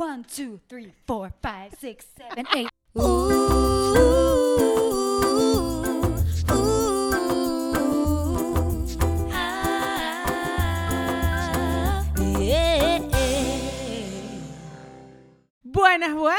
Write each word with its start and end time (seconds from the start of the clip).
One, 0.00 0.22
two, 0.22 0.60
three, 0.68 0.92
four, 1.08 1.32
five, 1.42 1.74
six, 1.80 2.06
seven, 2.16 2.46
eight. 2.54 2.68
Ooh, 2.96 3.02
ooh, 3.02 3.34
ah, 9.32 9.64
yeah. 12.38 13.00
Buenas, 15.64 16.14
buenas. 16.14 16.38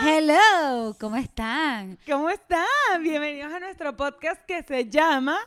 Hello, 0.00 0.96
¿cómo 0.98 1.14
están? 1.18 2.00
¿Cómo 2.04 2.28
están? 2.30 2.66
Bienvenidos 3.04 3.52
a 3.52 3.60
nuestro 3.60 3.96
podcast 3.96 4.44
que 4.44 4.64
se 4.64 4.90
llama 4.90 5.38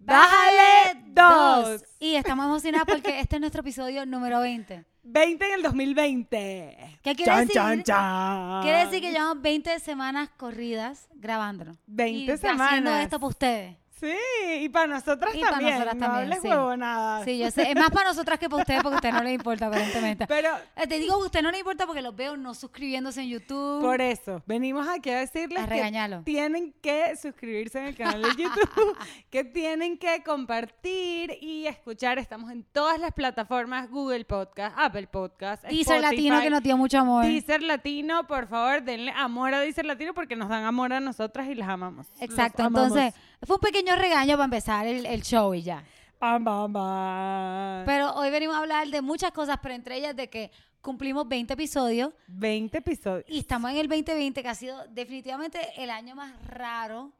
Bájale 0.00 1.04
Bájale 1.14 1.74
2. 1.74 1.84
Y 2.00 2.14
estamos 2.14 2.46
emocionados 2.46 2.86
porque 2.88 3.20
este 3.20 3.36
es 3.36 3.40
nuestro 3.40 3.60
episodio 3.60 4.06
número 4.06 4.40
20. 4.40 4.93
20 5.04 5.46
en 5.46 5.52
el 5.54 5.62
2020. 5.62 6.98
¿Qué 7.02 7.14
quiere 7.14 7.24
Chan, 7.30 7.40
decir? 7.40 7.54
chan, 7.54 7.82
chan. 7.82 8.62
Quiere 8.62 8.84
decir 8.86 9.00
que 9.00 9.12
llevamos 9.12 9.42
20 9.42 9.78
semanas 9.80 10.30
corridas 10.36 11.08
grabándolo. 11.14 11.76
20 11.86 12.18
y 12.18 12.30
Haciendo 12.30 12.48
semanas. 12.64 13.02
esto 13.04 13.18
para 13.18 13.28
ustedes. 13.28 13.76
Sí, 14.04 14.64
y 14.64 14.68
para 14.68 14.86
nosotras 14.86 15.34
Y 15.34 15.40
para 15.40 15.52
también. 15.52 15.72
nosotras 15.72 15.94
no 15.96 16.00
también, 16.06 16.24
hables 16.24 16.42
sí. 16.42 16.48
huevonadas. 16.48 17.24
Sí, 17.24 17.38
yo 17.38 17.50
sé. 17.50 17.70
Es 17.70 17.74
más 17.76 17.90
para 17.90 18.08
nosotras 18.10 18.38
que 18.38 18.48
para 18.50 18.60
ustedes 18.62 18.82
porque 18.82 18.94
a 18.94 18.98
ustedes 18.98 19.14
no 19.14 19.22
les 19.22 19.34
importa, 19.34 19.66
aparentemente. 19.66 20.26
Pero 20.26 20.50
Eh, 20.76 20.86
Te 20.86 20.98
digo 20.98 21.16
que 21.16 21.22
a 21.22 21.26
ustedes 21.26 21.42
no 21.42 21.50
les 21.50 21.60
importa 21.60 21.86
porque 21.86 22.02
los 22.02 22.14
veo 22.14 22.36
no 22.36 22.54
suscribiéndose 22.54 23.22
en 23.22 23.28
YouTube. 23.28 23.80
por 23.80 24.00
eso, 24.00 24.42
venimos 24.46 24.86
aquí 24.88 25.10
a 25.10 25.18
decirles 25.20 25.62
A 25.62 25.66
que 25.68 26.20
tienen 26.24 26.74
que 26.82 27.16
suscribirse 27.16 27.78
en 27.78 27.86
el 27.86 27.96
canal 27.96 28.22
de 28.22 28.28
YouTube, 28.30 28.96
que 29.30 29.44
tienen 29.44 29.96
que 29.98 30.22
compartir 30.22 31.38
y 31.40 31.66
escuchar. 31.66 32.18
Estamos 32.18 32.50
en 32.50 32.64
todas 32.64 32.98
las 32.98 33.12
plataformas, 33.12 33.90
Google 33.90 34.24
Podcast, 34.24 34.76
Apple 34.78 35.06
Podcast, 35.06 35.64
Deezer 35.64 36.00
Latino 36.00 36.40
que 36.40 36.50
nos 36.50 36.62
dio 36.62 36.76
mucho 36.76 36.98
amor. 36.98 37.24
Deezer 37.24 37.62
Latino, 37.62 38.26
por 38.26 38.46
favor, 38.46 38.82
denle 38.82 39.12
amor 39.16 39.54
a 39.54 39.60
Deezer 39.60 39.86
Latino 39.86 40.14
porque 40.14 40.36
nos 40.36 40.48
dan 40.48 40.64
amor 40.64 40.92
a 40.92 41.00
nosotras 41.00 41.48
y 41.48 41.54
las 41.54 41.68
amamos. 41.68 42.06
Exacto. 42.20 42.62
Amamos. 42.64 42.88
Entonces, 42.88 43.14
fue 43.46 43.56
un 43.56 43.60
pequeño 43.60 43.96
regaño 43.96 44.36
para 44.36 44.44
empezar 44.44 44.86
el, 44.86 45.06
el 45.06 45.22
show 45.22 45.54
y 45.54 45.62
ya. 45.62 45.84
Bam, 46.20 46.44
bam, 46.44 46.72
bam. 46.72 47.84
Pero 47.84 48.14
hoy 48.14 48.30
venimos 48.30 48.56
a 48.56 48.60
hablar 48.60 48.88
de 48.88 49.02
muchas 49.02 49.30
cosas, 49.32 49.58
pero 49.62 49.74
entre 49.74 49.96
ellas 49.96 50.16
de 50.16 50.28
que 50.28 50.50
cumplimos 50.80 51.26
20 51.28 51.54
episodios 51.54 52.12
20 52.28 52.78
episodios. 52.78 53.24
y 53.28 53.38
estamos 53.38 53.70
en 53.70 53.78
el 53.78 53.88
2020, 53.88 54.42
que 54.42 54.48
ha 54.48 54.54
sido 54.54 54.86
definitivamente 54.88 55.58
el 55.76 55.90
año 55.90 56.14
más 56.14 56.32
raro 56.46 57.12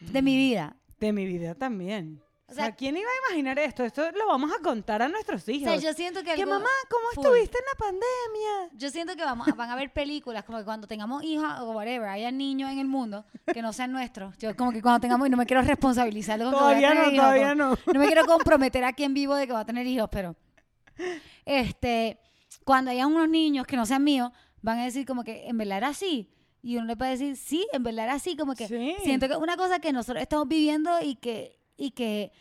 de 0.00 0.22
mi 0.22 0.36
vida. 0.36 0.76
De 1.00 1.12
mi 1.12 1.26
vida 1.26 1.54
también. 1.54 2.22
O 2.48 2.52
O 2.52 2.54
sea, 2.54 2.70
¿quién 2.76 2.96
iba 2.96 3.08
a 3.08 3.28
imaginar 3.28 3.58
esto? 3.58 3.82
Esto 3.84 4.08
lo 4.12 4.28
vamos 4.28 4.52
a 4.56 4.62
contar 4.62 5.02
a 5.02 5.08
nuestros 5.08 5.48
O 5.48 5.50
hijos. 5.50 5.68
sea, 5.68 5.76
yo 5.80 5.92
siento 5.94 6.20
que... 6.22 6.32
que 6.34 6.42
algo- 6.42 6.52
mamá, 6.54 6.68
¿cómo 6.88 7.04
full. 7.14 7.24
estuviste 7.24 7.58
en 7.58 7.64
la 7.72 7.78
pandemia? 7.86 8.70
Yo 8.78 8.90
siento 8.90 9.16
que 9.16 9.24
vamos, 9.24 9.48
van 9.56 9.68
a 9.70 9.74
ver 9.74 9.92
películas 9.92 10.44
como 10.44 10.58
que 10.58 10.64
cuando 10.64 10.86
tengamos 10.86 11.24
hijos 11.24 11.44
o 11.60 11.72
whatever, 11.72 12.08
haya 12.08 12.30
niños 12.30 12.70
en 12.70 12.78
el 12.78 12.86
mundo 12.86 13.24
que 13.52 13.62
no 13.62 13.72
sean 13.72 13.90
nuestros. 13.90 14.36
Yo 14.38 14.54
como 14.54 14.70
que 14.70 14.80
cuando 14.80 15.00
tengamos, 15.00 15.26
y 15.26 15.30
no 15.30 15.36
me 15.36 15.44
quiero 15.46 15.62
responsabilizar 15.62 16.38
que 16.38 16.44
Todavía 16.44 16.94
no, 16.94 17.00
hijos, 17.02 17.14
todavía 17.16 17.54
no. 17.56 17.76
No 17.92 18.00
me 18.00 18.06
quiero 18.06 18.24
comprometer 18.26 18.84
aquí 18.84 19.02
en 19.02 19.14
vivo 19.14 19.34
de 19.34 19.46
que 19.48 19.52
va 19.52 19.60
a 19.60 19.66
tener 19.66 19.84
hijos, 19.86 20.08
pero 20.12 20.36
este, 21.44 22.18
cuando 22.64 22.90
haya 22.90 23.06
unos 23.06 23.28
niños 23.28 23.66
que 23.66 23.76
no 23.76 23.86
sean 23.86 24.04
míos, 24.04 24.30
van 24.62 24.78
a 24.78 24.84
decir 24.84 25.06
como 25.06 25.24
que 25.24 25.48
en 25.48 25.58
verdad 25.58 25.78
era 25.78 25.88
así. 25.88 26.30
Y 26.62 26.76
uno 26.76 26.86
le 26.86 26.96
puede 26.96 27.12
decir, 27.12 27.36
sí, 27.36 27.66
en 27.72 27.82
verdad 27.84 28.06
era 28.06 28.14
así, 28.14 28.36
como 28.36 28.54
que 28.54 28.66
Sí. 28.66 28.96
siento 29.04 29.28
que 29.28 29.34
es 29.34 29.38
una 29.40 29.56
cosa 29.56 29.78
que 29.78 29.92
nosotros 29.92 30.20
estamos 30.22 30.48
viviendo 30.48 30.90
y 31.00 31.14
que, 31.16 31.55
y 31.76 31.90
que 31.92 32.32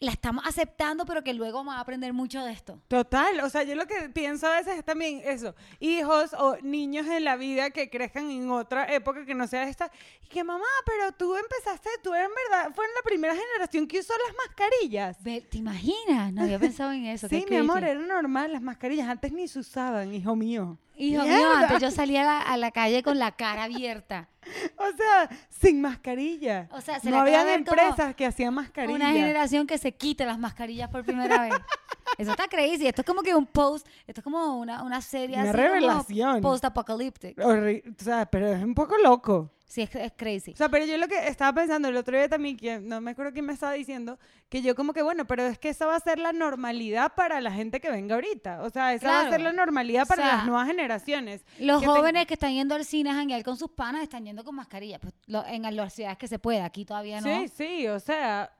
la 0.00 0.12
estamos 0.12 0.44
aceptando, 0.46 1.06
pero 1.06 1.22
que 1.22 1.32
luego 1.32 1.58
vamos 1.58 1.74
a 1.74 1.80
aprender 1.80 2.12
mucho 2.12 2.44
de 2.44 2.52
esto. 2.52 2.80
Total, 2.88 3.40
o 3.40 3.48
sea, 3.48 3.62
yo 3.62 3.74
lo 3.74 3.86
que 3.86 4.08
pienso 4.10 4.46
a 4.46 4.56
veces 4.56 4.78
es 4.78 4.84
también 4.84 5.22
eso, 5.24 5.54
hijos 5.80 6.34
o 6.34 6.56
niños 6.62 7.06
en 7.06 7.24
la 7.24 7.36
vida 7.36 7.70
que 7.70 7.88
crezcan 7.88 8.30
en 8.30 8.50
otra 8.50 8.92
época 8.92 9.24
que 9.24 9.34
no 9.34 9.46
sea 9.46 9.68
esta, 9.68 9.90
y 10.22 10.26
que 10.28 10.44
mamá, 10.44 10.64
pero 10.84 11.12
tú 11.12 11.34
empezaste, 11.36 11.88
tú 12.02 12.12
en 12.12 12.28
verdad, 12.50 12.72
fue 12.74 12.84
en 12.84 12.90
la 12.94 13.02
primera 13.02 13.34
generación 13.34 13.86
que 13.86 14.00
usó 14.00 14.12
las 14.26 14.36
mascarillas. 14.46 15.18
¿Te 15.22 15.58
imaginas? 15.58 16.32
No 16.32 16.42
había 16.42 16.58
pensado 16.58 16.92
en 16.92 17.06
eso. 17.06 17.28
Sí, 17.28 17.46
mi 17.48 17.56
amor, 17.56 17.82
era 17.82 18.00
normal, 18.00 18.52
las 18.52 18.62
mascarillas 18.62 19.08
antes 19.08 19.32
ni 19.32 19.48
se 19.48 19.60
usaban, 19.60 20.12
hijo 20.12 20.36
mío. 20.36 20.78
Hijo 20.96 21.22
mío, 21.24 21.50
antes 21.56 21.80
yo 21.80 21.90
salía 21.90 22.40
a 22.40 22.56
la, 22.56 22.70
calle 22.70 23.02
con 23.02 23.18
la 23.18 23.32
cara 23.32 23.64
abierta. 23.64 24.28
O 24.76 24.96
sea, 24.96 25.30
sin 25.48 25.80
mascarilla. 25.80 26.68
O 26.70 26.80
sea, 26.82 27.00
se 27.00 27.10
no 27.10 27.20
habían 27.20 27.48
empresas 27.48 28.14
que 28.14 28.26
hacían 28.26 28.52
mascarillas. 28.52 28.94
Una 28.94 29.12
generación 29.12 29.66
que 29.66 29.78
se 29.78 29.92
quite 29.92 30.26
las 30.26 30.38
mascarillas 30.38 30.90
por 30.90 31.02
primera 31.04 31.40
vez. 31.40 31.54
Eso 32.18 32.32
está 32.32 32.46
crazy. 32.46 32.86
Esto 32.86 33.00
es 33.00 33.06
como 33.06 33.22
que 33.22 33.34
un 33.34 33.46
post, 33.46 33.86
esto 34.06 34.20
es 34.20 34.24
como 34.24 34.58
una, 34.58 34.82
una 34.82 35.00
serie 35.00 35.36
Una 35.38 35.48
así 35.50 35.56
revelación. 35.56 36.42
Post-apocalyptic. 36.42 37.38
Horri- 37.38 37.82
o 37.98 38.04
sea, 38.04 38.26
pero 38.26 38.48
es 38.52 38.62
un 38.62 38.74
poco 38.74 38.96
loco. 38.98 39.50
Sí, 39.74 39.82
es, 39.82 39.92
es 39.96 40.12
crazy. 40.16 40.52
O 40.52 40.56
sea, 40.56 40.68
pero 40.68 40.84
yo 40.86 40.96
lo 40.98 41.08
que 41.08 41.26
estaba 41.26 41.52
pensando 41.52 41.88
el 41.88 41.96
otro 41.96 42.16
día 42.16 42.28
también, 42.28 42.56
que 42.56 42.78
no 42.78 43.00
me 43.00 43.10
acuerdo 43.10 43.32
quién 43.32 43.44
me 43.44 43.52
estaba 43.52 43.72
diciendo, 43.72 44.20
que 44.48 44.62
yo 44.62 44.76
como 44.76 44.92
que, 44.92 45.02
bueno, 45.02 45.26
pero 45.26 45.42
es 45.44 45.58
que 45.58 45.68
esa 45.68 45.84
va 45.86 45.96
a 45.96 46.00
ser 46.00 46.20
la 46.20 46.32
normalidad 46.32 47.12
para 47.16 47.40
la 47.40 47.50
gente 47.50 47.80
que 47.80 47.90
venga 47.90 48.14
ahorita. 48.14 48.62
O 48.62 48.70
sea, 48.70 48.94
esa 48.94 49.08
va 49.08 49.16
a 49.18 49.20
Claro. 49.22 49.32
ser 49.32 49.40
la 49.40 49.52
normalidad 49.52 50.04
O 50.04 50.06
para 50.06 50.22
sea, 50.22 50.36
las 50.36 50.46
nuevas 50.46 50.68
generaciones. 50.68 51.44
Los 51.58 51.80
que 51.80 51.86
te- 51.88 51.92
jóvenes 51.92 52.26
que 52.26 52.34
están 52.34 52.52
yendo 52.52 52.76
al 52.76 52.84
cine 52.84 53.10
a 53.10 53.14
janguear 53.14 53.42
con 53.42 53.56
sus 53.56 53.70
panas 53.72 54.02
están 54.04 54.24
yendo 54.24 54.44
con 54.44 54.54
mascarilla. 54.54 55.00
Pues, 55.00 55.12
lo- 55.26 55.44
en 55.44 55.62
las 55.74 55.92
ciudades 55.92 56.18
que 56.18 56.28
se 56.28 56.38
puede, 56.38 56.60
aquí 56.60 56.84
todavía 56.84 57.20
no. 57.20 57.26
Sí, 57.26 57.48
sí, 57.48 57.88
o 57.88 57.98
sea, 57.98 58.52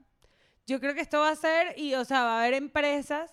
yo 0.67 0.81
creo 0.81 0.95
que 0.95 1.01
esto 1.03 1.21
va 1.21 1.29
a 1.31 1.37
ser, 1.37 1.79
y 1.79 1.95
o 1.95 2.05
sea, 2.05 2.25
va 2.25 2.37
a 2.37 2.41
haber 2.41 2.55
empresas 2.55 3.31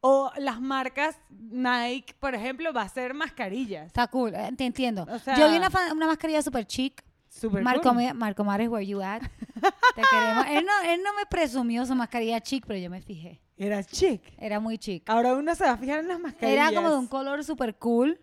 o 0.00 0.32
las 0.36 0.60
marcas 0.60 1.16
Nike, 1.30 2.14
por 2.18 2.34
ejemplo, 2.34 2.72
va 2.72 2.82
a 2.82 2.88
ser 2.88 3.14
mascarillas. 3.14 3.86
Está 3.86 4.06
cool, 4.08 4.34
eh, 4.34 4.50
te 4.56 4.64
entiendo. 4.66 5.06
O 5.08 5.18
sea- 5.18 5.36
Yo 5.38 5.48
vi 5.48 5.56
una, 5.56 5.70
una 5.92 6.06
mascarilla 6.08 6.42
super 6.42 6.66
chic. 6.66 7.02
Súper 7.32 7.62
Marco, 7.62 7.82
cool. 7.88 7.94
Me- 7.96 8.12
Marco 8.14 8.44
Mares, 8.44 8.68
where 8.68 8.86
you 8.86 9.00
at? 9.00 9.22
Te 9.22 10.02
queremos. 10.10 10.46
Él 10.50 10.66
no, 10.66 10.90
él 10.90 11.00
no 11.02 11.14
me 11.14 11.24
presumió 11.26 11.86
su 11.86 11.94
mascarilla 11.94 12.40
chic, 12.40 12.64
pero 12.66 12.78
yo 12.78 12.90
me 12.90 13.00
fijé. 13.00 13.40
Era 13.56 13.82
chic. 13.82 14.22
Era 14.38 14.60
muy 14.60 14.76
chic. 14.76 15.08
Ahora 15.08 15.34
uno 15.34 15.54
se 15.54 15.64
va 15.64 15.72
a 15.72 15.76
fijar 15.78 16.00
en 16.00 16.08
las 16.08 16.20
mascarillas. 16.20 16.68
Era 16.68 16.76
como 16.76 16.90
de 16.90 16.98
un 16.98 17.06
color 17.06 17.42
super 17.42 17.74
cool. 17.76 18.20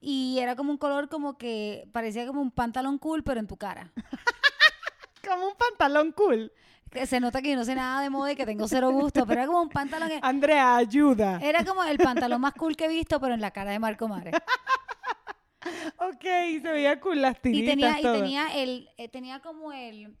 Y 0.00 0.38
era 0.38 0.56
como 0.56 0.70
un 0.70 0.78
color 0.78 1.08
como 1.08 1.36
que 1.36 1.88
parecía 1.92 2.26
como 2.26 2.40
un 2.40 2.50
pantalón 2.50 2.98
cool, 2.98 3.22
pero 3.24 3.40
en 3.40 3.46
tu 3.46 3.56
cara. 3.56 3.92
Como 5.28 5.48
un 5.48 5.54
pantalón 5.56 6.12
cool. 6.12 6.52
Que 6.90 7.04
se 7.06 7.18
nota 7.18 7.42
que 7.42 7.50
yo 7.50 7.56
no 7.56 7.64
sé 7.64 7.74
nada 7.74 8.00
de 8.00 8.10
moda 8.10 8.30
y 8.30 8.36
que 8.36 8.46
tengo 8.46 8.68
cero 8.68 8.92
gusto, 8.92 9.26
pero 9.26 9.40
era 9.40 9.46
como 9.48 9.60
un 9.60 9.68
pantalón 9.68 10.08
que... 10.08 10.20
Andrea, 10.22 10.76
ayuda. 10.76 11.40
Era 11.42 11.64
como 11.64 11.82
el 11.82 11.98
pantalón 11.98 12.40
más 12.40 12.52
cool 12.54 12.76
que 12.76 12.84
he 12.84 12.88
visto, 12.88 13.18
pero 13.20 13.34
en 13.34 13.40
la 13.40 13.50
cara 13.50 13.72
de 13.72 13.80
Marco 13.80 14.06
Mares. 14.06 14.34
Ok, 15.98 16.22
se 16.62 16.70
veía 16.70 17.00
cool 17.00 17.22
las 17.22 17.36
Y 17.38 17.40
tiritas, 17.42 17.70
tenía, 17.74 17.98
y 17.98 18.02
tenía 18.02 18.46
el, 18.62 18.88
eh, 18.96 19.08
tenía 19.08 19.40
como 19.40 19.72
el, 19.72 20.16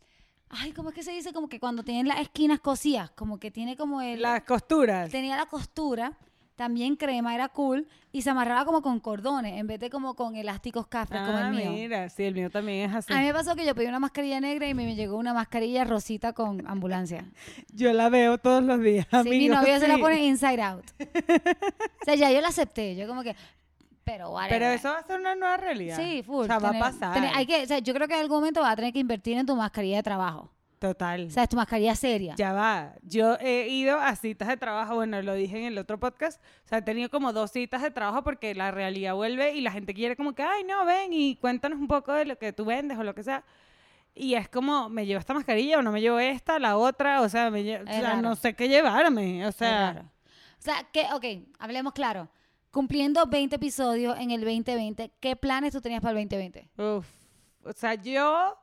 ay, 0.50 0.72
¿cómo 0.72 0.90
es 0.90 0.94
que 0.94 1.02
se 1.02 1.12
dice? 1.12 1.32
Como 1.32 1.48
que 1.48 1.60
cuando 1.60 1.82
tienen 1.82 2.08
las 2.08 2.20
esquinas 2.20 2.60
cosías, 2.60 3.10
como 3.10 3.38
que 3.38 3.50
tiene 3.50 3.76
como 3.76 4.00
el, 4.00 4.22
Las 4.22 4.42
costuras. 4.42 5.10
tenía 5.10 5.36
la 5.36 5.46
costura, 5.46 6.12
también 6.56 6.96
crema, 6.96 7.34
era 7.34 7.48
cool, 7.50 7.86
y 8.12 8.22
se 8.22 8.30
amarraba 8.30 8.64
como 8.64 8.80
con 8.80 8.98
cordones, 8.98 9.58
en 9.60 9.66
vez 9.66 9.78
de 9.78 9.90
como 9.90 10.14
con 10.14 10.36
elásticos 10.36 10.86
cafés 10.86 11.20
como 11.20 11.36
Ah, 11.36 11.48
el 11.50 11.54
mío. 11.54 11.70
mira, 11.72 12.08
sí, 12.08 12.22
el 12.24 12.32
mío 12.34 12.48
también 12.48 12.88
es 12.88 12.96
así. 12.96 13.12
A 13.12 13.18
mí 13.18 13.24
me 13.26 13.34
pasó 13.34 13.54
que 13.54 13.66
yo 13.66 13.74
pedí 13.74 13.86
una 13.88 13.98
mascarilla 14.00 14.40
negra 14.40 14.66
y 14.66 14.72
me 14.72 14.94
llegó 14.94 15.18
una 15.18 15.34
mascarilla 15.34 15.84
rosita 15.84 16.32
con 16.32 16.66
ambulancia. 16.66 17.26
Yo 17.74 17.92
la 17.92 18.08
veo 18.08 18.38
todos 18.38 18.62
los 18.64 18.80
días, 18.80 19.06
Sí, 19.10 19.28
mi 19.28 19.36
amigos, 19.36 19.58
novio 19.60 19.78
se 19.78 19.86
la 19.88 19.98
pone 19.98 20.24
inside 20.24 20.62
out. 20.62 20.84
o 20.98 22.04
sea, 22.06 22.14
ya 22.14 22.30
yo 22.32 22.40
la 22.40 22.48
acepté, 22.48 22.96
yo 22.96 23.06
como 23.06 23.22
que, 23.22 23.36
pero 24.06 24.30
whatever. 24.30 24.58
Pero 24.60 24.72
eso 24.72 24.88
va 24.88 24.98
a 24.98 25.02
ser 25.02 25.18
una 25.20 25.34
nueva 25.34 25.56
realidad. 25.56 25.96
Sí, 25.98 26.22
full. 26.22 26.44
O 26.44 26.46
sea, 26.46 26.60
va 26.60 26.68
a 26.68 26.70
tener- 26.70 26.82
pasar. 26.82 27.12
tener- 27.14 27.30
hay 27.34 27.44
que, 27.44 27.62
o 27.64 27.66
sea, 27.66 27.80
yo 27.80 27.92
creo 27.92 28.06
que 28.06 28.14
en 28.14 28.20
algún 28.20 28.38
momento 28.38 28.60
vas 28.60 28.72
a 28.72 28.76
tener 28.76 28.92
que 28.92 29.00
invertir 29.00 29.36
en 29.36 29.44
tu 29.44 29.56
mascarilla 29.56 29.96
de 29.96 30.02
trabajo. 30.04 30.52
Total. 30.78 31.26
O 31.26 31.30
sea, 31.30 31.42
es 31.42 31.48
tu 31.48 31.56
mascarilla 31.56 31.94
seria. 31.96 32.34
Ya 32.36 32.52
va. 32.52 32.92
Yo 33.02 33.36
he 33.40 33.66
ido 33.68 33.98
a 33.98 34.14
citas 34.14 34.46
de 34.46 34.56
trabajo, 34.56 34.94
bueno, 34.94 35.20
lo 35.22 35.34
dije 35.34 35.58
en 35.58 35.64
el 35.64 35.78
otro 35.78 35.98
podcast. 35.98 36.40
O 36.64 36.68
sea, 36.68 36.78
he 36.78 36.82
tenido 36.82 37.08
como 37.10 37.32
dos 37.32 37.50
citas 37.50 37.82
de 37.82 37.90
trabajo 37.90 38.22
porque 38.22 38.54
la 38.54 38.70
realidad 38.70 39.14
vuelve 39.14 39.54
y 39.54 39.62
la 39.62 39.72
gente 39.72 39.92
quiere 39.94 40.16
como 40.16 40.34
que, 40.34 40.42
ay, 40.42 40.64
no, 40.64 40.84
ven 40.84 41.12
y 41.12 41.36
cuéntanos 41.36 41.78
un 41.80 41.88
poco 41.88 42.12
de 42.12 42.26
lo 42.26 42.38
que 42.38 42.52
tú 42.52 42.64
vendes 42.66 42.96
o 42.98 43.02
lo 43.02 43.14
que 43.14 43.22
sea. 43.22 43.42
Y 44.14 44.34
es 44.34 44.48
como, 44.48 44.88
¿me 44.88 45.04
llevo 45.06 45.18
esta 45.18 45.34
mascarilla 45.34 45.78
o 45.78 45.82
no 45.82 45.92
me 45.92 46.00
llevo 46.00 46.18
esta, 46.18 46.58
la 46.58 46.76
otra? 46.76 47.22
O 47.22 47.28
sea, 47.28 47.50
me 47.50 47.78
o 47.80 48.16
no 48.20 48.36
sé 48.36 48.54
qué 48.54 48.68
llevarme. 48.68 49.46
O 49.46 49.52
sea. 49.52 50.04
O 50.58 50.62
sea, 50.62 50.86
que, 50.92 51.06
ok, 51.12 51.48
hablemos 51.58 51.92
claro. 51.92 52.28
Cumpliendo 52.76 53.24
20 53.24 53.56
episodios 53.56 54.18
en 54.18 54.30
el 54.32 54.42
2020, 54.42 55.10
¿qué 55.18 55.34
planes 55.34 55.72
tú 55.72 55.80
tenías 55.80 56.02
para 56.02 56.10
el 56.20 56.28
2020? 56.28 56.68
uf. 56.76 57.06
O 57.64 57.72
sea, 57.72 57.94
yo, 57.94 58.54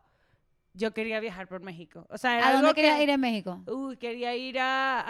yo 0.75 0.93
quería 0.93 1.19
viajar 1.19 1.47
por 1.47 1.61
México. 1.61 2.05
O 2.11 2.17
sea, 2.19 2.37
era 2.37 2.47
¿A 2.49 2.51
dónde 2.53 2.67
algo 2.67 2.75
querías 2.75 2.97
que- 2.97 3.03
ir 3.05 3.09
en 3.09 3.19
México? 3.19 3.63
Uy, 3.65 3.97
quería 3.97 4.35
ir 4.35 4.59
a, 4.59 5.03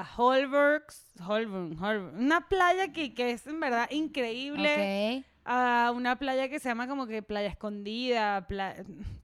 a 0.00 0.08
Holbergs, 0.16 1.12
Holborn, 1.20 1.78
Holborn, 1.78 2.18
una 2.18 2.48
playa 2.48 2.94
que, 2.94 3.12
que 3.12 3.32
es 3.32 3.46
en 3.46 3.60
verdad 3.60 3.90
increíble. 3.90 5.20
Ok. 5.20 5.33
A 5.46 5.92
una 5.94 6.16
playa 6.18 6.48
que 6.48 6.58
se 6.58 6.70
llama 6.70 6.88
como 6.88 7.06
que 7.06 7.22
Playa 7.22 7.48
Escondida. 7.48 8.46
pla- 8.48 8.76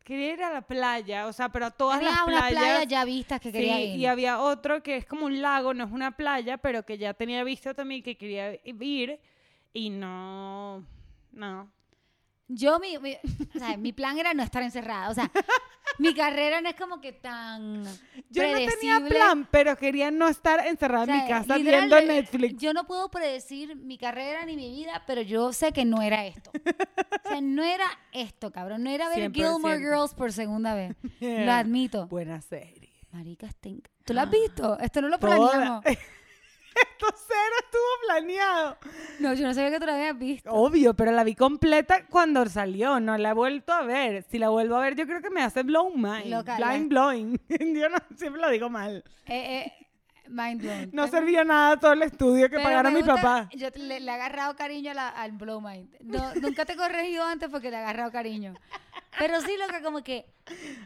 Quería 0.04 0.34
ir 0.34 0.42
a 0.42 0.52
la 0.52 0.60
playa, 0.62 1.26
o 1.26 1.32
sea, 1.32 1.48
pero 1.48 1.66
a 1.66 1.70
todas 1.70 1.96
Había 1.98 2.10
las 2.10 2.22
playas. 2.24 2.50
playas 2.50 2.86
ya 2.88 3.04
vistas 3.06 3.40
que 3.40 3.48
Sí, 3.50 3.52
quería 3.58 3.80
ir. 3.80 3.96
y 3.98 4.06
había 4.06 4.38
otro 4.40 4.82
que 4.82 4.96
es 4.96 5.06
como 5.06 5.24
un 5.26 5.40
lago, 5.40 5.72
no 5.72 5.84
es 5.84 5.90
una 5.92 6.16
playa, 6.16 6.58
pero 6.58 6.84
que 6.84 6.98
ya 6.98 7.14
tenía 7.14 7.42
visto 7.44 7.74
también 7.74 8.02
que 8.02 8.16
quería 8.18 8.54
ir. 8.64 9.18
Y 9.72 9.88
no, 9.90 10.84
no. 11.32 11.70
Yo, 12.52 12.80
mi, 12.80 12.98
mi, 12.98 13.14
o 13.54 13.58
sea, 13.58 13.76
mi 13.76 13.92
plan 13.92 14.18
era 14.18 14.34
no 14.34 14.42
estar 14.42 14.62
encerrada. 14.62 15.08
O 15.08 15.14
sea, 15.14 15.30
mi 15.98 16.12
carrera 16.14 16.60
no 16.60 16.68
es 16.68 16.74
como 16.74 17.00
que 17.00 17.12
tan 17.12 17.84
Yo 18.28 18.42
no 18.42 18.48
tenía 18.54 18.66
predecible. 18.66 19.08
plan, 19.08 19.48
pero 19.50 19.76
quería 19.76 20.10
no 20.10 20.26
estar 20.28 20.66
encerrada 20.66 21.04
O 21.04 21.06
sea, 21.06 21.14
en 21.16 21.22
mi 21.22 21.28
casa 21.28 21.56
literal, 21.56 21.80
viendo 21.88 21.96
eh, 21.98 22.06
Netflix. 22.06 22.56
Yo 22.60 22.72
no 22.72 22.86
puedo 22.86 23.08
predecir 23.10 23.76
mi 23.76 23.98
carrera 23.98 24.44
ni 24.46 24.56
mi 24.56 24.68
vida, 24.70 25.04
pero 25.06 25.22
yo 25.22 25.52
sé 25.52 25.72
que 25.72 25.84
no 25.84 26.02
era 26.02 26.26
esto. 26.26 26.50
O 27.24 27.28
sea, 27.28 27.40
no 27.40 27.62
era 27.62 27.86
esto, 28.12 28.50
cabrón. 28.50 28.82
No 28.82 28.90
era 28.90 29.08
ver 29.08 29.30
100%. 29.30 29.34
Gilmore 29.34 29.78
Girls 29.78 30.14
por 30.14 30.32
segunda 30.32 30.74
vez. 30.74 30.96
Lo 31.20 31.28
Yeah. 31.28 31.58
admito. 31.58 32.06
Buena 32.08 32.40
serie. 32.40 32.90
Marica, 33.12 33.48
stink. 33.50 33.86
¿Tú 34.04 34.14
lo 34.14 34.22
has 34.22 34.30
visto? 34.30 34.78
Esto 34.78 35.00
no 35.02 35.08
lo 35.08 35.18
Toda. 35.18 35.82
Esto 36.82 37.06
cero 37.28 37.54
estuvo 37.64 37.82
planeado. 38.06 38.76
No, 39.18 39.34
yo 39.34 39.46
no 39.46 39.54
sabía 39.54 39.70
que 39.70 39.80
tú 39.80 39.86
lo 39.86 39.92
habías 39.92 40.18
visto. 40.18 40.50
Obvio, 40.52 40.94
pero 40.94 41.12
la 41.12 41.24
vi 41.24 41.34
completa 41.34 42.06
cuando 42.08 42.44
salió. 42.46 43.00
No 43.00 43.16
la 43.18 43.30
he 43.30 43.34
vuelto 43.34 43.72
a 43.72 43.82
ver. 43.82 44.22
Si 44.24 44.38
la 44.38 44.48
vuelvo 44.48 44.76
a 44.76 44.80
ver, 44.80 44.96
yo 44.96 45.06
creo 45.06 45.20
que 45.20 45.30
me 45.30 45.42
hace 45.42 45.62
blow 45.62 45.90
mind. 45.94 46.44
Blind 46.56 46.88
blowing. 46.88 47.40
yo 47.48 47.88
no, 47.88 47.98
siempre 48.16 48.40
lo 48.40 48.50
digo 48.50 48.70
mal. 48.70 49.04
Eh, 49.26 49.64
eh, 49.66 49.86
mind 50.30 50.62
blown. 50.62 50.90
No 50.92 51.06
servía 51.08 51.44
nada 51.44 51.76
todo 51.78 51.92
el 51.92 52.02
estudio 52.02 52.46
que 52.48 52.56
Pero 52.56 52.62
pagara 52.64 52.90
me 52.90 52.96
mi 52.96 53.00
gusta- 53.02 53.16
papá. 53.16 53.48
Yo 53.54 53.68
le, 53.74 54.00
le 54.00 54.10
he 54.10 54.14
agarrado 54.14 54.54
cariño 54.56 54.92
a 54.92 54.94
la- 54.94 55.08
al 55.08 55.32
Blow 55.32 55.60
Mind. 55.60 55.94
No, 56.00 56.34
nunca 56.36 56.64
te 56.64 56.72
he 56.72 56.76
corregido 56.76 57.24
antes 57.24 57.48
porque 57.50 57.70
le 57.70 57.76
he 57.76 57.80
agarrado 57.80 58.10
cariño. 58.10 58.54
Pero 59.18 59.40
sí, 59.40 59.52
lo 59.58 59.66
que 59.74 59.82
como 59.82 60.02
que. 60.02 60.24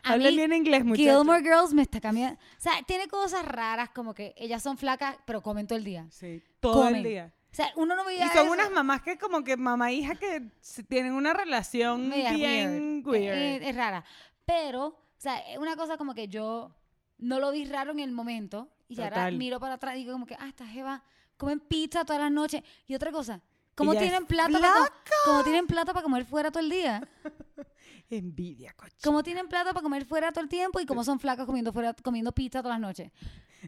Hablen 0.02 0.35
bien 0.37 0.52
inglés, 0.52 0.85
muchachos. 0.85 1.17
Gilmore 1.19 1.43
Girls 1.43 1.73
me 1.75 1.82
está 1.82 2.00
cambiando. 2.00 2.38
O 2.41 2.61
sea, 2.61 2.73
tiene 2.87 3.06
cosas 3.08 3.44
raras 3.44 3.91
como 3.91 4.14
que 4.14 4.35
ellas 4.37 4.62
son 4.62 4.79
flacas, 4.79 5.17
pero 5.26 5.43
comen 5.43 5.67
todo 5.67 5.79
el 5.79 5.85
día. 5.85 6.06
Sí, 6.11 6.43
todo 6.61 6.75
Comen. 6.85 6.96
el 6.96 7.02
día. 7.05 7.32
O 7.52 7.55
sea, 7.55 7.70
uno 7.76 7.94
no 7.94 8.05
veía 8.05 8.26
Y 8.26 8.29
son 8.31 8.46
eso. 8.46 8.52
unas 8.52 8.70
mamás 8.73 9.02
que 9.02 9.17
como 9.17 9.44
que 9.44 9.56
mamá 9.56 9.91
e 9.91 9.94
hija 9.94 10.14
que 10.17 10.43
tienen 10.88 11.12
una 11.12 11.35
relación 11.35 12.08
media 12.08 12.32
bien 12.32 13.02
weird. 13.06 13.37
Eh, 13.37 13.69
Es, 13.69 13.76
rara. 13.76 14.05
Pero, 14.44 14.87
o 14.87 14.96
sea, 15.19 15.38
es 15.50 15.58
una 15.58 15.76
cosa 15.76 15.96
como 15.96 16.14
que 16.14 16.26
yo 16.26 16.75
no 17.19 17.38
lo 17.38 17.52
vi 17.52 17.64
raro 17.67 17.93
en 17.93 18.00
el 18.00 18.11
momento. 18.11 18.69
Y 18.88 19.00
ahora 19.00 19.31
miro 19.31 19.58
para 19.60 19.75
atrás 19.75 19.94
y 19.96 19.98
digo 19.98 20.12
como 20.12 20.26
que, 20.26 20.34
ah, 20.38 20.48
esta 20.48 20.66
jeva 20.66 21.02
comen 21.36 21.60
pizza 21.60 22.04
todas 22.04 22.20
las 22.22 22.31
noches. 22.31 22.62
Y 22.86 22.94
otra 22.94 23.10
cosa, 23.10 23.40
¿cómo 23.75 23.94
tienen 23.94 24.26
plata 24.26 24.58
para 24.58 24.92
cómo 25.25 25.42
tienen 25.42 25.66
plata 25.66 25.92
para 25.92 26.02
comer 26.02 26.25
fuera 26.25 26.50
todo 26.50 26.62
el 26.62 26.70
día? 26.70 27.06
Envidia, 28.10 28.75
coche. 28.75 28.96
¿Cómo 29.02 29.22
tienen 29.22 29.48
plata 29.48 29.72
para 29.72 29.82
comer 29.82 30.04
fuera 30.04 30.31
todo 30.31 30.42
el 30.42 30.48
tiempo 30.48 30.81
y 30.81 30.86
cómo 30.86 31.02
son 31.04 31.19
flacas 31.19 31.46
comiendo 31.46 31.72
fuera 31.72 31.94
comiendo 31.94 32.32
pizza 32.32 32.62
todas 32.62 32.78
las 32.78 32.81
noches? 32.81 33.10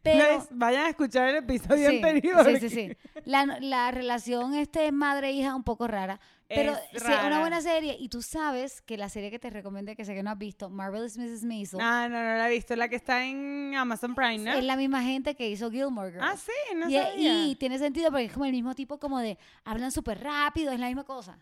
Pero 0.03 0.47
Vayan 0.51 0.87
a 0.87 0.89
escuchar 0.91 1.29
el 1.31 1.37
episodio 1.37 1.89
sí, 1.89 1.97
anterior. 1.97 2.45
sí, 2.45 2.61
sí, 2.61 2.69
sí. 2.69 2.97
La, 3.25 3.47
la 3.61 3.91
relación 3.91 4.55
este 4.55 4.93
madre-hija 4.93 5.55
un 5.55 5.65
poco 5.65 5.87
rara. 5.89 6.21
Pero 6.49 6.77
Es 6.93 7.03
una 7.03 7.41
buena 7.41 7.61
serie. 7.61 7.97
Y 7.99 8.09
tú 8.09 8.23
sabes 8.23 8.81
que 8.81 8.97
la 8.97 9.09
serie 9.09 9.31
que 9.31 9.39
te 9.39 9.51
recomendé, 9.51 9.97
que 9.97 10.05
sé 10.05 10.15
que 10.15 10.23
no 10.23 10.31
has 10.31 10.39
visto, 10.39 10.71
Marvelous 10.71 11.17
Mrs. 11.17 11.45
Maisel, 11.45 11.81
Ah, 11.83 12.09
no, 12.09 12.17
no 12.17 12.37
la 12.37 12.49
he 12.49 12.53
visto. 12.53 12.77
La 12.77 12.89
que 12.89 12.97
está 12.97 13.25
en 13.25 13.75
Amazon 13.77 14.15
Prime, 14.15 14.39
¿no? 14.39 14.53
es 14.53 14.65
la 14.65 14.77
misma 14.77 15.03
gente 15.03 15.35
que 15.35 15.49
hizo 15.49 15.71
Gilmore 15.71 16.13
Girls. 16.13 16.27
Ah, 16.27 16.37
sí, 16.37 16.75
no 16.77 16.89
y, 16.89 16.95
sabía. 16.95 17.47
y 17.47 17.57
tiene 17.57 17.79
sentido 17.79 18.11
porque 18.11 18.27
es 18.27 18.33
como 18.33 18.45
el 18.45 18.53
mismo 18.53 18.75
tipo 18.75 18.99
como 18.99 19.19
de 19.19 19.39
hablan 19.65 19.91
súper 19.91 20.23
rápido, 20.23 20.73
es 20.73 20.79
la 20.81 20.87
misma 20.87 21.05
cosa. 21.05 21.39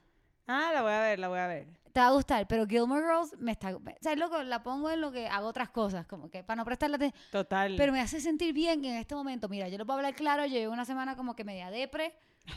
Ah, 0.46 0.70
la 0.74 0.82
voy 0.82 0.92
a 0.92 1.00
ver, 1.00 1.18
la 1.18 1.28
voy 1.28 1.38
a 1.38 1.46
ver. 1.46 1.66
Te 1.92 2.00
va 2.00 2.08
a 2.08 2.12
gustar, 2.12 2.46
pero 2.48 2.66
Gilmore 2.66 3.02
Girls 3.02 3.36
me 3.38 3.52
está... 3.52 3.74
O 3.74 3.80
sea, 4.00 4.16
loco, 4.16 4.42
la 4.42 4.62
pongo 4.62 4.90
en 4.90 5.00
lo 5.00 5.12
que 5.12 5.28
hago 5.28 5.46
otras 5.46 5.70
cosas, 5.70 6.06
como 6.06 6.28
que 6.28 6.42
para 6.42 6.56
no 6.56 6.64
prestarle 6.64 6.96
atención. 6.96 7.22
Total. 7.30 7.74
Pero 7.76 7.92
me 7.92 8.00
hace 8.00 8.20
sentir 8.20 8.52
bien 8.52 8.84
en 8.84 8.96
este 8.96 9.14
momento. 9.14 9.48
Mira, 9.48 9.68
yo 9.68 9.78
lo 9.78 9.86
puedo 9.86 9.98
hablar 9.98 10.14
claro, 10.14 10.44
yo 10.44 10.54
llevo 10.54 10.72
una 10.72 10.84
semana 10.84 11.14
como 11.14 11.36
que 11.36 11.44
media 11.44 11.70
depre. 11.70 12.14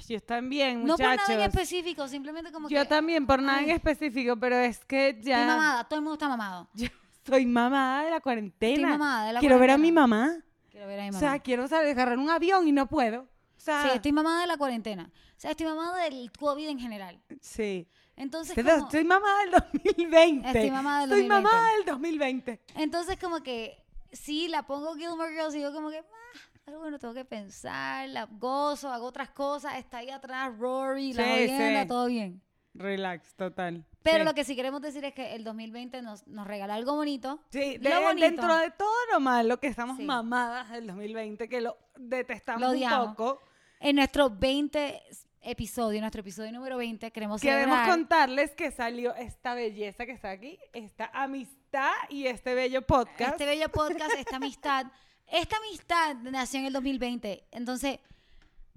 Yo 0.07 0.19
también, 0.21 0.83
No 0.85 0.95
por 0.97 1.05
muchachos. 1.05 1.29
nada 1.29 1.43
en 1.45 1.49
específico, 1.49 2.07
simplemente 2.07 2.51
como 2.51 2.69
Yo 2.69 2.81
que... 2.81 2.85
también, 2.87 3.25
por 3.25 3.41
nada 3.41 3.59
en 3.59 3.65
Ay. 3.65 3.71
específico, 3.71 4.35
pero 4.37 4.57
es 4.57 4.83
que 4.85 5.17
ya... 5.21 5.41
Estoy 5.41 5.47
mamada, 5.57 5.83
todo 5.85 5.95
el 5.99 6.01
mundo 6.03 6.13
está 6.13 6.27
mamado. 6.29 6.67
Yo 6.73 6.87
soy 7.25 7.45
mamá 7.45 8.03
de 8.03 8.11
la 8.11 8.19
cuarentena. 8.21 8.73
Estoy 8.73 8.85
mamada 8.89 9.27
de 9.27 9.33
la 9.33 9.39
Quiero 9.39 9.59
ver 9.59 9.71
a 9.71 9.77
mi 9.77 9.91
cuarentena. 9.93 10.07
mamá. 10.07 10.43
Quiero 10.71 10.87
ver 10.87 10.99
a 10.99 11.03
mi 11.03 11.09
O 11.09 11.11
mamá. 11.13 11.19
sea, 11.19 11.39
quiero 11.39 11.67
salir, 11.67 11.91
agarrar 11.91 12.17
un 12.17 12.29
avión 12.29 12.67
y 12.67 12.71
no 12.71 12.87
puedo. 12.87 13.21
O 13.21 13.59
sea, 13.59 13.83
sí, 13.83 13.89
estoy 13.95 14.11
mamada 14.11 14.41
de 14.41 14.47
la 14.47 14.57
cuarentena. 14.57 15.09
O 15.13 15.39
sea, 15.39 15.51
estoy 15.51 15.65
mamada 15.67 16.03
del 16.03 16.31
COVID 16.31 16.67
en 16.69 16.79
general. 16.79 17.21
sí. 17.41 17.87
Entonces, 18.19 18.57
Estoy, 18.57 18.73
como, 18.73 18.85
estoy 18.87 19.03
mamá 19.03 19.27
del 19.41 19.51
2020. 19.51 20.47
Estoy 20.47 20.71
mamá 20.71 21.01
del 21.01 21.11
Estoy 21.11 21.27
2020. 21.27 21.29
mamá 21.55 21.71
del 21.73 21.85
2020. 21.85 22.61
entonces 22.75 23.17
como 23.19 23.43
que 23.43 23.77
sí, 24.11 24.47
la 24.47 24.63
pongo 24.65 24.95
Gilmore 24.95 25.31
Girls 25.33 25.53
y 25.53 25.61
yo 25.61 25.71
como 25.71 25.91
que, 25.91 25.99
ah, 25.99 26.56
pero 26.67 26.79
bueno, 26.79 26.99
tengo 26.99 27.13
que 27.13 27.23
pensar, 27.23 28.09
la 28.09 28.25
gozo, 28.25 28.89
hago 28.91 29.05
otras 29.05 29.29
cosas, 29.29 29.77
está 29.77 29.99
ahí 29.99 30.09
atrás 30.09 30.51
Rory, 30.59 31.13
la 31.13 31.23
Sí, 31.23 31.29
jodienda, 31.31 31.81
sí. 31.83 31.87
todo 31.87 32.07
bien. 32.07 32.41
Relax, 32.73 33.33
total. 33.35 33.85
Pero 34.03 34.19
Sí. 34.19 34.23
lo 34.25 34.33
que 34.33 34.43
sí 34.43 34.53
queremos 34.53 34.81
decir 34.81 35.05
es 35.05 35.13
que 35.13 35.33
el 35.35 35.45
2020 35.45 36.01
nos, 36.01 36.27
nos 36.27 36.45
regala 36.45 36.75
algo 36.75 36.93
bonito. 36.95 37.39
Sí, 37.51 37.77
lo 37.77 37.89
de- 37.89 37.99
bonito. 38.03 38.25
dentro 38.25 38.53
de 38.57 38.69
todo 38.71 38.93
lo 39.13 39.21
malo 39.21 39.61
que 39.61 39.67
estamos 39.67 39.97
mamadas 39.97 40.69
del 40.71 40.87
2020, 40.87 41.47
que 41.47 41.61
lo 41.61 41.77
detestamos 41.95 42.61
Lo 42.61 42.71
un 42.71 43.15
poco, 43.15 43.41
En 43.79 43.95
nuestro 43.95 44.29
20 44.29 45.01
episodio, 45.41 46.01
nuestro 46.01 46.19
episodio 46.19 46.51
número 46.51 46.75
20, 46.75 47.11
queremos 47.11 47.39
queremos 47.39 47.87
contarles 47.87 48.53
que 48.55 48.71
salió 48.71 49.15
esta 49.15 49.53
belleza 49.53 50.05
que 50.05 50.11
está 50.11 50.31
aquí, 50.31 50.59
esta 50.73 51.09
amistad 51.13 51.93
y 52.09 52.27
este 52.27 52.53
bello 52.55 52.81
podcast. 52.81 53.31
este 53.31 53.45
bello 53.45 53.69
podcast, 53.69 54.11
esta 54.17 54.35
amistad. 54.35 54.85
Esta 55.27 55.57
amistad 55.57 56.15
nació 56.31 56.59
en 56.59 56.65
el 56.67 56.73
2020. 56.73 57.43
Entonces, 57.51 57.99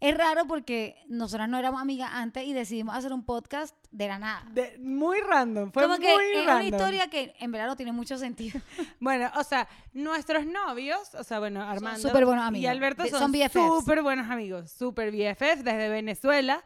es 0.00 0.16
raro 0.16 0.46
porque 0.46 0.96
nosotras 1.08 1.48
no 1.48 1.58
éramos 1.58 1.80
amigas 1.80 2.10
antes 2.12 2.46
y 2.46 2.52
decidimos 2.52 2.96
hacer 2.96 3.12
un 3.12 3.24
podcast 3.24 3.76
de 3.90 4.06
la 4.06 4.18
nada. 4.18 4.44
De- 4.52 4.78
muy 4.78 5.18
random, 5.20 5.72
fue 5.72 5.82
Como 5.82 5.96
muy 5.96 6.04
que 6.04 6.14
es 6.14 6.46
random. 6.46 6.54
una 6.56 6.64
historia 6.64 7.10
que 7.10 7.34
en 7.40 7.50
verdad 7.50 7.66
no 7.66 7.76
tiene 7.76 7.92
mucho 7.92 8.16
sentido. 8.18 8.60
Bueno, 9.00 9.30
o 9.36 9.42
sea, 9.44 9.66
nuestros 9.94 10.44
novios, 10.46 11.14
o 11.14 11.24
sea, 11.24 11.38
bueno, 11.38 11.62
Armando 11.62 11.98
súper 12.06 12.26
buenos 12.26 12.44
y 12.44 12.48
amigos. 12.48 12.70
Alberto 12.70 13.02
De- 13.02 13.10
son, 13.10 13.18
son 13.20 13.32
BFFs. 13.32 13.52
súper 13.80 14.02
buenos 14.02 14.28
amigos, 14.30 14.70
súper 14.70 15.10
BFF 15.10 15.62
desde 15.64 15.88
Venezuela. 15.88 16.62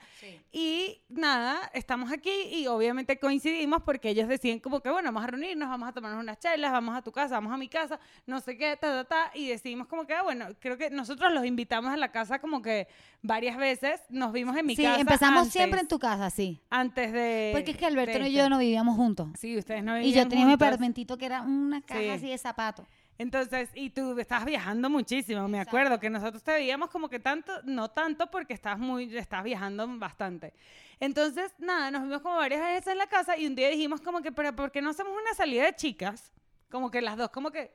Y 0.52 1.00
nada, 1.08 1.70
estamos 1.74 2.12
aquí 2.12 2.30
y 2.52 2.66
obviamente 2.66 3.18
coincidimos 3.18 3.82
porque 3.82 4.10
ellos 4.10 4.28
deciden 4.28 4.60
como 4.60 4.80
que, 4.80 4.90
bueno, 4.90 5.08
vamos 5.08 5.24
a 5.24 5.26
reunirnos, 5.28 5.68
vamos 5.68 5.88
a 5.88 5.92
tomarnos 5.92 6.20
unas 6.20 6.38
chelas, 6.38 6.70
vamos 6.72 6.96
a 6.96 7.02
tu 7.02 7.10
casa, 7.12 7.34
vamos 7.36 7.52
a 7.52 7.56
mi 7.56 7.68
casa, 7.68 7.98
no 8.26 8.40
sé 8.40 8.56
qué, 8.56 8.76
ta, 8.76 8.88
ta, 8.90 9.04
ta, 9.04 9.30
y 9.34 9.48
decidimos 9.48 9.86
como 9.88 10.06
que, 10.06 10.14
ah, 10.14 10.22
bueno, 10.22 10.46
creo 10.60 10.76
que 10.76 10.90
nosotros 10.90 11.32
los 11.32 11.44
invitamos 11.44 11.92
a 11.92 11.96
la 11.96 12.12
casa 12.12 12.38
como 12.40 12.62
que 12.62 12.86
varias 13.22 13.56
veces, 13.56 14.00
nos 14.10 14.32
vimos 14.32 14.56
en 14.56 14.66
mi 14.66 14.76
Sí, 14.76 14.82
casa 14.84 15.00
empezamos 15.00 15.38
antes, 15.40 15.52
siempre 15.52 15.80
en 15.80 15.88
tu 15.88 15.98
casa, 15.98 16.30
sí. 16.30 16.60
Antes 16.70 17.12
de... 17.14 17.50
Porque 17.52 17.70
es 17.70 17.76
que 17.76 17.86
Alberto 17.86 18.18
y 18.18 18.22
este. 18.22 18.32
yo 18.32 18.48
no 18.48 18.58
vivíamos 18.58 18.96
juntos. 18.96 19.28
Sí, 19.38 19.56
ustedes 19.56 19.82
no 19.82 19.96
Y 19.98 20.02
yo 20.02 20.06
vivían 20.08 20.28
tenía 20.28 20.46
mi 20.46 20.52
apartamentito 20.52 21.16
que 21.16 21.26
era 21.26 21.42
una 21.42 21.80
caja 21.80 22.00
Sí. 22.00 22.08
así 22.10 22.28
de 22.30 22.38
zapatos. 22.38 22.86
Entonces, 23.16 23.70
y 23.74 23.90
tú 23.90 24.18
estabas 24.18 24.44
viajando 24.44 24.90
muchísimo, 24.90 25.46
me 25.46 25.60
acuerdo 25.60 26.00
que 26.00 26.10
nosotros 26.10 26.42
te 26.42 26.50
veíamos 26.52 26.90
como 26.90 27.08
que 27.08 27.20
tanto, 27.20 27.52
no 27.64 27.88
tanto 27.88 28.28
porque 28.28 28.54
estabas 28.54 28.80
muy, 28.80 29.16
estabas 29.16 29.44
viajando 29.44 29.86
bastante. 29.98 30.52
Entonces, 30.98 31.52
nada, 31.58 31.92
nos 31.92 32.02
vimos 32.02 32.22
como 32.22 32.36
varias 32.36 32.60
veces 32.60 32.88
en 32.88 32.98
la 32.98 33.06
casa 33.06 33.36
y 33.38 33.46
un 33.46 33.54
día 33.54 33.68
dijimos 33.68 34.00
como 34.00 34.20
que, 34.20 34.32
pero 34.32 34.54
¿por 34.56 34.72
qué 34.72 34.82
no 34.82 34.90
hacemos 34.90 35.12
una 35.12 35.32
salida 35.34 35.64
de 35.64 35.76
chicas? 35.76 36.32
Como 36.70 36.90
que 36.90 37.00
las 37.00 37.16
dos, 37.16 37.30
como 37.30 37.52
que, 37.52 37.72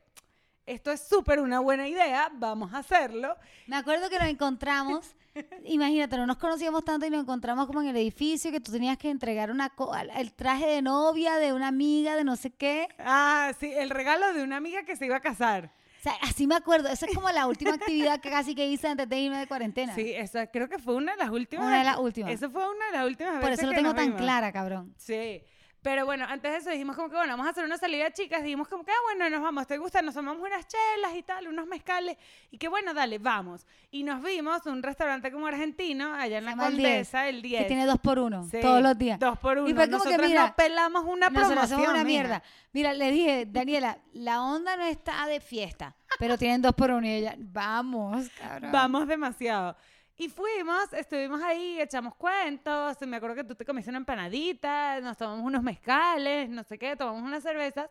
esto 0.72 0.90
es 0.92 1.00
súper 1.00 1.40
una 1.40 1.60
buena 1.60 1.86
idea, 1.88 2.30
vamos 2.34 2.72
a 2.74 2.78
hacerlo. 2.78 3.36
Me 3.66 3.76
acuerdo 3.76 4.08
que 4.08 4.18
nos 4.18 4.28
encontramos, 4.28 5.14
imagínate, 5.64 6.16
no 6.16 6.26
nos 6.26 6.36
conocíamos 6.38 6.84
tanto 6.84 7.06
y 7.06 7.10
nos 7.10 7.22
encontramos 7.22 7.66
como 7.66 7.82
en 7.82 7.88
el 7.88 7.96
edificio 7.96 8.50
que 8.50 8.60
tú 8.60 8.72
tenías 8.72 8.96
que 8.98 9.10
entregar 9.10 9.50
una 9.50 9.70
co- 9.70 9.92
el 9.96 10.32
traje 10.32 10.66
de 10.66 10.82
novia 10.82 11.36
de 11.36 11.52
una 11.52 11.68
amiga 11.68 12.16
de 12.16 12.24
no 12.24 12.36
sé 12.36 12.50
qué. 12.50 12.88
Ah, 12.98 13.52
sí, 13.58 13.70
el 13.72 13.90
regalo 13.90 14.32
de 14.32 14.42
una 14.42 14.56
amiga 14.56 14.82
que 14.84 14.96
se 14.96 15.06
iba 15.06 15.16
a 15.16 15.20
casar. 15.20 15.72
O 15.98 16.02
sea, 16.02 16.14
así 16.22 16.46
me 16.46 16.54
acuerdo. 16.54 16.88
Esa 16.88 17.04
es 17.04 17.14
como 17.14 17.28
la 17.30 17.46
última 17.46 17.72
actividad 17.74 18.20
que 18.20 18.30
casi 18.30 18.54
que 18.54 18.66
hice 18.66 18.88
antes 18.88 19.06
de 19.06 19.18
irme 19.18 19.36
de 19.36 19.46
cuarentena. 19.46 19.94
Sí, 19.94 20.12
esa 20.14 20.46
creo 20.46 20.66
que 20.66 20.78
fue 20.78 20.94
una 20.94 21.12
de 21.12 21.18
las 21.18 21.28
últimas. 21.28 21.66
Una 21.66 21.78
de 21.78 21.84
las 21.84 21.98
últimas. 21.98 22.32
Eso 22.32 22.48
fue 22.50 22.62
una 22.64 22.86
de 22.86 22.92
las 22.92 23.06
últimas 23.06 23.34
Por 23.34 23.50
veces 23.50 23.58
eso 23.64 23.66
lo 23.66 23.74
tengo 23.76 23.94
tan 23.94 24.06
vimos. 24.06 24.20
clara, 24.22 24.50
cabrón. 24.50 24.94
Sí. 24.96 25.42
Pero 25.82 26.04
bueno, 26.04 26.26
antes 26.28 26.52
de 26.52 26.58
eso 26.58 26.70
dijimos 26.70 26.94
como 26.94 27.08
que, 27.08 27.16
bueno, 27.16 27.32
vamos 27.32 27.46
a 27.46 27.50
hacer 27.50 27.64
una 27.64 27.78
salida 27.78 28.10
chicas. 28.12 28.42
Dijimos 28.42 28.68
como 28.68 28.84
que, 28.84 28.90
ah, 28.92 29.02
bueno, 29.04 29.30
nos 29.30 29.42
vamos, 29.42 29.66
¿te 29.66 29.78
gusta? 29.78 30.02
Nos 30.02 30.14
tomamos 30.14 30.42
unas 30.42 30.66
chelas 30.66 31.16
y 31.16 31.22
tal, 31.22 31.48
unos 31.48 31.66
mezcales. 31.66 32.18
Y 32.50 32.58
que 32.58 32.68
bueno, 32.68 32.92
dale, 32.92 33.18
vamos. 33.18 33.66
Y 33.90 34.02
nos 34.02 34.22
vimos 34.22 34.66
un 34.66 34.82
restaurante 34.82 35.32
como 35.32 35.46
argentino, 35.46 36.12
allá 36.12 36.38
en 36.38 36.44
Se 36.44 36.50
la 36.50 36.56
Condesa, 36.56 37.28
el 37.28 37.40
10. 37.40 37.62
Que 37.62 37.68
tiene 37.68 37.86
dos 37.86 37.98
por 37.98 38.18
uno, 38.18 38.46
Sí, 38.50 38.58
todos 38.60 38.82
los 38.82 38.98
días. 38.98 39.18
Dos 39.18 39.38
por 39.38 39.58
uno. 39.58 39.68
Y 39.68 39.74
fue 39.74 39.90
como 39.90 40.04
que, 40.04 40.18
mira, 40.18 40.48
no 40.48 40.56
pelamos 40.56 41.04
una 41.06 41.30
promoción, 41.30 41.80
una 41.80 42.04
mierda. 42.04 42.42
Mira, 42.72 42.92
le 42.92 43.10
dije, 43.10 43.46
Daniela, 43.46 43.98
la 44.12 44.42
onda 44.42 44.76
no 44.76 44.84
está 44.84 45.26
de 45.26 45.40
fiesta, 45.40 45.96
pero 46.18 46.36
tienen 46.36 46.60
dos 46.60 46.74
por 46.74 46.90
uno. 46.90 47.06
Y 47.06 47.10
ella, 47.10 47.34
vamos, 47.38 48.28
cabrón. 48.38 48.70
Vamos 48.70 49.08
demasiado. 49.08 49.76
Y 50.20 50.28
fuimos, 50.28 50.92
estuvimos 50.92 51.42
ahí, 51.42 51.80
echamos 51.80 52.14
cuentos. 52.14 52.94
Me 53.06 53.16
acuerdo 53.16 53.36
que 53.36 53.44
tú 53.44 53.54
te 53.54 53.64
comiste 53.64 53.88
una 53.88 54.00
empanadita, 54.00 55.00
nos 55.00 55.16
tomamos 55.16 55.46
unos 55.46 55.62
mezcales, 55.62 56.46
no 56.50 56.62
sé 56.62 56.78
qué, 56.78 56.94
tomamos 56.94 57.22
unas 57.22 57.42
cervezas. 57.42 57.88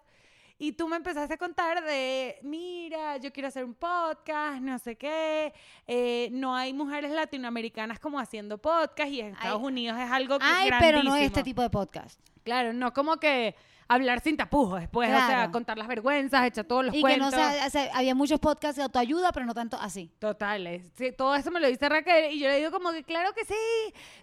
Y 0.60 0.74
tú 0.74 0.88
me 0.88 0.98
empezaste 0.98 1.34
a 1.34 1.38
contar 1.38 1.84
de, 1.84 2.38
mira, 2.44 3.18
yo 3.18 3.34
quiero 3.34 3.48
hacer 3.48 3.66
un 3.66 3.74
podcast, 3.74 4.62
no 4.62 4.78
sé 4.78 4.96
qué, 4.96 5.52
eh, 5.88 6.30
no 6.32 6.56
hay 6.56 6.72
mujeres 6.72 7.10
latinoamericanas 7.10 8.00
como 8.00 8.20
haciendo 8.20 8.60
podcast 8.60 9.10
y 9.10 9.22
en 9.22 9.34
Estados 9.34 9.62
Ay. 9.62 9.66
Unidos 9.66 10.00
es 10.00 10.12
algo 10.12 10.38
que 10.38 10.46
Ay, 10.46 10.70
es 10.70 10.76
pero 10.80 10.98
no 10.98 11.06
grandísimo. 11.06 11.16
este 11.16 11.42
tipo 11.42 11.64
de 11.64 11.72
podcast. 11.72 12.20
Claro, 12.44 12.74
no 12.74 12.94
como 12.94 13.18
que 13.18 13.56
hablar 13.90 14.22
sin 14.22 14.38
tapujos 14.38 14.80
después, 14.80 15.10
o 15.10 15.14
sea, 15.14 15.50
contar 15.52 15.78
las 15.78 15.88
vergüenzas, 15.88 16.46
echar 16.46 16.64
todos 16.64 16.86
los 16.86 16.94
Y 16.94 16.98
que 17.00 17.02
cuentos. 17.02 17.32
no 17.34 17.38
sea, 17.38 17.66
o 17.66 17.70
sea, 17.70 17.90
había 17.94 18.14
muchos 18.16 18.40
podcasts 18.40 18.78
de 18.78 18.84
autoayuda, 18.84 19.32
pero 19.32 19.46
no 19.48 19.54
tanto 19.54 19.78
así. 19.78 20.12
Totales. 20.20 20.84
Sí, 20.96 21.12
todo 21.12 21.36
eso 21.36 21.50
me 21.52 21.60
lo 21.60 21.68
dice 21.68 21.90
Raquel 21.90 22.32
y 22.32 22.40
yo 22.40 22.48
le 22.48 22.58
digo 22.58 22.72
como 22.72 22.92
que 22.92 23.04
claro 23.04 23.34
que 23.34 23.44
sí, 23.46 23.56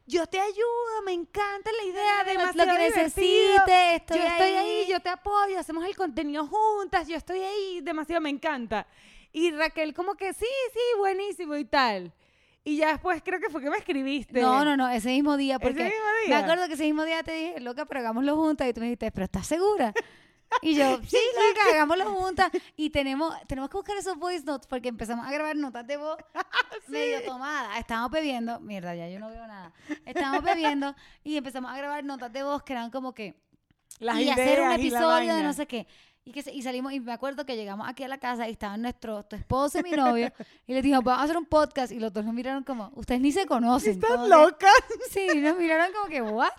yo 0.07 0.25
te 0.27 0.39
ayudo, 0.41 1.03
me 1.05 1.13
encanta 1.13 1.71
la 1.83 1.85
idea, 1.91 2.23
Lo- 2.23 2.31
demasiado 2.31 2.73
lo 2.73 2.79
que 2.79 2.85
necesites, 2.91 3.93
estoy 3.97 4.19
yo 4.19 4.25
estoy 4.25 4.51
ahí. 4.53 4.87
yo 4.89 5.01
te 5.01 5.09
apoyo, 5.09 5.59
hacemos 5.59 5.85
el 5.85 5.97
contenido 5.97 6.47
juntas, 6.47 7.09
yo 7.09 7.17
estoy 7.17 7.41
ahí, 7.41 7.81
demasiado 7.83 8.21
me 8.23 8.31
encanta. 8.31 8.87
Y 9.33 9.51
Raquel 9.51 9.93
como 9.93 10.15
que 10.15 10.33
sí, 10.33 10.47
sí, 10.73 10.81
buenísimo 10.99 11.57
y 11.57 11.65
tal. 11.65 12.13
Y 12.67 12.79
ya 12.79 12.89
después 12.89 13.23
creo 13.25 13.39
que 13.39 13.49
fue 13.49 13.63
que 13.63 13.71
me 13.71 13.77
escribiste. 13.77 14.41
No, 14.41 14.65
no, 14.65 14.77
no, 14.77 14.89
ese 14.89 15.11
mismo 15.11 15.37
día, 15.37 15.55
¿Ese 15.55 15.63
porque 15.63 15.85
mismo 15.85 16.05
me 16.23 16.27
día? 16.27 16.39
acuerdo 16.39 16.67
que 16.67 16.75
ese 16.75 16.83
mismo 16.83 17.05
día 17.05 17.23
te 17.23 17.31
dije, 17.31 17.61
loca, 17.61 17.87
pero 17.87 18.01
hagámoslo 18.01 18.35
juntas, 18.35 18.67
y 18.69 18.73
tú 18.73 18.81
me 18.81 18.87
dijiste, 18.87 19.13
pero 19.13 19.27
¿estás 19.27 19.47
segura? 19.47 19.95
Y 20.63 20.75
yo, 20.75 20.99
sí, 21.07 21.17
loca, 21.37 21.71
hagámoslo 21.71 22.11
juntas. 22.13 22.51
Y 22.75 22.91
tenemos, 22.91 23.33
tenemos 23.47 23.71
que 23.71 23.77
buscar 23.77 23.97
esos 23.97 24.17
voice 24.19 24.45
notes 24.45 24.67
porque 24.67 24.89
empezamos 24.89 25.25
a 25.25 25.31
grabar 25.31 25.55
notas 25.55 25.87
de 25.87 25.97
voz 25.97 26.17
medio 26.89 27.23
tomadas. 27.23 27.79
Estábamos 27.79 28.11
bebiendo, 28.11 28.59
mierda, 28.59 28.97
ya 28.97 29.09
yo 29.09 29.21
no 29.21 29.29
veo 29.31 29.47
nada. 29.47 29.73
Estábamos 30.05 30.43
bebiendo 30.43 30.97
y 31.23 31.37
empezamos 31.37 31.71
a 31.71 31.77
grabar 31.77 32.03
notas 32.03 32.33
de 32.33 32.43
voz 32.43 32.65
que 32.65 32.73
eran 32.73 32.91
como 32.91 33.15
que 33.15 33.37
Las 34.01 34.19
y 34.19 34.29
hacer 34.29 34.61
un 34.61 34.73
ideas 34.73 34.81
y 34.81 34.91
la 34.91 34.99
episodio 34.99 35.37
de 35.37 35.43
no 35.45 35.53
sé 35.53 35.69
qué. 35.69 35.87
Y, 36.28 36.33
que 36.33 36.42
y 36.52 36.61
salimos, 36.62 36.92
y 36.92 36.99
me 36.99 37.12
acuerdo 37.12 37.47
que 37.47 37.54
llegamos 37.54 37.88
aquí 37.88 38.02
a 38.02 38.09
la 38.09 38.18
casa 38.18 38.49
y 38.49 38.50
estaban 38.52 38.83
nuestro, 38.83 39.23
tu 39.25 39.37
esposo 39.37 39.78
y 39.78 39.85
mi 39.85 39.92
novio, 39.92 40.33
y 40.66 40.75
les 40.75 40.83
dijimos, 40.83 41.04
vamos 41.04 41.21
a 41.21 41.25
hacer 41.25 41.37
un 41.37 41.47
podcast, 41.47 41.92
y 41.92 42.00
los 42.00 42.12
dos 42.12 42.25
nos 42.25 42.35
miraron 42.35 42.64
como, 42.64 42.90
ustedes 42.97 43.21
ni 43.21 43.30
se 43.30 43.47
conocen. 43.47 43.92
¿Estás 43.92 44.11
como 44.11 44.25
que- 44.25 44.28
loca? 44.30 44.66
Sí, 45.11 45.28
nos 45.37 45.56
miraron 45.56 45.92
como 45.95 46.06
que, 46.09 46.21
¿what? 46.23 46.50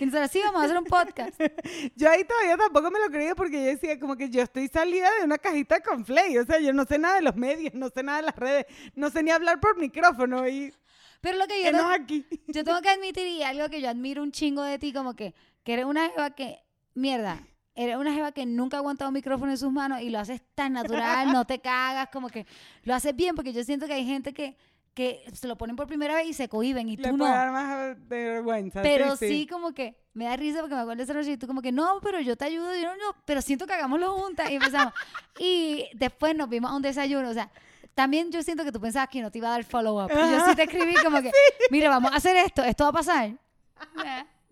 Y 0.00 0.06
nosotros, 0.06 0.30
sí, 0.30 0.40
vamos 0.42 0.62
a 0.62 0.64
hacer 0.64 0.78
un 0.78 0.84
podcast. 0.84 1.38
Yo 1.96 2.08
ahí 2.08 2.24
todavía 2.24 2.56
tampoco 2.56 2.90
me 2.90 3.00
lo 3.00 3.10
creía 3.10 3.34
porque 3.34 3.58
yo 3.60 3.66
decía 3.66 3.98
como 4.00 4.16
que 4.16 4.30
yo 4.30 4.40
estoy 4.40 4.68
salida 4.68 5.10
de 5.18 5.24
una 5.26 5.36
cajita 5.38 5.80
con 5.80 6.06
Flay, 6.06 6.38
o 6.38 6.44
sea, 6.46 6.58
yo 6.60 6.72
no 6.72 6.84
sé 6.84 6.98
nada 6.98 7.16
de 7.16 7.22
los 7.22 7.36
medios, 7.36 7.74
no 7.74 7.90
sé 7.90 8.02
nada 8.04 8.18
de 8.20 8.26
las 8.26 8.36
redes, 8.36 8.66
no 8.94 9.10
sé 9.10 9.22
ni 9.24 9.30
hablar 9.32 9.60
por 9.60 9.76
micrófono 9.76 10.48
y 10.48 10.72
Pero 11.20 11.36
lo 11.36 11.46
que 11.48 11.62
yo, 11.64 11.70
tengo- 11.72 11.84
aquí. 11.90 12.24
yo 12.46 12.64
tengo 12.64 12.80
que 12.80 12.88
admitir, 12.88 13.26
y 13.26 13.42
algo 13.42 13.68
que 13.68 13.82
yo 13.82 13.90
admiro 13.90 14.22
un 14.22 14.32
chingo 14.32 14.62
de 14.62 14.78
ti, 14.78 14.92
como 14.94 15.14
que, 15.14 15.34
que 15.64 15.72
eres 15.74 15.84
una 15.84 16.08
jeva 16.10 16.30
que, 16.30 16.60
mierda, 16.94 17.40
eres 17.74 17.96
una 17.96 18.12
jeva 18.12 18.32
que 18.32 18.44
nunca 18.46 18.76
ha 18.76 18.80
aguantado 18.80 19.08
un 19.08 19.14
micrófono 19.14 19.50
en 19.50 19.58
sus 19.58 19.72
manos 19.72 20.00
y 20.00 20.10
lo 20.10 20.18
haces 20.18 20.42
tan 20.54 20.74
natural, 20.74 21.32
no 21.32 21.44
te 21.46 21.58
cagas, 21.60 22.08
como 22.12 22.28
que 22.28 22.46
lo 22.84 22.94
haces 22.94 23.14
bien, 23.16 23.34
porque 23.34 23.52
yo 23.52 23.64
siento 23.64 23.86
que 23.86 23.94
hay 23.94 24.04
gente 24.04 24.32
que, 24.34 24.56
que 24.94 25.24
se 25.32 25.48
lo 25.48 25.56
ponen 25.56 25.74
por 25.76 25.86
primera 25.86 26.14
vez 26.14 26.26
y 26.28 26.32
se 26.34 26.48
cohiben 26.48 26.88
y 26.88 26.96
Le 26.96 27.08
tú 27.08 27.16
puede 27.16 27.30
no. 27.30 27.36
dar 27.36 27.50
más 27.50 27.96
de 28.08 28.24
vergüenza. 28.24 28.82
Pero 28.82 29.16
sí, 29.16 29.28
sí, 29.28 29.46
como 29.46 29.72
que 29.72 29.96
me 30.12 30.26
da 30.26 30.36
risa 30.36 30.60
porque 30.60 30.74
me 30.74 30.82
acuerdo 30.82 30.98
de 30.98 31.04
esa 31.04 31.14
noche 31.14 31.32
y 31.32 31.36
tú 31.38 31.46
como 31.46 31.62
que 31.62 31.72
no, 31.72 31.98
pero 32.02 32.20
yo 32.20 32.36
te 32.36 32.44
ayudo, 32.44 32.76
y 32.76 32.82
yo 32.82 32.88
no, 32.88 32.96
no, 32.96 33.16
pero 33.24 33.40
siento 33.40 33.66
que 33.66 33.72
hagámoslo 33.72 34.12
juntas 34.12 34.50
y 34.50 34.56
empezamos. 34.56 34.92
y 35.38 35.86
después 35.94 36.36
nos 36.36 36.48
vimos 36.50 36.70
a 36.70 36.76
un 36.76 36.82
desayuno, 36.82 37.30
o 37.30 37.34
sea, 37.34 37.50
también 37.94 38.30
yo 38.30 38.42
siento 38.42 38.64
que 38.64 38.72
tú 38.72 38.80
pensabas 38.80 39.08
que 39.08 39.20
no 39.20 39.30
te 39.30 39.38
iba 39.38 39.48
a 39.48 39.52
dar 39.52 39.64
follow 39.64 40.02
up. 40.04 40.10
Y 40.10 40.30
yo 40.30 40.46
sí 40.46 40.56
te 40.56 40.62
escribí 40.64 40.94
como 41.02 41.20
que, 41.22 41.30
mira, 41.70 41.88
vamos 41.88 42.12
a 42.12 42.16
hacer 42.16 42.36
esto, 42.36 42.62
esto 42.64 42.84
va 42.84 42.90
a 42.90 42.92
pasar. 42.92 43.32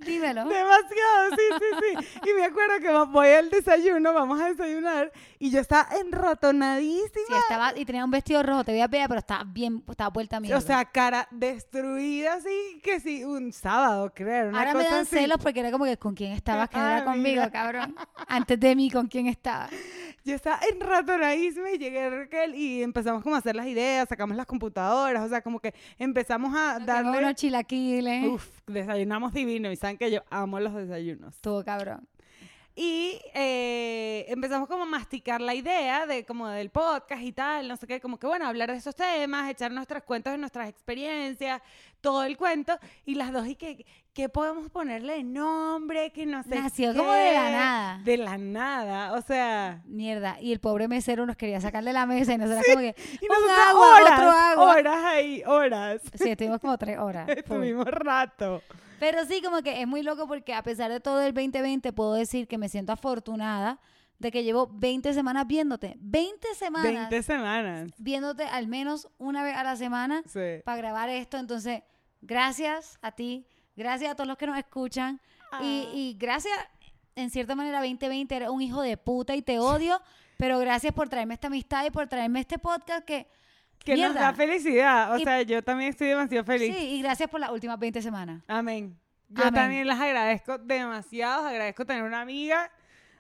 Dímelo. 0.05 0.45
Demasiado, 0.47 1.31
sí, 1.37 1.43
sí, 1.59 1.67
sí. 1.81 2.21
Y 2.31 2.35
me 2.35 2.45
acuerdo 2.45 2.79
que 2.81 2.91
voy 3.13 3.29
al 3.29 3.51
desayuno, 3.51 4.13
vamos 4.13 4.41
a 4.41 4.49
desayunar, 4.49 5.13
y 5.39 5.51
yo 5.51 5.61
estaba 5.61 5.89
enratonadísima. 6.01 7.11
Sí, 7.27 7.35
estaba, 7.43 7.77
y 7.77 7.85
tenía 7.85 8.05
un 8.05 8.11
vestido 8.11 8.43
rojo, 8.43 8.65
te 8.65 8.73
veía 8.73 8.87
bella, 8.87 9.09
pero 9.09 9.21
estaba 9.21 9.45
bien, 9.45 9.83
estaba 9.89 10.11
vuelta 10.11 10.37
a 10.39 10.41
mierda. 10.41 10.59
o 10.59 10.61
sea, 10.61 10.85
cara 10.85 11.29
destruida, 11.31 12.35
así 12.35 12.81
que 12.83 13.01
sí, 13.01 13.25
un 13.25 13.53
sábado, 13.53 14.13
creo. 14.15 14.49
Una 14.49 14.59
Ahora 14.59 14.75
me 14.75 14.85
dan 14.85 15.01
así. 15.03 15.17
celos 15.17 15.39
porque 15.43 15.61
era 15.61 15.71
como 15.71 15.85
que 15.85 15.97
con 15.97 16.15
quién 16.15 16.33
estabas, 16.33 16.69
que 16.69 16.79
no 16.79 16.89
era 16.89 17.05
conmigo, 17.05 17.43
cabrón. 17.53 17.95
Antes 18.29 18.59
de 18.59 18.75
mí, 18.77 18.91
con 18.91 19.07
quién 19.07 19.27
estaba. 19.27 19.69
Yo 20.25 20.35
estaba 20.35 20.61
enratonadísima 20.71 21.71
y 21.71 21.79
llegué 21.79 22.03
a 22.03 22.11
Raquel 22.11 22.55
y 22.55 22.83
empezamos 22.83 23.23
como 23.23 23.37
a 23.37 23.39
hacer 23.39 23.57
las 23.57 23.67
ideas, 23.67 24.07
sacamos 24.07 24.37
las 24.37 24.45
computadoras, 24.45 25.25
o 25.25 25.29
sea, 25.31 25.41
como 25.41 25.61
que 25.61 25.75
empezamos 25.99 26.55
a 26.55 26.79
Darle 26.79 26.87
darle... 27.11 27.19
unos 27.21 27.35
chilaquiles. 27.37 28.27
Uf, 28.29 28.60
desayunamos 28.73 29.33
divino 29.33 29.71
y 29.71 29.77
saben 29.77 29.99
que 29.99 30.11
yo 30.11 30.23
amo 30.31 30.61
los 30.61 30.75
desayunos. 30.75 31.35
Estuvo 31.35 31.65
cabrón. 31.65 32.07
Y 32.77 33.21
eh, 33.35 34.25
empezamos 34.29 34.69
como 34.69 34.85
a 34.85 34.87
masticar 34.87 35.41
la 35.41 35.55
idea 35.55 36.07
de 36.07 36.25
como 36.25 36.49
del 36.49 36.71
podcast 36.71 37.23
y 37.23 37.33
tal, 37.33 37.69
no 37.69 37.77
sé 37.77 37.87
qué, 37.87 38.01
como 38.01 38.19
que 38.19 38.27
bueno, 38.27 38.47
hablar 38.47 38.71
de 38.71 38.77
esos 38.79 38.95
temas, 38.95 39.51
echar 39.51 39.73
nuestros 39.73 40.03
cuentos 40.05 40.33
de 40.33 40.39
nuestras 40.39 40.69
experiencias, 40.69 41.61
todo 42.01 42.23
el 42.25 42.37
cuento, 42.37 42.79
y 43.05 43.17
las 43.17 43.33
dos 43.33 43.47
y 43.49 43.57
que, 43.57 43.85
¿qué 44.15 44.29
podemos 44.29 44.71
ponerle 44.71 45.15
de 45.17 45.25
nombre? 45.25 46.11
Que 46.13 46.25
no 46.27 46.43
sé 46.45 46.51
Nació 46.61 46.95
como 46.95 47.13
de 47.13 47.33
la 47.35 47.45
qué. 47.47 47.53
nada. 47.53 48.01
De 48.05 48.17
la 48.17 48.39
nada, 48.39 49.13
o 49.15 49.21
sea... 49.21 49.83
Mierda. 49.85 50.41
Y 50.41 50.53
el 50.53 50.61
pobre 50.61 50.87
mesero 50.89 51.27
nos 51.27 51.37
quería 51.37 51.61
sacar 51.61 51.85
de 51.85 51.93
la 51.93 52.07
mesa 52.07 52.33
y 52.35 52.39
nosotros 52.39 52.65
como 52.67 52.79
que, 52.81 52.95
Y 53.21 53.27
nosotros 53.27 53.59
agua, 53.69 53.97
horas, 53.97 54.13
otro 54.13 54.31
agua. 54.31 54.75
horas 54.77 55.05
ahí, 55.05 55.43
horas. 55.45 56.01
Sí, 56.15 56.31
estuvimos 56.31 56.61
como 56.61 56.79
tres 56.79 56.99
horas. 56.99 57.29
Estuvimos 57.37 57.85
rato. 57.87 58.63
Pero 59.01 59.25
sí, 59.25 59.43
como 59.43 59.63
que 59.63 59.81
es 59.81 59.89
muy 59.89 60.03
loco 60.03 60.29
porque 60.29 60.55
a 60.55 60.63
pesar 60.63 60.91
de 60.93 61.01
todo 61.01 61.21
el 61.23 61.35
2020, 61.35 61.93
puedo 61.93 62.13
decir 62.15 62.47
que 62.47 62.59
me 62.59 62.69
siento 62.69 62.93
afortunada 62.93 63.81
de 64.19 64.31
que 64.31 64.45
llevo 64.45 64.69
20 64.73 65.13
semanas 65.15 65.47
viéndote. 65.47 65.97
20 65.99 66.55
semanas 66.55 66.93
20 67.09 67.23
semanas. 67.23 67.91
viéndote 67.99 68.45
al 68.45 68.69
menos 68.69 69.09
una 69.19 69.43
vez 69.43 69.57
a 69.57 69.65
la 69.65 69.75
semana 69.77 70.23
Sí. 70.27 70.61
para 70.65 70.77
grabar 70.77 71.09
esto. 71.09 71.39
Entonces, 71.39 71.83
gracias 72.21 72.99
a 73.01 73.13
ti, 73.13 73.47
gracias 73.77 74.11
a 74.13 74.15
todos 74.15 74.29
los 74.29 74.37
que 74.37 74.47
nos 74.47 74.59
escuchan 74.59 75.21
y, 75.63 75.87
Ah. 75.87 75.91
y 75.95 76.17
gracias, 76.19 76.53
en 77.17 77.31
cierta 77.31 77.55
manera, 77.55 77.79
2020 77.81 78.37
eres 78.37 78.51
un 78.51 78.61
hijo 78.61 78.83
de 78.83 78.97
puta 78.99 79.35
y 79.35 79.41
te 79.43 79.59
odio, 79.59 80.01
pero 80.37 80.59
gracias 80.59 80.93
por 80.93 81.09
traerme 81.09 81.35
esta 81.35 81.47
amistad 81.47 81.87
y 81.87 81.91
por 81.91 82.07
traerme 82.07 82.41
este 82.41 82.59
podcast 82.59 83.05
que... 83.07 83.27
Que 83.85 83.97
nos 83.97 84.15
da 84.15 84.33
felicidad. 84.35 85.13
O 85.15 85.19
Y- 85.19 85.25
sea, 85.25 85.43
yo 85.43 85.63
también 85.63 85.91
estoy 85.91 86.09
demasiado 86.09 86.45
feliz. 86.45 86.75
Sí, 86.77 86.83
y 86.97 87.03
gracias 87.03 87.29
por 87.31 87.41
las 87.41 87.51
últimas 87.51 87.79
20 87.79 88.03
semanas. 88.03 88.43
Amén. 88.47 88.99
Yo 89.29 89.43
Amén. 89.43 89.55
también 89.55 89.87
las 89.87 90.01
agradezco 90.01 90.59
demasiado. 90.59 91.47
Agradezco 91.47 91.85
tener 91.87 92.03
una 92.03 92.21
amiga. 92.21 92.71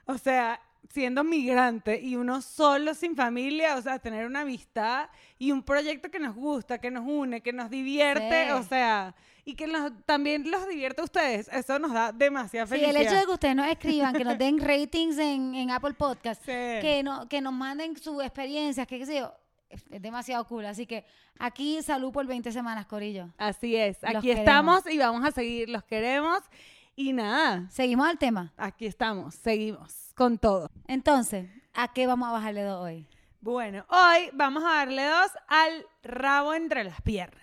O 0.06 0.18
sea, 0.18 0.60
siendo 0.88 1.22
migrante 1.22 2.00
y 2.00 2.16
uno 2.16 2.42
solo 2.42 2.94
sin 2.94 3.14
familia, 3.14 3.76
o 3.76 3.82
sea, 3.82 3.98
tener 4.00 4.26
una 4.26 4.40
amistad 4.40 5.08
y 5.38 5.52
un 5.52 5.62
proyecto 5.62 6.10
que 6.10 6.18
nos 6.18 6.34
gusta, 6.34 6.78
que 6.78 6.90
nos 6.90 7.06
une, 7.06 7.42
que 7.42 7.52
nos 7.52 7.70
divierte, 7.70 8.46
Sí. 8.46 8.50
o 8.50 8.62
sea, 8.64 9.14
y 9.44 9.54
que 9.54 9.66
nos, 9.68 9.92
también 10.04 10.50
los 10.50 10.68
divierte 10.68 11.00
a 11.00 11.04
ustedes. 11.04 11.48
Eso 11.48 11.78
nos 11.78 11.92
da 11.92 12.10
demasiada 12.12 12.66
Sí, 12.66 12.72
felicidad. 12.72 13.00
el 13.00 13.06
hecho 13.06 13.16
de 13.16 13.24
que 13.24 13.30
ustedes 13.32 13.54
nos 13.56 13.68
escriban, 13.68 14.14
que 14.14 14.24
nos 14.24 14.36
den 14.36 14.58
ratings 14.60 15.16
en, 15.18 15.54
en 15.54 15.70
Apple 15.70 15.94
Podcast, 15.94 16.40
Sí. 16.44 16.50
que, 16.50 17.02
no, 17.04 17.28
que 17.28 17.40
nos 17.40 17.52
manden 17.52 17.96
sus 17.96 18.20
experiencias, 18.22 18.86
que 18.86 18.98
qué 18.98 19.06
sé 19.06 19.18
yo, 19.20 19.32
es 19.70 20.02
demasiado 20.02 20.44
cool. 20.46 20.66
Así 20.66 20.86
que 20.86 21.04
aquí 21.38 21.80
salud 21.82 22.12
por 22.12 22.26
20 22.26 22.52
semanas, 22.52 22.86
Corillo. 22.86 23.28
Así 23.38 23.76
es. 23.76 23.98
Los 24.02 24.16
Aquí 24.16 24.28
queremos. 24.28 24.38
estamos 24.40 24.86
y 24.86 24.98
vamos 24.98 25.24
a 25.24 25.30
seguir. 25.30 25.68
Los 25.68 25.84
queremos. 25.84 26.40
Y 26.96 27.12
nada, 27.14 27.66
Seguimos 27.70 28.06
al 28.08 28.18
tema. 28.18 28.52
aquí 28.56 28.84
estamos. 28.86 29.34
Seguimos 29.36 30.12
con 30.14 30.36
todo. 30.38 30.68
Entonces, 30.86 31.48
¿a 31.72 31.92
qué 31.92 32.06
vamos 32.06 32.28
a 32.28 32.32
bajarle 32.32 32.62
dos 32.62 32.82
hoy? 32.84 33.06
Bueno, 33.40 33.86
hoy 33.88 34.28
vamos 34.34 34.62
a 34.64 34.74
darle 34.76 35.04
dos 35.06 35.30
al 35.48 35.86
rabo 36.02 36.52
entre 36.52 36.84
las 36.84 37.00
piernas. 37.00 37.40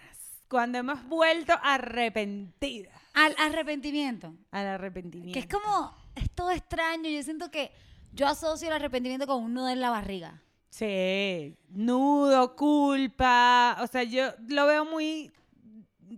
Cuando 0.48 0.78
hemos 0.78 1.04
vuelto 1.08 1.54
arrepentidas. 1.64 2.94
Al 3.14 3.36
arrepentimiento. 3.40 4.36
Al 4.52 4.68
arrepentimiento. 4.68 5.34
Que 5.34 5.40
es 5.40 5.48
como, 5.48 5.96
es 6.16 6.30
todo 6.32 6.52
extraño. 6.52 7.10
Yo 7.10 7.24
siento 7.24 7.50
que 7.50 7.72
yo 8.14 8.28
asocio 8.28 8.68
el 8.68 8.74
arrepentimiento 8.76 9.26
con 9.28 9.44
un 9.44 9.54
nudo 9.54 9.70
en 9.70 9.82
la 9.82 9.90
barriga. 9.90 10.42
Sí, 10.70 11.56
nudo, 11.70 12.56
culpa. 12.56 13.78
O 13.82 13.88
sea, 13.88 14.04
yo 14.04 14.32
lo 14.48 14.66
veo 14.66 14.86
muy. 14.86 15.32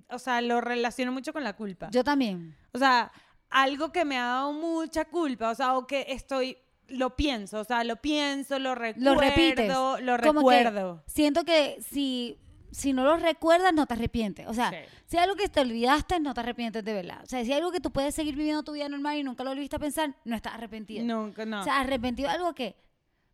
O 0.10 0.20
sea, 0.20 0.41
lo 0.41 0.62
relaciono 0.62 1.12
mucho 1.12 1.34
con 1.34 1.44
la 1.44 1.53
culpa. 1.56 1.89
Yo 1.91 2.03
también. 2.03 2.56
O 2.74 2.77
sea, 2.77 3.12
algo 3.50 3.91
que 3.91 4.06
me 4.06 4.18
ha 4.18 4.25
dado 4.25 4.53
mucha 4.53 5.06
culpa. 5.06 5.50
O 5.51 5.56
sea, 5.56 5.77
o 5.77 5.88
que 5.88 6.06
estoy. 6.10 6.58
Lo 6.88 7.15
pienso, 7.15 7.60
o 7.60 7.63
sea, 7.63 7.84
lo 7.84 7.98
pienso, 7.98 8.58
lo 8.58 8.74
recuerdo. 8.74 9.13
Lo 9.13 9.20
repites. 9.22 9.68
Lo 9.70 10.18
Como 10.24 10.50
que 10.50 10.63
recuerdo. 10.63 11.03
siento 11.06 11.46
que 11.46 11.77
si, 11.88 12.39
si 12.72 12.94
no 12.94 13.03
lo 13.03 13.15
recuerdas, 13.18 13.72
no 13.75 13.86
te 13.86 13.94
arrepientes. 13.94 14.48
O 14.48 14.56
sea, 14.56 14.72
Sí. 14.72 14.77
si 15.06 15.18
hay 15.18 15.24
algo 15.25 15.36
que 15.36 15.48
te 15.50 15.60
olvidaste, 15.62 16.20
no 16.20 16.34
te 16.34 16.39
arrepientes 16.39 16.84
de 16.84 16.94
verdad. 16.94 17.20
O 17.22 17.27
sea, 17.27 17.46
si 17.46 17.51
hay 17.53 17.60
algo 17.60 17.72
que 17.72 17.79
tú 17.79 17.91
puedes 17.91 18.15
seguir 18.15 18.36
viviendo 18.36 18.63
tu 18.63 18.72
vida 18.72 18.89
normal 18.89 19.20
y 19.20 19.24
nunca 19.24 19.44
lo 19.44 19.51
volviste 19.51 19.75
a 19.75 19.79
pensar, 19.79 20.15
no 20.25 20.36
estás 20.36 20.56
arrepentido. 20.56 21.06
Nunca, 21.06 21.46
no. 21.46 21.60
O 21.62 21.63
sea, 21.63 21.79
arrepentido 21.79 22.27
algo 22.27 22.56
que 22.56 22.75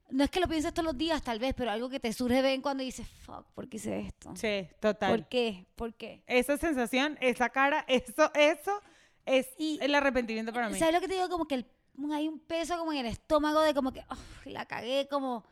no 0.10 0.24
es 0.24 0.30
que 0.30 0.40
lo 0.40 0.48
pienses 0.48 0.74
todos 0.74 0.86
los 0.86 0.98
días, 0.98 1.22
tal 1.24 1.40
vez, 1.40 1.54
pero 1.56 1.72
algo 1.72 1.90
que 1.90 2.00
te 2.00 2.12
surge 2.14 2.36
de 2.38 2.42
vez 2.42 2.54
en 2.56 2.62
cuando 2.62 2.84
y 2.84 2.88
dices, 2.88 3.08
fuck, 3.08 3.46
¿por 3.54 3.68
qué 3.68 3.78
hice 3.78 4.00
esto? 4.00 4.36
sí, 4.36 4.68
total. 4.80 5.12
¿Por 5.12 5.28
qué? 5.28 5.66
¿Por 5.76 5.94
qué? 5.96 6.24
esa 6.28 6.58
sensación, 6.58 7.18
esa 7.22 7.50
cara, 7.50 7.84
eso, 7.88 8.32
eso 8.36 8.82
es 9.26 9.48
Y- 9.58 9.80
el 9.82 9.94
arrepentimiento 9.96 10.54
para 10.54 10.70
mí. 10.70 10.78
¿Sabes 10.78 10.94
lo 10.94 11.02
que 11.02 11.08
te 11.08 11.16
digo? 11.16 11.30
Como 11.30 11.46
que 11.48 11.56
el 11.56 11.66
hay 12.12 12.28
un 12.28 12.40
peso 12.40 12.78
como 12.78 12.92
en 12.92 13.00
el 13.00 13.06
estómago 13.06 13.62
de 13.62 13.74
como 13.74 13.94
que, 13.94 14.02
"Uf, 14.12 14.46
la 14.48 14.66
cagué, 14.66 15.08
como, 15.10 15.46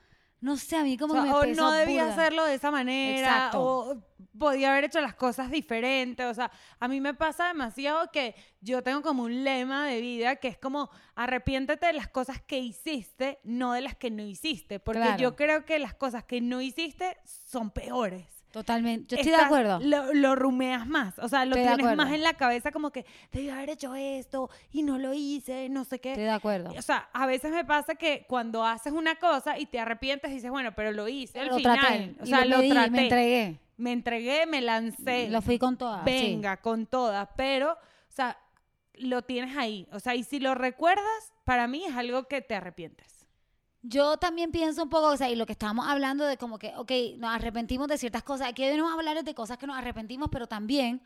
no 0.43 0.57
sé, 0.57 0.75
a 0.75 0.83
mí 0.83 0.97
como 0.97 1.13
O, 1.13 1.15
sea, 1.15 1.23
me 1.23 1.31
o 1.33 1.55
no 1.55 1.71
debía 1.71 2.03
burda. 2.03 2.13
hacerlo 2.13 2.43
de 2.45 2.55
esa 2.55 2.69
manera, 2.69 3.19
Exacto. 3.35 3.61
o 3.63 4.03
podía 4.37 4.71
haber 4.71 4.83
hecho 4.83 4.99
las 4.99 5.15
cosas 5.15 5.49
diferentes. 5.49 6.25
O 6.25 6.33
sea, 6.33 6.51
a 6.79 6.87
mí 6.89 6.99
me 6.99 7.13
pasa 7.13 7.47
demasiado 7.47 8.11
que 8.11 8.35
yo 8.59 8.83
tengo 8.83 9.01
como 9.01 9.23
un 9.23 9.43
lema 9.45 9.87
de 9.87 10.01
vida 10.01 10.35
que 10.37 10.49
es 10.49 10.57
como 10.57 10.89
arrepiéntete 11.15 11.85
de 11.87 11.93
las 11.93 12.09
cosas 12.09 12.41
que 12.41 12.59
hiciste, 12.59 13.39
no 13.43 13.71
de 13.73 13.81
las 13.81 13.95
que 13.95 14.11
no 14.11 14.21
hiciste. 14.23 14.79
Porque 14.79 15.01
Claro. 15.01 15.17
yo 15.17 15.35
creo 15.37 15.63
que 15.65 15.79
las 15.79 15.93
cosas 15.93 16.25
que 16.25 16.41
no 16.41 16.59
hiciste 16.61 17.15
son 17.23 17.69
peores. 17.71 18.27
Totalmente, 18.53 19.15
yo 19.15 19.17
estoy 19.17 19.31
de 19.31 19.43
acuerdo. 19.43 19.79
Lo, 19.79 20.13
lo 20.13 20.35
rumeas 20.35 20.85
más. 20.85 21.17
O 21.17 21.27
sea, 21.27 21.43
lo 21.43 21.55
Estoy 21.55 21.75
tienes 21.75 21.97
más 21.97 22.13
en 22.13 22.21
la 22.21 22.35
cabeza 22.35 22.71
como 22.71 22.91
que 22.91 23.03
debí 23.31 23.49
haber 23.49 23.71
hecho 23.71 23.95
esto 23.95 24.47
y 24.71 24.83
no 24.83 24.99
lo 24.99 25.11
hice, 25.11 25.69
no 25.69 25.83
sé 25.85 25.97
qué. 25.99 26.11
Estoy 26.11 26.25
de 26.25 26.29
acuerdo. 26.29 26.71
O 26.77 26.81
sea, 26.83 27.09
a 27.13 27.25
veces 27.25 27.51
me 27.51 27.65
pasa 27.65 27.95
que 27.95 28.27
cuando 28.27 28.63
haces 28.63 28.93
una 28.93 29.15
cosa 29.15 29.57
y 29.57 29.65
te 29.65 29.79
arrepientes 29.79 30.29
dices, 30.29 30.51
bueno, 30.51 30.71
pero 30.75 30.91
lo 30.91 31.07
hice 31.07 31.39
al 31.39 31.47
lo 31.47 31.57
final. 31.57 31.79
traté. 31.79 32.15
O 32.21 32.25
y 32.25 32.27
sea, 32.27 32.45
lo, 32.45 32.61
lo, 32.61 32.69
traté. 32.69 32.91
me 32.91 33.01
entregué. 33.01 33.59
Me 33.77 33.91
entregué, 33.91 34.45
me 34.45 34.61
lancé. 34.61 35.29
Lo 35.31 35.41
fui 35.41 35.57
con 35.57 35.75
todas. 35.75 36.05
sí. 36.05 36.11
Venga, 36.11 36.57
con 36.57 36.85
todas. 36.85 37.29
Pero, 37.35 37.71
o 37.71 37.77
sea, 38.09 38.37
lo 38.93 39.23
tienes 39.23 39.57
ahí. 39.57 39.87
O 39.91 39.99
sea, 39.99 40.13
y 40.13 40.23
si 40.23 40.39
lo 40.39 40.53
recuerdas, 40.53 41.33
para 41.43 41.67
mí 41.67 41.85
es 41.85 41.95
algo 41.95 42.27
que 42.27 42.41
te 42.41 42.53
arrepientes. 42.53 43.12
Yo 43.85 44.15
también 44.15 44.51
pienso 44.51 44.81
un 44.81 44.89
poco, 44.89 45.07
o 45.07 45.17
sea, 45.17 45.29
y 45.29 45.35
lo 45.35 45.45
que 45.45 45.51
estábamos 45.51 45.87
hablando 45.87 46.25
de 46.25 46.37
como 46.37 46.57
que, 46.57 46.73
ok, 46.77 46.91
nos 47.17 47.35
arrepentimos 47.35 47.89
de 47.89 47.97
ciertas 47.97 48.23
cosas. 48.23 48.47
Aquí 48.47 48.63
venimos 48.63 48.89
a 48.89 48.93
hablar 48.93 49.21
de 49.21 49.35
cosas 49.35 49.57
que 49.57 49.67
nos 49.67 49.77
arrepentimos, 49.77 50.29
pero 50.31 50.47
también, 50.47 51.01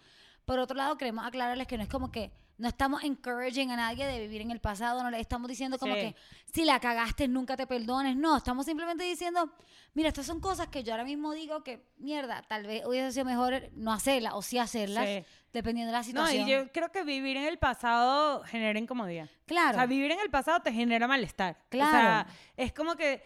por 0.46 0.60
otro 0.60 0.78
lado, 0.78 0.96
queremos 0.96 1.26
aclararles 1.26 1.66
que 1.66 1.76
no 1.76 1.84
es 1.84 1.90
como 1.90 2.12
que 2.12 2.32
no 2.58 2.68
estamos 2.68 3.04
encouraging 3.04 3.72
a 3.72 3.76
nadie 3.76 4.06
de 4.08 4.20
vivir 4.20 4.42
en 4.42 4.52
el 4.52 4.60
pasado, 4.60 5.04
no 5.04 5.12
le 5.12 5.20
estamos 5.20 5.48
diciendo 5.48 5.78
como 5.78 5.94
Sí. 5.94 6.00
que 6.02 6.16
si 6.52 6.66
la 6.66 6.80
cagaste 6.80 7.28
nunca 7.28 7.56
te 7.56 7.68
perdones, 7.68 8.16
no, 8.16 8.36
estamos 8.38 8.66
simplemente 8.66 9.04
diciendo, 9.04 9.52
mira, 9.94 10.10
estas 10.10 10.26
son 10.26 10.40
cosas 10.40 10.68
que 10.68 10.84
yo 10.84 10.94
ahora 10.94 11.04
mismo 11.04 11.34
digo 11.34 11.64
que, 11.64 11.86
mierda, 11.98 12.42
tal 12.48 12.66
vez 12.66 12.84
hubiese 12.86 13.12
sido 13.12 13.26
mejor 13.26 13.70
no 13.74 13.94
hacerlas 13.94 14.34
o 14.34 14.42
sí 14.42 14.58
hacerlas, 14.58 15.06
Sí. 15.08 15.24
dependiendo 15.54 15.88
de 15.92 15.94
la 15.94 16.00
No, 16.00 16.04
situación. 16.04 16.48
y 16.48 16.52
yo 16.52 16.72
creo 16.72 16.92
que 16.92 17.04
vivir 17.04 17.38
en 17.38 17.46
el 17.46 17.60
pasado 17.60 18.44
genera 18.44 18.80
incomodidad. 18.80 19.30
claro, 19.46 19.72
O 19.72 19.74
sea, 19.76 19.86
vivir 19.86 20.12
en 20.12 20.20
el 20.20 20.30
pasado 20.32 20.60
te 20.62 20.72
genera 20.74 21.08
malestar. 21.08 21.58
O 21.62 21.70
Claro. 21.70 21.92
sea, 21.92 22.28
es 22.56 22.74
como 22.74 22.96
que, 22.96 23.22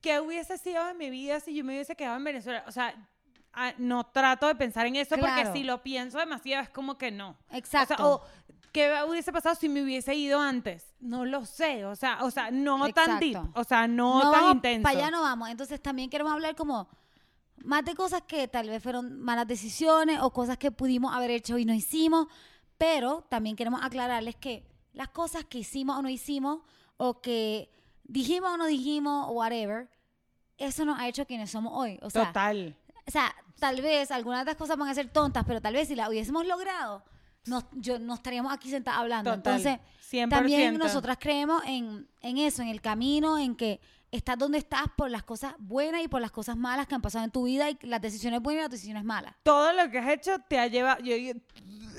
¿qué 0.00 0.18
hubiese 0.20 0.58
sido 0.58 0.88
en 0.90 0.98
mi 0.98 1.10
vida 1.10 1.38
si 1.40 1.54
yo 1.54 1.62
me 1.64 1.74
hubiese 1.74 1.94
quedado 1.94 2.16
en 2.16 2.24
Venezuela? 2.24 2.64
O 2.66 2.72
sea, 2.72 2.92
ah, 3.52 3.72
no 3.78 4.04
trato 4.04 4.48
de 4.48 4.56
pensar 4.56 4.84
en 4.86 4.96
eso 4.96 5.16
Claro. 5.16 5.42
porque 5.42 5.56
si 5.56 5.64
lo 5.64 5.80
pienso 5.82 6.18
demasiado 6.18 6.62
es 6.64 6.68
como 6.70 6.98
que 6.98 7.10
no. 7.12 7.38
exacto. 7.50 7.94
O 7.94 7.96
sea, 7.96 8.06
o, 8.06 8.22
¿qué 8.74 8.92
hubiese 9.08 9.32
pasado 9.32 9.54
si 9.54 9.68
me 9.68 9.82
hubiese 9.82 10.14
ido 10.16 10.40
antes? 10.40 10.92
No 10.98 11.24
lo 11.24 11.46
sé. 11.46 11.86
O 11.86 11.94
sea, 11.94 12.18
o 12.22 12.30
sea 12.30 12.50
no 12.50 12.92
tan 12.92 13.20
deep. 13.20 13.38
O 13.54 13.62
sea, 13.62 13.86
no, 13.86 14.22
no 14.22 14.30
tan 14.32 14.50
intenso. 14.50 14.82
Para 14.82 14.98
allá 14.98 15.10
no 15.12 15.22
vamos. 15.22 15.48
Entonces 15.48 15.80
también 15.80 16.10
queremos 16.10 16.32
hablar 16.32 16.56
como 16.56 16.88
más 17.64 17.84
de 17.84 17.94
cosas 17.94 18.22
que 18.22 18.48
tal 18.48 18.68
vez 18.68 18.82
fueron 18.82 19.20
malas 19.22 19.46
decisiones 19.46 20.18
o 20.20 20.32
cosas 20.32 20.58
que 20.58 20.72
pudimos 20.72 21.14
haber 21.14 21.30
hecho 21.30 21.56
y 21.56 21.64
no 21.64 21.72
hicimos, 21.72 22.26
pero 22.76 23.24
también 23.30 23.54
queremos 23.54 23.80
aclararles 23.82 24.34
que 24.34 24.66
las 24.92 25.08
cosas 25.08 25.44
que 25.44 25.58
hicimos 25.58 25.96
o 25.96 26.02
no 26.02 26.08
hicimos 26.08 26.60
o 26.96 27.20
que 27.20 27.70
dijimos 28.02 28.50
o 28.50 28.56
no 28.56 28.66
dijimos 28.66 29.28
o 29.28 29.32
whatever, 29.34 29.88
eso 30.58 30.84
nos 30.84 30.98
ha 30.98 31.06
hecho 31.06 31.26
quienes 31.26 31.50
somos 31.52 31.72
hoy. 31.76 32.00
O 32.02 32.10
sea, 32.10 32.26
Total. 32.26 32.76
o 33.06 33.10
sea, 33.10 33.32
tal 33.60 33.80
vez 33.80 34.10
algunas 34.10 34.40
de 34.40 34.46
las 34.46 34.56
cosas 34.56 34.76
van 34.76 34.88
a 34.88 34.94
ser 34.94 35.08
tontas, 35.10 35.44
pero 35.46 35.60
tal 35.60 35.74
vez 35.74 35.86
si 35.86 35.94
las 35.94 36.08
hubiésemos 36.08 36.44
logrado, 36.44 37.04
no, 37.46 37.62
yo, 37.72 37.98
no 37.98 38.14
estaríamos 38.14 38.52
aquí 38.52 38.70
sentados 38.70 39.00
hablando. 39.00 39.34
Total. 39.34 39.56
Entonces, 39.56 39.80
100%. 40.10 40.28
también 40.30 40.78
nosotras 40.78 41.16
creemos 41.20 41.62
en, 41.66 42.08
en 42.22 42.38
eso, 42.38 42.62
en 42.62 42.68
el 42.68 42.80
camino, 42.80 43.38
en 43.38 43.54
que 43.54 43.80
estás 44.10 44.38
donde 44.38 44.58
estás 44.58 44.84
por 44.96 45.10
las 45.10 45.24
cosas 45.24 45.54
buenas 45.58 46.02
y 46.02 46.08
por 46.08 46.20
las 46.20 46.30
cosas 46.30 46.56
malas 46.56 46.86
que 46.86 46.94
han 46.94 47.02
pasado 47.02 47.24
en 47.24 47.30
tu 47.32 47.44
vida 47.44 47.68
y 47.70 47.76
las 47.82 48.00
decisiones 48.00 48.40
buenas 48.40 48.60
y 48.60 48.62
las 48.62 48.70
decisiones 48.70 49.04
malas. 49.04 49.34
Todo 49.42 49.72
lo 49.72 49.90
que 49.90 49.98
has 49.98 50.08
hecho 50.10 50.38
te 50.48 50.58
ha 50.58 50.68
llevado. 50.68 51.02
Yo, 51.02 51.16
yo- 51.16 51.32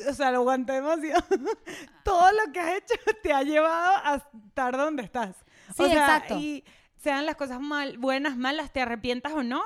o 0.10 0.14
sea, 0.14 0.32
lo 0.32 0.38
aguanté 0.40 0.74
demasiado. 0.74 1.24
Todo 2.04 2.32
lo 2.32 2.52
que 2.54 2.60
has 2.60 2.78
hecho 2.78 2.96
te 3.24 3.34
ha 3.34 3.44
llevado 3.44 3.92
a 4.04 4.16
estar 4.48 4.78
donde 4.78 5.04
estás. 5.04 5.36
Sí, 5.75 5.84
o 5.84 5.88
sea, 5.88 5.94
exacto. 5.94 6.38
Y 6.40 6.64
sean 6.98 7.25
las 7.25 7.36
cosas 7.36 7.60
mal, 7.60 7.98
buenas, 7.98 8.38
malas, 8.38 8.72
te 8.72 8.81
arrepientas 8.81 9.34
o 9.34 9.44
no, 9.44 9.62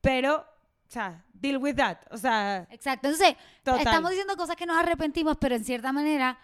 pero, 0.00 0.46
sea, 0.94 1.22
deal 1.32 1.58
with 1.58 1.74
that. 1.76 1.98
O 2.10 2.16
sea, 2.16 2.66
Exacto. 2.70 3.08
Entonces, 3.08 3.36
Total. 3.62 3.80
estamos 3.80 4.10
diciendo 4.10 4.36
cosas 4.36 4.56
que 4.56 4.66
nos 4.66 4.76
arrepentimos, 4.78 5.36
pero 5.38 5.54
en 5.54 5.64
cierta 5.64 5.92
manera 5.92 6.38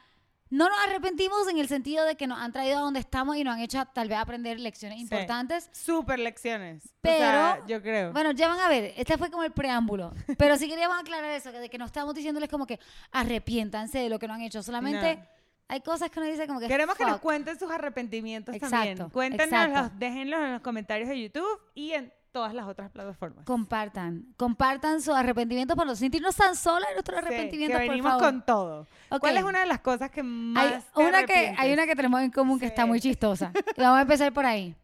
no 0.52 0.68
nos 0.68 0.78
arrepentimos 0.84 1.46
en 1.48 1.58
el 1.58 1.68
sentido 1.68 2.04
de 2.04 2.16
que 2.16 2.26
nos 2.26 2.40
han 2.40 2.50
traído 2.52 2.78
a 2.78 2.80
donde 2.80 2.98
estamos 2.98 3.36
y 3.36 3.44
nos 3.44 3.54
han 3.54 3.60
hecho 3.60 3.84
tal 3.94 4.08
vez 4.08 4.18
aprender 4.18 4.58
lecciones 4.58 4.98
Sí. 4.98 5.02
importantes. 5.04 5.70
super 5.72 6.18
lecciones. 6.18 6.92
Pero, 7.00 7.16
o 7.18 7.20
sea, 7.30 7.62
yo 7.68 7.80
creo. 7.80 8.12
Bueno, 8.12 8.32
ya 8.32 8.48
van 8.48 8.58
a 8.58 8.68
ver, 8.68 8.92
este 8.96 9.16
fue 9.16 9.30
como 9.30 9.44
el 9.44 9.52
preámbulo. 9.52 10.12
Pero 10.36 10.56
sí 10.56 10.68
queríamos 10.68 10.98
aclarar 10.98 11.30
eso, 11.30 11.52
de 11.52 11.70
que 11.70 11.78
no 11.78 11.84
estamos 11.84 12.14
diciéndoles 12.16 12.50
como 12.50 12.66
que 12.66 12.80
arrepiéntanse 13.24 13.98
de 14.00 14.08
lo 14.08 14.18
que 14.18 14.26
no 14.26 14.34
han 14.34 14.40
hecho. 14.42 14.60
Solamente 14.62 15.16
No. 15.16 15.26
hay 15.68 15.80
cosas 15.82 16.10
que 16.10 16.18
uno 16.18 16.28
dice 16.28 16.46
como 16.48 16.58
que. 16.58 16.66
Queremos 16.66 16.96
que 16.96 17.04
nos 17.04 17.14
fuck. 17.14 17.22
cuenten 17.22 17.56
sus 17.58 17.70
arrepentimientos 17.70 18.52
Exacto, 18.54 18.76
también. 18.76 19.10
Cuéntenos, 19.10 19.90
déjenlos 20.00 20.40
en 20.40 20.52
los 20.54 20.62
comentarios 20.62 21.08
de 21.08 21.22
YouTube 21.22 21.60
y 21.74 21.92
en 21.92 22.12
todas 22.32 22.54
las 22.54 22.66
otras 22.66 22.90
plataformas. 22.90 23.44
Compartan, 23.44 24.26
compartan 24.36 25.00
sus 25.00 25.14
arrepentimientos 25.14 25.76
para 25.76 25.88
no 25.90 25.96
sentirnos 25.96 26.34
tan 26.36 26.54
solas 26.56 26.88
en 26.90 26.94
nuestros 26.96 27.18
Sí, 27.20 27.26
arrepentimientos, 27.26 27.80
que 27.80 27.86
por 27.86 27.90
venimos 27.92 28.12
favor. 28.12 28.24
con 28.26 28.44
todo. 28.46 28.86
¿Cuál 29.20 29.36
es 29.36 29.42
una 29.44 29.60
de 29.60 29.66
las 29.66 29.80
cosas 29.80 30.10
que 30.10 30.22
más 30.22 30.64
Hay 30.64 30.82
te 30.94 31.02
una, 31.08 31.24
que, 31.26 31.54
hay 31.58 31.72
una 31.72 31.86
que 31.86 31.96
tenemos 31.96 32.20
en 32.20 32.30
común 32.30 32.58
que 32.60 32.66
está 32.66 32.82
Sí. 32.82 32.88
muy 32.88 33.00
chistosa. 33.00 33.52
Vamos 33.76 33.98
a 33.98 34.02
empezar 34.02 34.32
por 34.32 34.46
ahí. 34.46 34.74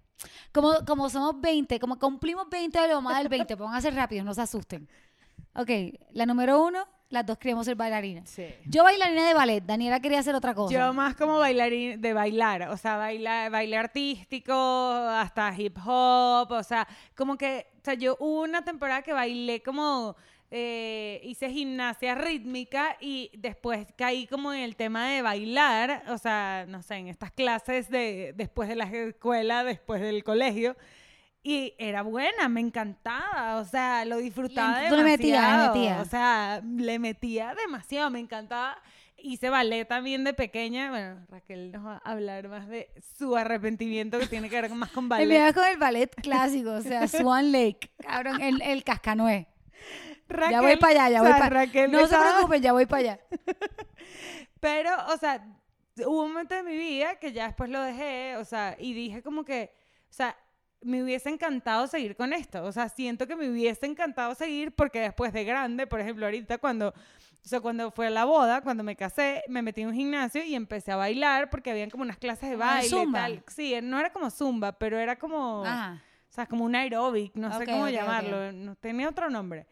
Como, 0.52 0.72
como 0.86 1.08
somos 1.10 1.40
20, 1.40 1.78
como 1.78 1.98
cumplimos 1.98 2.48
20 2.50 2.78
de 2.80 2.88
lo 2.88 3.00
más 3.02 3.18
del 3.18 3.28
20, 3.28 3.56
pongan 3.56 3.76
a 3.76 3.80
ser 3.80 3.94
rápidos, 3.94 4.24
no 4.24 4.34
se 4.34 4.40
asusten. 4.42 4.88
Ok, 5.54 5.70
la 6.12 6.26
número 6.26 6.62
uno, 6.64 6.86
las 7.08 7.24
dos 7.24 7.38
queremos 7.38 7.66
ser 7.66 7.76
bailarinas. 7.76 8.28
Sí. 8.28 8.46
Yo 8.66 8.82
bailarina 8.82 9.26
de 9.26 9.34
ballet, 9.34 9.64
Daniela 9.64 10.00
quería 10.00 10.18
hacer 10.18 10.34
otra 10.34 10.54
cosa. 10.54 10.74
Yo 10.74 10.92
más 10.92 11.14
como 11.14 11.38
bailarín 11.38 12.00
de 12.00 12.12
bailar, 12.12 12.68
o 12.70 12.76
sea, 12.76 12.96
baila, 12.96 13.48
baile 13.48 13.76
artístico, 13.76 14.52
hasta 14.54 15.54
hip 15.56 15.76
hop, 15.84 16.52
o 16.52 16.62
sea, 16.62 16.86
como 17.14 17.36
que, 17.36 17.66
o 17.80 17.84
sea, 17.84 17.94
yo 17.94 18.16
hubo 18.18 18.42
una 18.42 18.64
temporada 18.64 19.02
que 19.02 19.12
bailé 19.12 19.62
como, 19.62 20.16
eh, 20.50 21.20
hice 21.24 21.50
gimnasia 21.50 22.14
rítmica 22.14 22.96
y 23.00 23.30
después 23.36 23.86
caí 23.96 24.28
como 24.28 24.52
en 24.52 24.60
el 24.60 24.76
tema 24.76 25.08
de 25.08 25.20
bailar, 25.20 26.04
o 26.08 26.18
sea, 26.18 26.66
no 26.68 26.82
sé, 26.82 26.96
en 26.96 27.08
estas 27.08 27.32
clases 27.32 27.90
de 27.90 28.32
después 28.36 28.68
de 28.68 28.76
la 28.76 28.84
escuela, 28.84 29.64
después 29.64 30.00
del 30.00 30.22
colegio. 30.22 30.76
Y 31.48 31.74
era 31.78 32.02
buena, 32.02 32.48
me 32.48 32.60
encantaba, 32.60 33.58
o 33.60 33.64
sea, 33.64 34.04
lo 34.04 34.16
disfrutaba 34.16 34.88
tú 34.88 34.96
le 34.96 35.04
metías, 35.04 35.40
le 35.42 35.46
demasiado. 35.46 35.74
metías. 35.74 36.00
O 36.00 36.10
sea, 36.10 36.60
le 36.64 36.98
metía 36.98 37.54
demasiado, 37.54 38.10
me 38.10 38.18
encantaba. 38.18 38.76
Hice 39.16 39.48
ballet 39.48 39.86
también 39.86 40.24
de 40.24 40.34
pequeña. 40.34 40.90
Bueno, 40.90 41.24
Raquel 41.30 41.70
nos 41.70 41.86
va 41.86 42.02
a 42.04 42.10
hablar 42.10 42.48
más 42.48 42.66
de 42.66 42.90
su 43.16 43.36
arrepentimiento 43.36 44.18
que 44.18 44.26
tiene 44.26 44.50
que 44.50 44.60
ver 44.60 44.70
más 44.72 44.90
con 44.90 45.08
ballet. 45.08 45.30
es 45.48 45.54
con 45.54 45.64
el 45.68 45.76
ballet 45.76 46.12
clásico, 46.16 46.72
o 46.72 46.80
sea, 46.82 47.06
Swan 47.06 47.52
Lake, 47.52 47.92
cabrón, 47.98 48.40
el, 48.42 48.60
el 48.62 48.82
cascanué. 48.82 49.46
Ya 50.50 50.60
voy 50.60 50.72
Raquel- 50.72 50.78
para 50.80 51.04
allá, 51.04 51.10
ya 51.10 51.20
o 51.20 51.22
voy 51.22 51.32
sea, 51.32 51.38
para 51.40 51.60
Raquel 51.60 51.92
No 51.92 52.08
se 52.08 52.16
preocupen, 52.18 52.60
ya 52.62 52.72
voy 52.72 52.86
para 52.86 53.00
allá. 53.00 53.20
Pero, 54.60 54.90
o 55.14 55.16
sea, 55.16 55.46
hubo 55.98 56.22
un 56.24 56.32
momento 56.32 56.56
de 56.56 56.64
mi 56.64 56.76
vida 56.76 57.20
que 57.20 57.32
ya 57.32 57.46
después 57.46 57.70
lo 57.70 57.80
dejé, 57.82 58.36
o 58.36 58.44
sea, 58.44 58.76
y 58.80 58.94
dije 58.94 59.22
como 59.22 59.44
que, 59.44 59.70
o 60.10 60.12
sea, 60.12 60.36
me 60.82 61.02
hubiese 61.02 61.28
encantado 61.28 61.86
seguir 61.86 62.16
con 62.16 62.32
esto. 62.32 62.64
O 62.64 62.72
sea, 62.72 62.88
siento 62.88 63.26
que 63.26 63.36
me 63.36 63.48
hubiese 63.50 63.86
encantado 63.86 64.34
seguir 64.34 64.72
porque 64.72 65.00
después 65.00 65.32
de 65.32 65.44
grande, 65.44 65.86
por 65.86 66.00
ejemplo, 66.00 66.26
ahorita 66.26 66.58
cuando, 66.58 66.88
o 66.88 67.48
sea, 67.48 67.60
cuando 67.60 67.90
fue 67.90 68.06
a 68.06 68.10
la 68.10 68.24
boda, 68.24 68.60
cuando 68.60 68.82
me 68.82 68.96
casé, 68.96 69.42
me 69.48 69.62
metí 69.62 69.82
en 69.82 69.88
un 69.88 69.94
gimnasio 69.94 70.42
y 70.44 70.54
empecé 70.54 70.92
a 70.92 70.96
bailar 70.96 71.50
porque 71.50 71.70
habían 71.70 71.90
como 71.90 72.02
unas 72.02 72.18
clases 72.18 72.42
de 72.42 72.50
de 72.50 72.56
baile 72.56 73.02
y 73.02 73.12
tal. 73.12 73.42
Sí, 73.48 73.74
no 73.82 73.98
era 73.98 74.12
como 74.12 74.30
zumba, 74.30 74.72
pero 74.72 74.98
era 74.98 75.16
como... 75.16 75.64
Ajá. 75.64 76.02
O 76.28 76.34
sea, 76.36 76.46
como 76.46 76.64
un 76.66 76.74
aeróbic, 76.74 77.34
no 77.34 77.56
sé 77.58 77.64
cómo 77.64 77.88
llamarlo, 77.88 78.52
no 78.52 78.76
tenía 78.76 79.08
otro 79.08 79.30
nombre. 79.30 79.66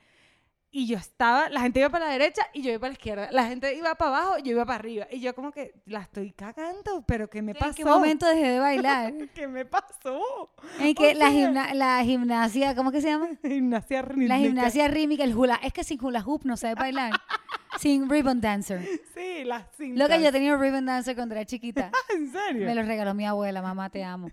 Y 0.76 0.86
yo 0.88 0.98
estaba, 0.98 1.48
la 1.50 1.60
gente 1.60 1.78
iba 1.78 1.88
para 1.88 2.06
la 2.06 2.10
derecha 2.12 2.42
y 2.52 2.60
yo 2.62 2.70
iba 2.72 2.80
para 2.80 2.88
la 2.88 2.94
izquierda. 2.94 3.28
La 3.30 3.46
gente 3.46 3.72
iba 3.76 3.94
para 3.94 4.16
abajo 4.18 4.38
y 4.38 4.42
yo 4.42 4.50
iba 4.50 4.66
para 4.66 4.80
arriba. 4.80 5.06
Y 5.08 5.20
yo 5.20 5.32
como 5.32 5.52
que 5.52 5.72
la 5.86 6.00
estoy 6.00 6.32
cagando, 6.32 7.04
pero 7.06 7.30
¿qué 7.30 7.42
me 7.42 7.54
pasó? 7.54 7.68
¿En 7.68 7.74
qué 7.76 7.84
momento 7.84 8.26
dejé 8.26 8.48
de 8.48 8.58
bailar? 8.58 9.12
¿Qué 9.36 9.46
me 9.46 9.64
pasó? 9.64 10.50
En 10.80 10.96
que 10.96 11.14
la, 11.14 11.30
gimna- 11.30 11.74
la 11.74 12.02
gimnasia, 12.02 12.74
¿cómo 12.74 12.90
que 12.90 13.00
se 13.00 13.06
llama? 13.06 13.28
Gimnasia 13.44 14.02
rítmica. 14.02 14.34
La 14.34 14.40
gimnasia 14.40 14.88
rítmica, 14.88 15.22
el 15.22 15.36
hula. 15.36 15.60
Es 15.62 15.72
que 15.72 15.84
sin 15.84 16.04
hula 16.04 16.24
hoop 16.26 16.40
no 16.44 16.56
sabes 16.56 16.74
bailar. 16.74 17.12
sin 17.78 18.10
ribbon 18.10 18.40
dancer. 18.40 18.84
Sí, 19.14 19.44
las 19.44 19.66
cintas. 19.76 19.96
Lo 20.08 20.08
que 20.12 20.20
yo 20.20 20.32
tenía 20.32 20.54
un 20.56 20.60
ribbon 20.60 20.86
dancer 20.86 21.14
cuando 21.14 21.36
era 21.36 21.44
chiquita. 21.44 21.92
¿En 22.12 22.32
serio? 22.32 22.66
Me 22.66 22.74
lo 22.74 22.82
regaló 22.82 23.14
mi 23.14 23.24
abuela, 23.26 23.62
mamá, 23.62 23.90
te 23.90 24.02
amo. 24.02 24.28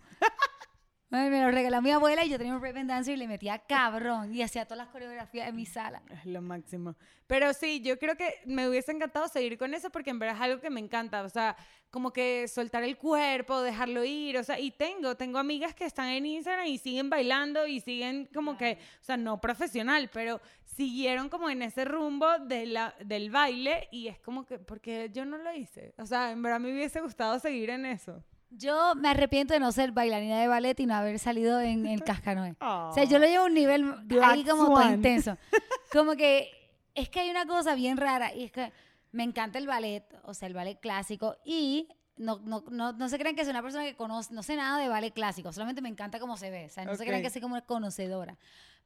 Me 1.11 1.29
me 1.29 1.41
lo 1.41 1.51
regaló 1.51 1.81
mi 1.81 1.91
abuela 1.91 2.23
y 2.23 2.29
yo 2.29 2.37
tenía 2.37 2.55
un 2.55 2.63
Raven 2.63 2.87
Dancer 2.87 3.15
y 3.15 3.17
le 3.17 3.27
metía 3.27 3.59
cabrón 3.59 4.33
y 4.33 4.43
hacía 4.43 4.63
todas 4.63 4.77
las 4.77 4.87
coreografías 4.87 5.49
en 5.49 5.57
mi 5.57 5.65
sala. 5.65 6.01
Es 6.09 6.25
lo 6.25 6.41
máximo. 6.41 6.95
Pero 7.27 7.53
sí, 7.53 7.81
yo 7.81 7.99
creo 7.99 8.15
que 8.15 8.35
me 8.45 8.69
hubiese 8.69 8.93
encantado 8.93 9.27
seguir 9.27 9.57
con 9.57 9.73
eso 9.73 9.89
porque 9.89 10.09
en 10.09 10.19
verdad 10.19 10.37
es 10.37 10.41
algo 10.41 10.61
que 10.61 10.69
me 10.69 10.79
encanta. 10.79 11.23
O 11.23 11.29
sea, 11.29 11.57
como 11.89 12.13
que 12.13 12.47
soltar 12.47 12.83
el 12.83 12.95
cuerpo, 12.95 13.61
dejarlo 13.61 14.05
ir. 14.05 14.37
O 14.37 14.43
sea, 14.45 14.57
y 14.57 14.71
tengo, 14.71 15.15
tengo 15.17 15.37
amigas 15.37 15.75
que 15.75 15.83
están 15.83 16.07
en 16.07 16.25
Instagram 16.25 16.67
y 16.67 16.77
siguen 16.77 17.09
bailando 17.09 17.67
y 17.67 17.81
siguen 17.81 18.29
como 18.33 18.57
que, 18.57 18.79
o 19.01 19.03
sea, 19.03 19.17
no 19.17 19.41
profesional, 19.41 20.09
pero 20.13 20.39
siguieron 20.63 21.27
como 21.27 21.49
en 21.49 21.61
ese 21.61 21.83
rumbo 21.83 22.39
de 22.39 22.67
la, 22.67 22.95
del 23.03 23.31
baile 23.31 23.89
y 23.91 24.07
es 24.07 24.17
como 24.19 24.45
que, 24.45 24.59
porque 24.59 25.09
yo 25.13 25.25
no 25.25 25.37
lo 25.37 25.53
hice. 25.53 25.93
O 25.97 26.05
sea, 26.05 26.31
en 26.31 26.41
verdad 26.41 26.61
me 26.61 26.71
hubiese 26.71 27.01
gustado 27.01 27.37
seguir 27.37 27.69
en 27.69 27.85
eso. 27.85 28.23
Yo 28.51 28.95
me 28.95 29.09
arrepiento 29.09 29.53
de 29.53 29.59
no 29.59 29.71
ser 29.71 29.91
bailarina 29.91 30.39
de 30.39 30.47
ballet 30.47 30.79
y 30.79 30.85
no 30.85 30.93
haber 30.95 31.19
salido 31.19 31.59
en 31.59 31.87
el 31.87 32.03
cascanoe. 32.03 32.55
O 32.59 32.93
sea, 32.93 33.05
yo 33.05 33.17
lo 33.17 33.25
llevo 33.25 33.43
a 33.43 33.47
un 33.47 33.53
nivel 33.53 33.93
ahí 34.21 34.43
como 34.43 34.65
todo 34.65 34.75
Swan. 34.77 34.93
intenso. 34.95 35.37
Como 35.91 36.15
que 36.15 36.49
es 36.95 37.09
que 37.09 37.19
hay 37.19 37.29
una 37.29 37.45
cosa 37.45 37.75
bien 37.75 37.97
rara 37.97 38.33
y 38.33 38.45
es 38.45 38.51
que 38.53 38.71
me 39.11 39.23
encanta 39.23 39.59
el 39.59 39.67
ballet, 39.67 40.05
o 40.23 40.33
sea, 40.33 40.47
el 40.47 40.53
ballet 40.53 40.79
clásico 40.79 41.35
y 41.43 41.89
no, 42.15 42.39
no, 42.45 42.63
no, 42.69 42.93
no 42.93 43.09
se 43.09 43.17
crean 43.19 43.35
que 43.35 43.43
soy 43.43 43.51
una 43.51 43.61
persona 43.61 43.83
que 43.83 43.95
conoce, 43.95 44.33
no 44.33 44.41
sé 44.41 44.55
nada 44.55 44.79
de 44.79 44.87
ballet 44.87 45.13
clásico, 45.13 45.51
solamente 45.51 45.81
me 45.81 45.89
encanta 45.89 46.19
cómo 46.19 46.37
se 46.37 46.49
ve, 46.49 46.65
o 46.67 46.69
sea, 46.69 46.85
no 46.85 46.95
se 46.95 47.05
crean 47.05 47.21
que 47.21 47.29
soy 47.29 47.41
como 47.41 47.55
una 47.55 47.65
conocedora. 47.65 48.37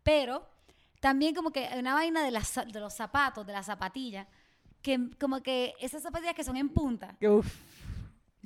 Pero 0.01 0.47
también 0.99 1.35
como 1.35 1.51
que 1.51 1.67
hay 1.67 1.79
una 1.79 1.93
vaina 1.93 2.23
de, 2.23 2.31
las, 2.31 2.55
de 2.55 2.79
los 2.79 2.93
zapatos, 2.93 3.45
de 3.45 3.53
las 3.53 3.65
zapatillas, 3.67 4.27
que 4.81 5.09
como 5.19 5.41
que 5.43 5.73
esas 5.79 6.01
zapatillas 6.01 6.33
que 6.33 6.43
son 6.43 6.57
en 6.57 6.69
punta, 6.69 7.15
uf. 7.21 7.45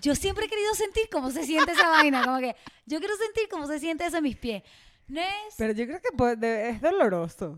Yo 0.01 0.15
siempre 0.15 0.45
he 0.45 0.49
querido 0.49 0.73
sentir 0.75 1.03
cómo 1.12 1.31
se 1.31 1.43
siente 1.45 1.71
esa 1.71 1.88
vaina, 1.89 2.23
como 2.23 2.39
que 2.39 2.55
yo 2.85 2.99
quiero 2.99 3.15
sentir 3.17 3.43
cómo 3.49 3.67
se 3.67 3.79
siente 3.79 4.05
eso 4.05 4.17
en 4.17 4.23
mis 4.23 4.38
pies. 4.38 4.63
No 5.07 5.21
es, 5.21 5.55
Pero 5.57 5.73
yo 5.73 5.85
creo 5.88 5.99
que 6.01 6.35
de- 6.35 6.69
es 6.69 6.81
doloroso. 6.81 7.57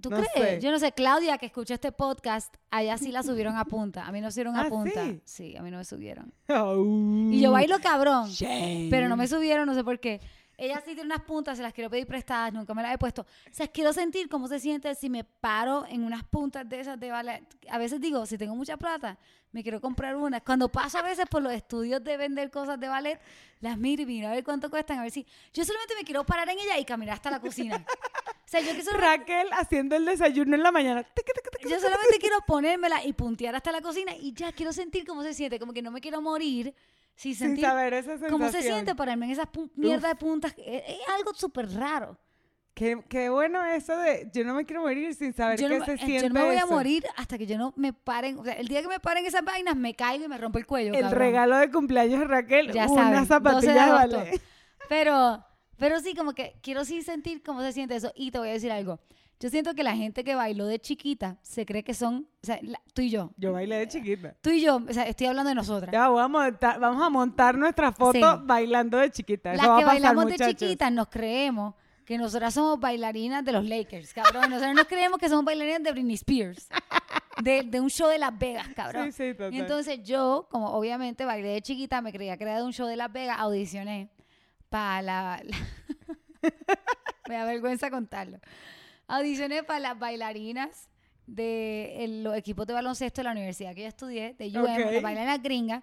¿tú 0.00 0.10
no 0.10 0.16
crees? 0.18 0.30
sé. 0.34 0.60
Yo 0.60 0.70
no 0.70 0.78
sé, 0.78 0.92
Claudia 0.92 1.38
que 1.38 1.46
escucha 1.46 1.74
este 1.74 1.90
podcast, 1.92 2.54
allá 2.70 2.98
sí 2.98 3.10
la 3.10 3.22
subieron 3.22 3.56
a 3.56 3.64
punta, 3.64 4.04
a 4.06 4.12
mí 4.12 4.20
no 4.20 4.30
subieron 4.30 4.54
a 4.56 4.62
Ah, 4.66 4.68
punta. 4.68 5.04
¿sí? 5.06 5.20
Sí, 5.24 5.56
a 5.56 5.62
mí 5.62 5.70
no 5.70 5.78
me 5.78 5.84
subieron. 5.84 6.32
Y 7.32 7.36
Y 7.38 7.40
yo 7.40 7.52
bailo 7.52 7.78
cabrón, 7.80 8.28
Shame. 8.30 8.88
pero 8.90 9.08
no 9.08 9.16
me 9.16 9.26
subieron, 9.28 9.66
no 9.66 9.74
sé 9.74 9.82
por 9.84 9.98
qué. 10.00 10.20
Ella 10.56 10.80
sí 10.84 10.94
tiene 10.94 11.02
unas 11.02 11.22
puntas, 11.22 11.56
se 11.56 11.62
las 11.62 11.72
quiero 11.72 11.90
pedir 11.90 12.06
prestadas, 12.06 12.52
nunca 12.52 12.74
me 12.74 12.82
las 12.82 12.94
he 12.94 12.98
puesto. 12.98 13.22
O 13.22 13.52
sea, 13.52 13.68
quiero 13.68 13.92
sentir 13.92 14.28
cómo 14.28 14.48
se 14.48 14.60
siente 14.60 14.94
si 14.94 15.10
me 15.10 15.24
paro 15.24 15.84
en 15.88 16.04
unas 16.04 16.24
puntas 16.24 16.68
de 16.68 16.80
esas 16.80 16.98
de 16.98 17.10
ballet. 17.10 17.44
A 17.70 17.78
veces 17.78 18.00
digo, 18.00 18.24
si 18.26 18.38
tengo 18.38 18.54
mucha 18.54 18.76
plata, 18.76 19.18
me 19.52 19.62
quiero 19.62 19.80
comprar 19.80 20.16
unas. 20.16 20.42
Cuando 20.42 20.70
paso 20.70 20.98
a 20.98 21.02
veces 21.02 21.26
por 21.30 21.42
los 21.42 21.52
estudios 21.52 22.02
de 22.02 22.16
vender 22.16 22.50
cosas 22.50 22.78
de 22.78 22.88
ballet, 22.88 23.20
las 23.60 23.78
miro 23.78 24.02
y 24.02 24.06
miro 24.06 24.28
a 24.28 24.32
ver 24.32 24.44
cuánto 24.44 24.70
cuestan, 24.70 24.98
a 24.98 25.02
ver 25.02 25.10
si... 25.10 25.26
Yo 25.52 25.64
solamente 25.64 25.94
me 25.94 26.04
quiero 26.04 26.24
parar 26.24 26.48
en 26.48 26.58
ella 26.58 26.78
y 26.78 26.84
caminar 26.84 27.14
hasta 27.14 27.30
la 27.30 27.40
cocina. 27.40 27.84
O 28.44 28.48
sea, 28.56 28.60
yo 28.60 28.74
que 28.76 28.84
soy 28.84 28.92
Raquel 28.92 29.48
haciendo 29.52 29.96
el 29.96 30.04
desayuno 30.04 30.54
en 30.54 30.62
la 30.62 30.70
mañana. 30.70 31.04
Yo 31.62 31.80
solamente 31.80 32.18
quiero 32.20 32.36
ponérmela 32.46 33.04
y 33.04 33.12
puntear 33.12 33.54
hasta 33.56 33.72
la 33.72 33.80
cocina 33.80 34.14
y 34.14 34.32
ya 34.34 34.52
quiero 34.52 34.72
sentir 34.72 35.06
cómo 35.06 35.22
se 35.22 35.34
siente, 35.34 35.58
como 35.58 35.72
que 35.72 35.82
no 35.82 35.90
me 35.90 36.00
quiero 36.00 36.20
morir 36.20 36.74
sin 37.14 37.34
Sin 37.34 37.48
sentir 37.48 37.64
saber 37.64 37.94
esa 37.94 38.10
sensación. 38.12 38.30
cómo 38.38 38.50
se 38.50 38.62
siente 38.62 38.94
pararme 38.94 39.26
en 39.26 39.32
esas 39.32 39.46
pu- 39.46 39.70
mierda 39.76 40.08
de 40.08 40.14
puntas. 40.16 40.54
Es, 40.58 40.82
es 40.88 40.98
algo 41.16 41.32
súper 41.34 41.70
raro. 41.72 42.18
Qué, 42.74 43.00
qué 43.08 43.28
bueno 43.28 43.64
eso 43.64 43.96
de 43.96 44.28
yo 44.34 44.42
no 44.44 44.52
me 44.54 44.64
quiero 44.64 44.82
morir 44.82 45.14
sin 45.14 45.32
saber 45.32 45.60
Yo 45.60 45.68
qué 45.68 45.78
no, 45.78 45.84
se 45.84 45.92
me- 45.92 46.02
eh, 46.02 46.04
siente 46.06 46.22
yo 46.24 46.28
no 46.28 46.40
me 46.40 46.46
voy 46.46 46.56
a 46.56 46.66
morir 46.66 47.04
hasta 47.16 47.38
que 47.38 47.46
yo 47.46 47.56
no 47.56 47.72
me 47.76 47.92
paren. 47.92 48.36
O 48.38 48.44
sea, 48.44 48.54
el 48.54 48.66
día 48.66 48.82
que 48.82 48.88
me 48.88 48.98
paren 48.98 49.24
esas 49.26 49.44
vainas, 49.44 49.76
me 49.76 49.94
caigo 49.94 50.24
y 50.24 50.28
me 50.28 50.36
rompo 50.38 50.58
el 50.58 50.66
cuello. 50.66 50.92
El 50.92 51.02
cabrón. 51.02 51.18
regalo 51.20 51.56
de 51.58 51.70
cumpleaños 51.70 52.18
de 52.20 52.26
Raquel, 52.26 52.72
Ya 52.72 52.86
unas 52.88 53.28
saben, 53.28 53.52
12 53.54 53.66
de 53.68 53.74
zapatillas 53.74 53.90
ballet. 53.92 54.42
Pero, 54.88 55.44
pero 55.78 56.00
sí, 56.00 56.14
como 56.16 56.32
que 56.34 56.56
quiero 56.62 56.84
sí 56.84 57.02
sentir 57.02 57.42
cómo 57.44 57.62
se 57.62 57.72
siente 57.72 57.94
eso. 57.96 58.12
Y 58.16 58.32
te 58.32 58.38
voy 58.38 58.48
a 58.48 58.52
decir 58.54 58.72
algo. 58.72 58.98
Yo 59.40 59.50
siento 59.50 59.74
que 59.74 59.82
la 59.82 59.94
gente 59.96 60.24
que 60.24 60.34
bailó 60.34 60.66
de 60.66 60.78
chiquita 60.78 61.36
se 61.42 61.66
cree 61.66 61.82
que 61.82 61.92
son, 61.92 62.26
o 62.42 62.46
sea, 62.46 62.58
la- 62.62 62.80
tú 62.94 63.02
y 63.02 63.10
yo. 63.10 63.30
Yo 63.36 63.52
bailé 63.52 63.76
de 63.76 63.88
chiquita. 63.88 64.34
Tú 64.40 64.50
y 64.50 64.60
yo, 64.62 64.76
o 64.88 64.92
sea, 64.92 65.02
estoy 65.04 65.26
hablando 65.26 65.48
de 65.50 65.54
nosotras. 65.54 65.92
Ya, 65.92 66.08
voy 66.08 66.22
a 66.22 66.28
montar- 66.28 66.78
vamos 66.80 67.02
a 67.02 67.10
montar 67.10 67.58
nuestra 67.58 67.92
foto 67.92 68.12
Sí. 68.12 68.42
bailando 68.44 68.96
de 68.98 69.10
chiquita. 69.10 69.52
Eso 69.52 69.62
Las 69.62 69.70
va 69.70 69.74
a 69.76 69.78
que 69.80 69.84
pasar, 69.84 70.00
bailamos 70.02 70.26
de 70.26 70.38
chiquitas 70.46 70.92
nos 70.92 71.08
creemos 71.08 71.74
que 72.06 72.16
nosotras 72.18 72.54
somos 72.54 72.78
bailarinas 72.80 73.44
de 73.44 73.52
los 73.52 73.64
Lakers, 73.66 74.12
cabrón. 74.14 74.48
Nosotros 74.50 74.74
nos 74.74 74.84
creemos 74.86 75.18
que 75.18 75.28
somos 75.28 75.44
bailarinas 75.44 75.82
de 75.82 75.92
Britney 75.92 76.14
Spears. 76.14 76.68
De, 77.42 77.62
de 77.64 77.80
un 77.80 77.90
show 77.90 78.08
de 78.08 78.18
Las 78.18 78.38
Vegas, 78.38 78.68
cabrón. 78.76 79.10
Sí, 79.12 79.30
sí, 79.30 79.34
total. 79.34 79.52
Y 79.52 79.58
entonces 79.58 80.00
yo, 80.04 80.46
como 80.50 80.68
obviamente 80.68 81.24
bailé 81.24 81.48
de 81.48 81.62
chiquita, 81.62 82.00
me 82.00 82.12
creía 82.12 82.36
que 82.36 82.44
era 82.44 82.56
de 82.58 82.62
un 82.62 82.72
show 82.72 82.86
de 82.86 82.94
Las 82.96 83.12
Vegas, 83.12 83.38
audicioné 83.40 84.08
para 84.68 85.02
la... 85.02 85.40
la- 85.42 85.56
me 87.28 87.34
da 87.34 87.44
vergüenza 87.44 87.90
contarlo. 87.90 88.38
Audicioné 89.06 89.62
para 89.62 89.78
las 89.80 89.98
bailarinas 89.98 90.88
de 91.26 92.04
el- 92.04 92.22
los 92.24 92.36
equipos 92.36 92.66
de 92.66 92.74
baloncesto 92.74 93.20
de 93.20 93.24
la 93.24 93.32
universidad 93.32 93.74
que 93.74 93.82
yo 93.82 93.88
estudié, 93.88 94.34
de 94.38 94.46
UM, 94.48 94.62
Ok. 94.64 94.92
las 94.92 95.02
bailarinas 95.02 95.42
gringas. 95.42 95.82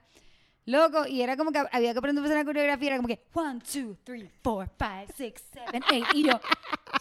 Loco, 0.65 1.07
y 1.07 1.23
era 1.23 1.35
como 1.37 1.51
que 1.51 1.57
había 1.71 1.91
que 1.91 1.97
aprender 1.97 2.23
a 2.23 2.25
hacer 2.25 2.37
la 2.37 2.45
coreografía, 2.45 2.87
era 2.89 2.97
como 2.97 3.07
que 3.07 3.19
one, 3.33 3.59
two, 3.61 3.97
three, 4.03 4.29
four, 4.43 4.69
five, 4.77 5.07
six, 5.17 5.43
seven, 5.51 5.81
eight. 5.91 6.05
Y 6.13 6.23
yo, 6.27 6.39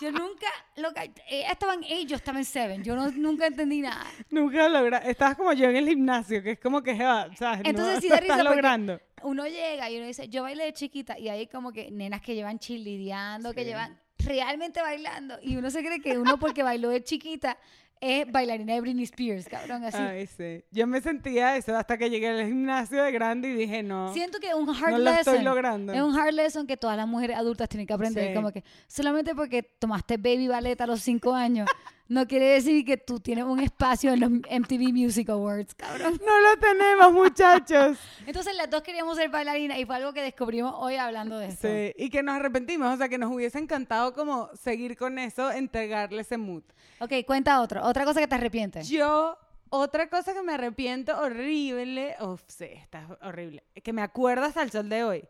yo 0.00 0.11
nunca, 0.11 0.46
loca, 0.76 1.04
ellas 1.28 1.52
estaban 1.52 1.85
eight, 1.85 2.09
yo 2.09 2.16
estaba 2.16 2.38
en 2.38 2.46
seven. 2.46 2.83
Yo 2.83 2.96
no, 2.96 3.11
nunca 3.11 3.46
entendí 3.46 3.83
nada. 3.83 4.02
Nunca 4.30 4.66
logra. 4.66 4.98
Estabas 4.98 5.37
como 5.37 5.52
yo 5.52 5.68
en 5.68 5.76
el 5.76 5.87
gimnasio, 5.87 6.42
que 6.42 6.52
es 6.52 6.59
como 6.59 6.83
que, 6.83 6.92
ah, 7.02 7.28
¿sabes? 7.38 7.61
Entonces 7.64 7.96
no, 7.96 8.00
sí 8.00 8.09
risa 8.09 8.16
estás 8.18 8.42
logrando. 8.44 8.98
uno 9.24 9.46
llega 9.46 9.90
y 9.90 9.98
uno 9.98 10.06
dice, 10.06 10.26
yo 10.30 10.42
bailé 10.42 10.64
de 10.64 10.72
chiquita 10.72 11.18
y 11.18 11.28
hay 11.28 11.46
como 11.46 11.70
que 11.70 11.90
nenas 11.90 12.22
que 12.22 12.35
llevan 12.35 12.59
chilideando, 12.59 13.52
que 13.52 13.61
Sí. 13.61 13.66
llevan 13.66 14.00
realmente 14.24 14.80
bailando 14.80 15.38
y 15.42 15.56
uno 15.56 15.70
se 15.70 15.80
cree 15.80 16.00
que 16.00 16.18
uno 16.18 16.38
porque 16.38 16.62
bailó 16.62 16.90
de 16.90 17.02
chiquita 17.02 17.56
es 18.02 18.30
bailarina 18.33 18.72
de 18.72 18.80
Britney 18.80 19.04
Spears, 19.04 19.46
cabrón, 19.46 19.85
así. 19.85 19.98
Ay, 19.98 20.26
sí. 20.26 20.64
Yo 20.70 20.87
me 20.87 21.02
sentía 21.02 21.56
eso 21.59 21.76
hasta 21.76 21.98
que 21.98 22.09
llegué 22.09 22.28
al 22.28 22.46
gimnasio 22.46 23.02
de 23.02 23.12
grande 23.12 23.50
y 23.50 23.52
dije, 23.54 23.83
no, 23.83 24.11
Siento 24.14 24.38
que 24.40 24.54
un 24.54 24.66
hard 24.70 24.92
no 24.92 24.98
lo 24.98 25.04
lesson 25.04 25.35
estoy 25.35 25.42
logrando. 25.44 25.92
es 25.92 26.00
un 26.00 26.18
hard 26.18 26.33
lesson 26.33 26.66
que 26.66 26.78
todas 26.78 26.96
las 26.96 27.06
mujeres 27.06 27.37
adultas 27.37 27.68
tienen 27.68 27.87
que 27.87 27.92
aprender, 27.92 28.28
Sí. 28.28 28.35
como 28.35 28.52
que 28.52 28.64
solamente 28.87 29.35
porque 29.35 29.62
tomaste 29.62 30.16
baby 30.16 30.48
ballet 30.48 30.80
a 30.80 30.87
los 30.87 31.02
cinco 31.02 31.35
años 31.35 31.68
no 32.10 32.26
quiere 32.26 32.46
decir 32.46 32.84
que 32.84 32.96
tú 32.96 33.20
tienes 33.20 33.44
un 33.44 33.60
espacio 33.60 34.12
en 34.12 34.18
los 34.18 34.30
MTV 34.30 34.92
Music 34.92 35.28
Awards, 35.28 35.76
cabrón. 35.76 36.20
No 36.26 36.40
lo 36.40 36.58
tenemos, 36.58 37.12
muchachos. 37.12 37.98
Entonces 38.26 38.56
las 38.56 38.68
dos 38.68 38.82
queríamos 38.82 39.16
ser 39.16 39.30
bailarinas 39.30 39.78
y 39.78 39.84
fue 39.84 39.94
algo 39.94 40.12
que 40.12 40.20
descubrimos 40.20 40.74
hoy 40.76 40.96
hablando 40.96 41.38
de 41.38 41.46
esto. 41.46 41.68
Sí, 41.68 41.92
y 41.96 42.10
que 42.10 42.24
nos 42.24 42.34
arrepentimos, 42.34 42.92
o 42.92 42.96
sea, 42.96 43.08
que 43.08 43.16
nos 43.16 43.32
hubiese 43.32 43.60
encantado 43.60 44.12
como 44.12 44.50
seguir 44.56 44.96
con 44.96 45.20
eso, 45.20 45.52
entregarle 45.52 46.22
ese 46.22 46.36
mood. 46.36 46.64
Ok, 46.98 47.12
cuenta 47.24 47.60
otro. 47.60 47.86
Otra 47.86 48.04
cosa 48.04 48.18
que 48.18 48.26
te 48.26 48.34
arrepientes. 48.34 48.88
Yo, 48.88 49.38
otra 49.68 50.10
cosa 50.10 50.34
que 50.34 50.42
me 50.42 50.54
arrepiento 50.54 51.16
horrible, 51.16 52.16
uf, 52.20 52.42
sí, 52.48 52.70
está 52.72 53.06
horrible, 53.22 53.62
que 53.84 53.92
me 53.92 54.02
acuerdo 54.02 54.46
hasta 54.46 54.62
el 54.62 54.72
sol 54.72 54.88
de 54.88 55.04
hoy. 55.04 55.24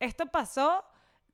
Esto 0.00 0.26
pasó 0.26 0.84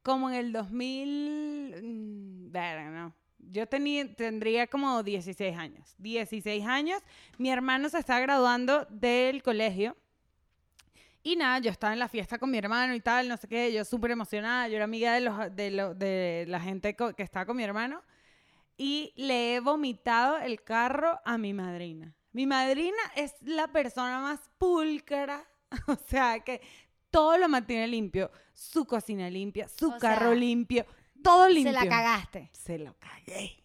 como 0.03 0.29
en 0.29 0.37
el 0.37 0.53
2000, 0.53 2.51
mm, 2.53 2.53
no. 2.53 3.20
Yo 3.51 3.67
tenía, 3.67 4.13
tendría 4.15 4.67
como 4.67 5.03
16 5.03 5.57
años. 5.57 5.95
16 5.99 6.65
años. 6.67 7.03
Mi 7.39 7.51
hermano 7.51 7.89
se 7.89 7.99
está 7.99 8.21
graduando 8.21 8.87
del 8.91 9.43
colegio. 9.43 9.97
Y 11.23 11.37
nada, 11.37 11.59
yo 11.59 11.71
estaba 11.71 11.93
en 11.93 11.99
la 11.99 12.09
fiesta 12.09 12.39
con 12.39 12.51
mi 12.51 12.57
hermano 12.59 12.95
y 12.95 13.01
tal, 13.01 13.29
no 13.29 13.37
sé 13.37 13.47
qué, 13.47 13.71
yo 13.73 13.85
súper 13.85 14.13
emocionada, 14.13 14.69
yo 14.69 14.77
era 14.77 14.85
amiga 14.85 15.13
de, 15.13 15.21
los, 15.21 15.55
de, 15.55 15.71
lo- 15.71 15.95
de 15.95 16.47
la 16.49 16.61
gente 16.61 16.97
que 16.97 17.23
estaba 17.23 17.45
con 17.45 17.59
mi 17.59 17.63
hermano 17.63 18.03
y 18.79 19.13
le 19.17 19.57
he 19.57 19.61
vomitado 19.61 20.39
el 20.39 20.63
carro 20.63 21.21
a 21.27 21.37
mi 21.37 21.53
madrina. 21.53 22.15
Mi 22.33 22.47
madrina 22.47 22.97
es 23.17 23.35
la 23.43 23.69
persona 23.69 24.19
más 24.21 24.41
pulcra, 24.57 25.45
o 25.89 25.97
sea, 26.09 26.41
que 26.41 26.63
todo 27.11 27.37
lo 27.37 27.51
mantiene 27.51 27.87
limpio, 27.87 28.31
su 28.55 28.87
cocina 28.87 29.29
limpia, 29.29 29.69
su 29.69 29.89
O 29.91 29.99
carro 29.99 30.31
sea, 30.31 30.35
limpio, 30.35 30.87
todo 31.23 31.49
limpio. 31.49 31.73
Se 31.73 31.85
la 31.85 31.91
cagaste. 31.91 32.51
Se 32.53 32.79
lo 32.79 32.95
cagué. 32.99 33.63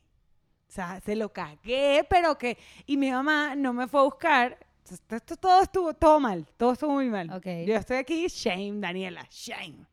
O 0.68 0.72
sea, 0.72 1.00
se 1.00 1.16
lo 1.16 1.32
cagué, 1.32 2.06
pero 2.10 2.38
que... 2.38 2.58
Y 2.86 2.98
mi 2.98 3.12
mamá 3.12 3.56
no 3.56 3.74
me 3.74 3.88
fue 3.88 4.02
a 4.02 4.04
buscar. 4.04 4.58
Esto, 4.90 5.16
esto 5.16 5.38
todo 5.38 5.62
estuvo 5.64 5.94
todo 5.94 6.20
mal. 6.20 6.46
Todo 6.58 6.74
estuvo 6.74 6.92
muy 6.92 7.10
mal. 7.10 7.32
Ok. 7.32 7.46
Yo 7.66 7.76
estoy 7.76 7.98
aquí, 7.98 8.28
shame, 8.28 8.80
Daniela, 8.80 9.26
shame. 9.30 9.86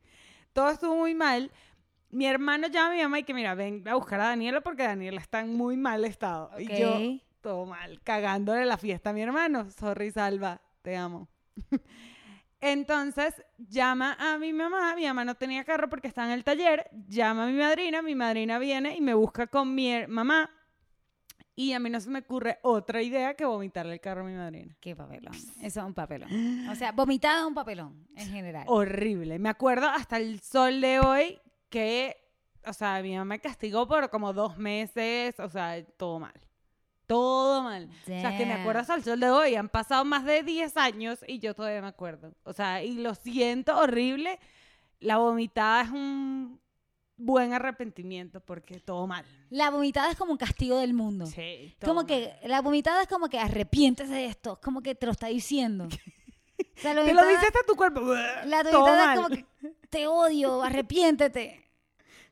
Todo 0.52 0.70
estuvo 0.70 0.96
muy 0.96 1.14
mal. 1.14 1.50
Mi 2.10 2.26
hermano 2.26 2.66
llama 2.66 2.88
a 2.88 2.94
mi 2.94 3.02
mamá 3.02 3.18
y 3.20 3.22
que, 3.22 3.32
mira, 3.32 3.54
ven 3.54 3.86
a 3.88 3.94
buscar 3.94 4.20
a 4.20 4.28
Daniela 4.28 4.60
porque 4.60 4.82
Daniela 4.82 5.20
está 5.20 5.40
en 5.40 5.54
muy 5.54 5.76
mal 5.76 6.04
estado. 6.04 6.50
Y 6.58 6.66
yo, 6.78 6.98
todo 7.40 7.64
mal, 7.64 8.00
cagándole 8.02 8.66
la 8.66 8.76
fiesta 8.76 9.10
a 9.10 9.12
mi 9.12 9.22
hermano. 9.22 9.70
Sorry, 9.70 10.10
Salva, 10.10 10.60
te 10.82 10.96
amo. 10.96 11.28
Entonces 12.62 13.34
llama 13.58 14.16
a 14.20 14.38
mi 14.38 14.52
mamá, 14.52 14.94
mi 14.94 15.04
mamá 15.04 15.24
no 15.24 15.34
tenía 15.34 15.64
carro 15.64 15.90
porque 15.90 16.06
está 16.06 16.24
en 16.24 16.30
el 16.30 16.44
taller, 16.44 16.88
llama 17.08 17.42
a 17.42 17.46
mi 17.48 17.58
madrina, 17.58 18.02
mi 18.02 18.14
madrina 18.14 18.60
viene 18.60 18.96
y 18.96 19.00
me 19.00 19.14
busca 19.14 19.48
con 19.48 19.74
mi 19.74 19.92
mamá 20.06 20.48
y 21.56 21.72
a 21.72 21.80
mí 21.80 21.90
no 21.90 22.00
se 22.00 22.08
me 22.08 22.20
ocurre 22.20 22.60
otra 22.62 23.02
idea 23.02 23.34
que 23.34 23.44
vomitarle 23.44 23.94
el 23.94 24.00
carro 24.00 24.20
a 24.20 24.24
mi 24.24 24.34
madrina. 24.34 24.76
Qué 24.80 24.94
papelón. 24.94 25.34
Eso 25.34 25.80
es 25.80 25.84
un 25.84 25.92
papelón. 25.92 26.68
O 26.68 26.74
sea, 26.76 26.92
vomitada 26.92 27.40
es 27.40 27.46
un 27.46 27.54
papelón, 27.54 28.06
en 28.14 28.28
general. 28.28 28.64
Horrible. 28.68 29.40
Me 29.40 29.48
acuerdo 29.48 29.88
hasta 29.88 30.18
el 30.18 30.40
sol 30.40 30.80
de 30.80 31.00
hoy 31.00 31.40
que, 31.68 32.16
o 32.64 32.72
sea, 32.72 33.02
mi 33.02 33.14
mamá 33.14 33.24
me 33.24 33.40
castigó 33.40 33.88
por 33.88 34.08
como 34.08 34.32
dos 34.32 34.56
meses, 34.56 35.34
o 35.40 35.48
sea, 35.48 35.84
todo 35.96 36.20
mal. 36.20 36.32
Todo 37.12 37.62
mal. 37.62 37.90
O 38.02 38.06
sea, 38.06 38.36
que 38.38 38.46
me 38.46 38.54
acuerdo 38.54 38.80
hasta 38.80 38.94
el 38.94 39.04
sol 39.04 39.20
de 39.20 39.28
hoy. 39.28 39.54
Han 39.54 39.68
pasado 39.68 40.04
más 40.04 40.24
de 40.24 40.42
10 40.42 40.76
años 40.78 41.18
y 41.26 41.38
yo 41.40 41.54
todavía 41.54 41.82
me 41.82 41.88
acuerdo. 41.88 42.32
O 42.44 42.54
sea, 42.54 42.82
y 42.82 42.94
lo 42.94 43.14
siento 43.14 43.76
horrible. 43.76 44.38
La 44.98 45.18
vomitada 45.18 45.82
es 45.82 45.90
un 45.90 46.58
buen 47.16 47.52
arrepentimiento 47.52 48.40
porque 48.40 48.80
todo 48.80 49.06
mal. 49.06 49.26
La 49.50 49.70
vomitada 49.70 50.10
es 50.10 50.16
como 50.16 50.32
un 50.32 50.38
castigo 50.38 50.78
del 50.78 50.94
mundo. 50.94 51.26
Sí. 51.26 51.76
Como 51.84 52.06
que 52.06 52.34
la 52.44 52.62
vomitada 52.62 53.02
es 53.02 53.08
como 53.08 53.28
que 53.28 53.38
arrepiéntese 53.38 54.12
de 54.12 54.26
esto, 54.26 54.58
como 54.62 54.80
que 54.80 54.94
te 54.94 55.06
lo 55.06 55.12
está 55.12 55.26
diciendo. 55.28 55.88
O 56.76 56.80
sea, 56.80 56.94
la 56.94 57.04
Te 57.04 57.12
lo 57.12 57.26
dice 57.26 57.46
hasta 57.46 57.60
tu 57.66 57.74
cuerpo. 57.74 58.00
La 58.44 58.62
todo 58.62 58.80
vomitada 58.80 59.06
mal. 59.06 59.10
es 59.10 59.16
como 59.16 59.28
que 59.34 59.46
te 59.90 60.06
odio, 60.06 60.62
arrepiéntete. 60.62 61.64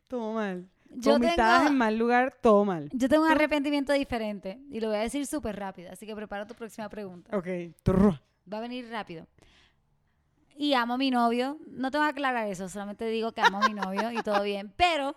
Todo 0.06 0.32
mal. 0.34 0.68
Yo 0.92 1.12
Vomitadas 1.12 1.58
tengo- 1.60 1.70
en 1.70 1.78
mal 1.78 1.96
lugar, 1.96 2.36
todo 2.42 2.64
mal. 2.64 2.90
Yo 2.92 3.08
tengo 3.08 3.24
un 3.24 3.30
arrepentimiento 3.30 3.92
diferente 3.92 4.60
y 4.70 4.80
lo 4.80 4.88
voy 4.88 4.96
a 4.96 5.00
decir 5.00 5.26
súper 5.26 5.56
rápido, 5.56 5.92
así 5.92 6.04
que 6.06 6.14
prepara 6.16 6.46
tu 6.46 6.54
próxima 6.54 6.88
pregunta. 6.88 7.36
Ok. 7.36 7.46
Va 8.52 8.58
a 8.58 8.60
venir 8.60 8.88
rápido. 8.90 9.26
Y 10.56 10.74
amo 10.74 10.94
a 10.94 10.98
mi 10.98 11.10
novio. 11.10 11.58
No 11.68 11.90
tengo 11.90 12.04
que 12.04 12.10
aclarar 12.10 12.46
eso, 12.48 12.68
solamente 12.68 13.06
digo 13.06 13.32
que 13.32 13.40
amo 13.40 13.62
a 13.62 13.68
mi 13.68 13.74
novio 13.74 14.10
y 14.12 14.22
todo 14.22 14.42
bien. 14.42 14.72
Pero, 14.76 15.14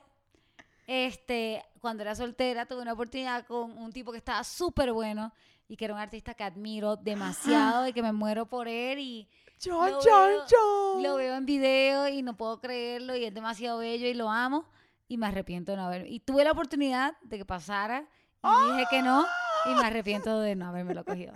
este, 0.87 1.63
cuando 1.79 2.03
era 2.03 2.15
soltera, 2.15 2.65
tuve 2.65 2.81
una 2.81 2.93
oportunidad 2.93 3.45
con 3.45 3.77
un 3.77 3.91
tipo 3.91 4.11
que 4.11 4.17
estaba 4.17 4.43
súper 4.43 4.91
bueno 4.93 5.33
y 5.67 5.75
que 5.75 5.85
era 5.85 5.93
un 5.93 5.99
artista 5.99 6.33
que 6.33 6.43
admiro 6.43 6.95
demasiado 6.97 7.87
y 7.87 7.93
que 7.93 8.01
me 8.01 8.11
muero 8.13 8.45
por 8.45 8.67
él 8.67 8.99
y 8.99 9.27
Chon, 9.59 9.91
Lo 9.91 9.99
chon, 10.01 10.27
veo- 10.29 10.45
chon. 10.45 11.03
lo 11.03 11.15
veo 11.15 11.35
en 11.35 11.45
video 11.45 12.09
y 12.09 12.21
no 12.21 12.35
puedo 12.35 12.59
creerlo 12.59 13.15
y 13.15 13.23
es 13.23 13.33
demasiado 13.33 13.79
bello 13.79 14.07
y 14.07 14.13
lo 14.13 14.29
amo 14.29 14.65
y 15.07 15.17
me 15.17 15.27
arrepiento 15.27 15.71
de 15.71 15.77
no 15.77 15.83
haber. 15.85 16.07
Y 16.11 16.19
tuve 16.19 16.43
la 16.43 16.51
oportunidad 16.51 17.13
de 17.21 17.37
que 17.37 17.45
pasara 17.45 18.05
y 18.43 18.71
dije 18.73 18.85
que 18.89 19.01
no 19.01 19.25
y 19.65 19.73
me 19.75 19.85
arrepiento 19.85 20.39
de 20.39 20.55
no 20.55 20.67
haberme 20.67 20.93
lo 20.93 21.03
cogido. 21.05 21.33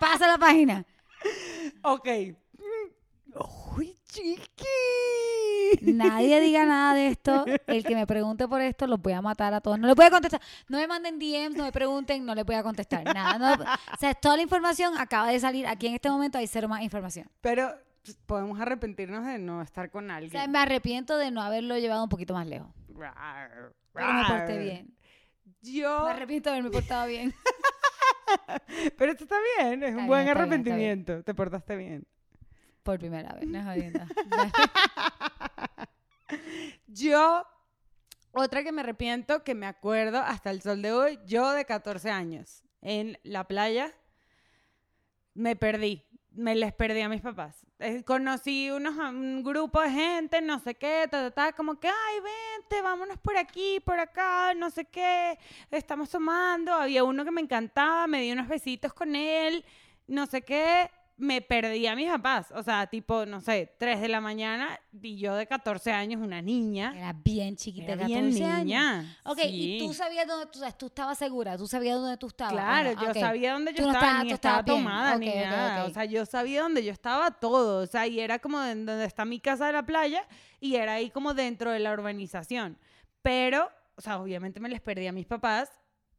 Pasa 0.00 0.26
la 0.26 0.38
página. 0.38 0.84
Ok. 1.82 2.08
Uy, 3.76 3.94
chiqui. 4.06 4.64
Nadie 5.82 6.40
diga 6.40 6.64
nada 6.64 6.94
de 6.94 7.06
esto. 7.08 7.44
El 7.66 7.84
que 7.84 7.94
me 7.94 8.06
pregunte 8.06 8.48
por 8.48 8.60
esto, 8.60 8.86
los 8.86 9.00
voy 9.00 9.12
a 9.12 9.22
matar 9.22 9.54
a 9.54 9.60
todos. 9.60 9.78
No 9.78 9.86
le 9.86 9.94
voy 9.94 10.06
a 10.06 10.10
contestar. 10.10 10.40
No 10.68 10.78
me 10.78 10.86
manden 10.86 11.18
DMs, 11.18 11.56
no 11.56 11.64
me 11.64 11.72
pregunten, 11.72 12.24
no 12.24 12.34
les 12.34 12.44
voy 12.44 12.56
a 12.56 12.62
contestar. 12.62 13.04
Nada. 13.04 13.38
no- 13.38 13.62
o 13.64 13.96
sea, 13.98 14.14
toda 14.14 14.36
la 14.36 14.42
información 14.42 14.96
acaba 14.98 15.28
de 15.30 15.38
salir. 15.38 15.66
Aquí 15.66 15.86
en 15.86 15.94
este 15.94 16.10
momento 16.10 16.38
hay 16.38 16.46
cero 16.46 16.68
más 16.68 16.82
información. 16.82 17.30
Pero 17.40 17.72
podemos 18.26 18.58
arrepentirnos 18.60 19.24
de 19.26 19.38
no 19.38 19.62
estar 19.62 19.90
con 19.90 20.04
O 20.06 20.08
sea, 20.08 20.16
alguien. 20.16 20.50
me 20.50 20.58
arrepiento 20.58 21.16
de 21.18 21.30
no 21.30 21.40
haberlo 21.42 21.78
llevado 21.78 22.02
un 22.02 22.08
poquito 22.08 22.34
más 22.34 22.46
lejos. 22.46 22.68
Pero 23.92 24.12
me 24.12 24.24
porté 24.28 24.58
bien. 24.58 24.94
Yo. 25.62 26.04
Me 26.04 26.10
arrepiento 26.10 26.50
de 26.50 26.56
haberme 26.56 26.70
portado 26.70 27.08
bien. 27.08 27.34
Pero 28.98 29.12
esto 29.12 29.24
está 29.24 29.36
bien, 29.58 29.82
es 29.82 29.90
Está 29.90 30.00
un 30.00 30.06
buen 30.06 30.24
bien, 30.24 30.34
bien, 30.34 30.36
arrepentimiento. 30.36 31.24
Te 31.24 31.34
portaste 31.34 31.76
bien. 31.76 32.06
Por 32.82 32.98
primera 32.98 33.34
vez, 33.34 33.46
no. 33.46 33.60
Yo, 36.86 37.46
otra 38.32 38.62
que 38.62 38.72
me 38.72 38.82
arrepiento, 38.82 39.44
que 39.44 39.54
me 39.54 39.66
acuerdo 39.66 40.18
hasta 40.18 40.50
el 40.50 40.62
sol 40.62 40.82
de 40.82 40.92
hoy, 40.92 41.18
yo 41.26 41.50
de 41.52 41.64
14 41.64 42.10
años, 42.10 42.62
en 42.80 43.18
la 43.22 43.46
playa, 43.46 43.92
me 45.34 45.56
perdí. 45.56 46.06
Me 46.30 46.54
les 46.54 46.72
perdí 46.72 47.00
a 47.00 47.08
mis 47.08 47.20
papás. 47.20 47.66
Eh, 47.82 48.04
conocí 48.04 48.70
unos, 48.70 48.94
un 48.98 49.42
grupo 49.42 49.80
de 49.80 49.90
gente, 49.90 50.42
no 50.42 50.58
sé 50.58 50.74
qué, 50.74 51.08
ta, 51.10 51.22
ta, 51.22 51.30
ta, 51.30 51.52
como 51.54 51.80
que, 51.80 51.88
ay, 51.88 52.20
vente, 52.20 52.82
vámonos 52.82 53.16
por 53.18 53.38
aquí, 53.38 53.80
por 53.80 53.98
acá, 53.98 54.52
no 54.52 54.68
sé 54.68 54.84
qué, 54.84 55.38
estamos 55.70 56.10
tomando. 56.10 56.74
Había 56.74 57.04
uno 57.04 57.24
que 57.24 57.30
me 57.30 57.40
encantaba, 57.40 58.06
me 58.06 58.20
di 58.20 58.32
unos 58.32 58.48
besitos 58.48 58.92
con 58.92 59.16
él, 59.16 59.64
no 60.06 60.26
sé 60.26 60.42
qué. 60.42 60.90
Me 61.22 61.42
perdí 61.42 61.86
a 61.86 61.94
mis 61.94 62.08
papás. 62.10 62.50
O 62.56 62.62
sea, 62.62 62.86
tipo, 62.86 63.26
no 63.26 63.40
sé, 63.42 63.74
3 63.78 64.00
de 64.00 64.08
la 64.08 64.20
mañana 64.22 64.80
y 65.02 65.18
yo 65.18 65.34
de 65.34 65.46
14 65.46 65.92
años, 65.92 66.20
una 66.22 66.40
niña. 66.40 66.94
Era 66.96 67.12
bien 67.12 67.56
chiquita, 67.56 67.92
Era 67.92 68.02
14 68.08 68.20
bien 68.30 68.44
años. 68.44 68.64
niña. 68.64 69.18
Ok, 69.26 69.38
y 69.44 69.78
tú 69.80 69.88
sí. 69.88 69.94
sabías 69.98 70.26
dónde 70.26 70.46
tú, 70.46 70.60
tú 70.78 70.86
estabas 70.86 71.18
segura, 71.18 71.58
tú 71.58 71.66
sabías 71.66 71.96
dónde 71.98 72.16
tú 72.16 72.28
estabas. 72.28 72.54
¿o 72.54 72.56
Claro, 72.56 72.92
yo 72.92 73.12
sabía 73.20 73.52
dónde 73.52 73.74
yo 73.74 73.82
no 73.82 73.88
estaba, 73.92 74.06
estabas- 74.06 74.24
ni 74.24 74.32
estaba 74.32 74.64
tomada 74.64 75.16
ni 75.18 75.26
nada. 75.34 75.84
O 75.84 75.90
sea, 75.90 76.04
yo 76.06 76.24
sabía 76.24 76.62
dónde 76.62 76.82
yo 76.82 76.90
estaba 76.92 77.30
todo. 77.32 77.82
O 77.82 77.86
sea, 77.86 78.06
y 78.06 78.18
era 78.18 78.38
como 78.38 78.62
en 78.64 78.86
donde 78.86 79.04
está 79.04 79.24
mi 79.26 79.40
casa 79.40 79.66
de 79.66 79.72
la 79.74 79.84
playa 79.84 80.24
y 80.58 80.76
era 80.76 80.94
ahí 80.94 81.10
como 81.10 81.34
dentro 81.34 81.70
de 81.70 81.80
la 81.80 81.92
urbanización. 81.92 82.78
Pero, 83.22 83.70
o 83.96 84.00
sea, 84.00 84.18
obviamente 84.20 84.60
me 84.60 84.68
les 84.68 84.80
perdí 84.80 85.06
a 85.06 85.12
mis 85.12 85.26
papás 85.26 85.70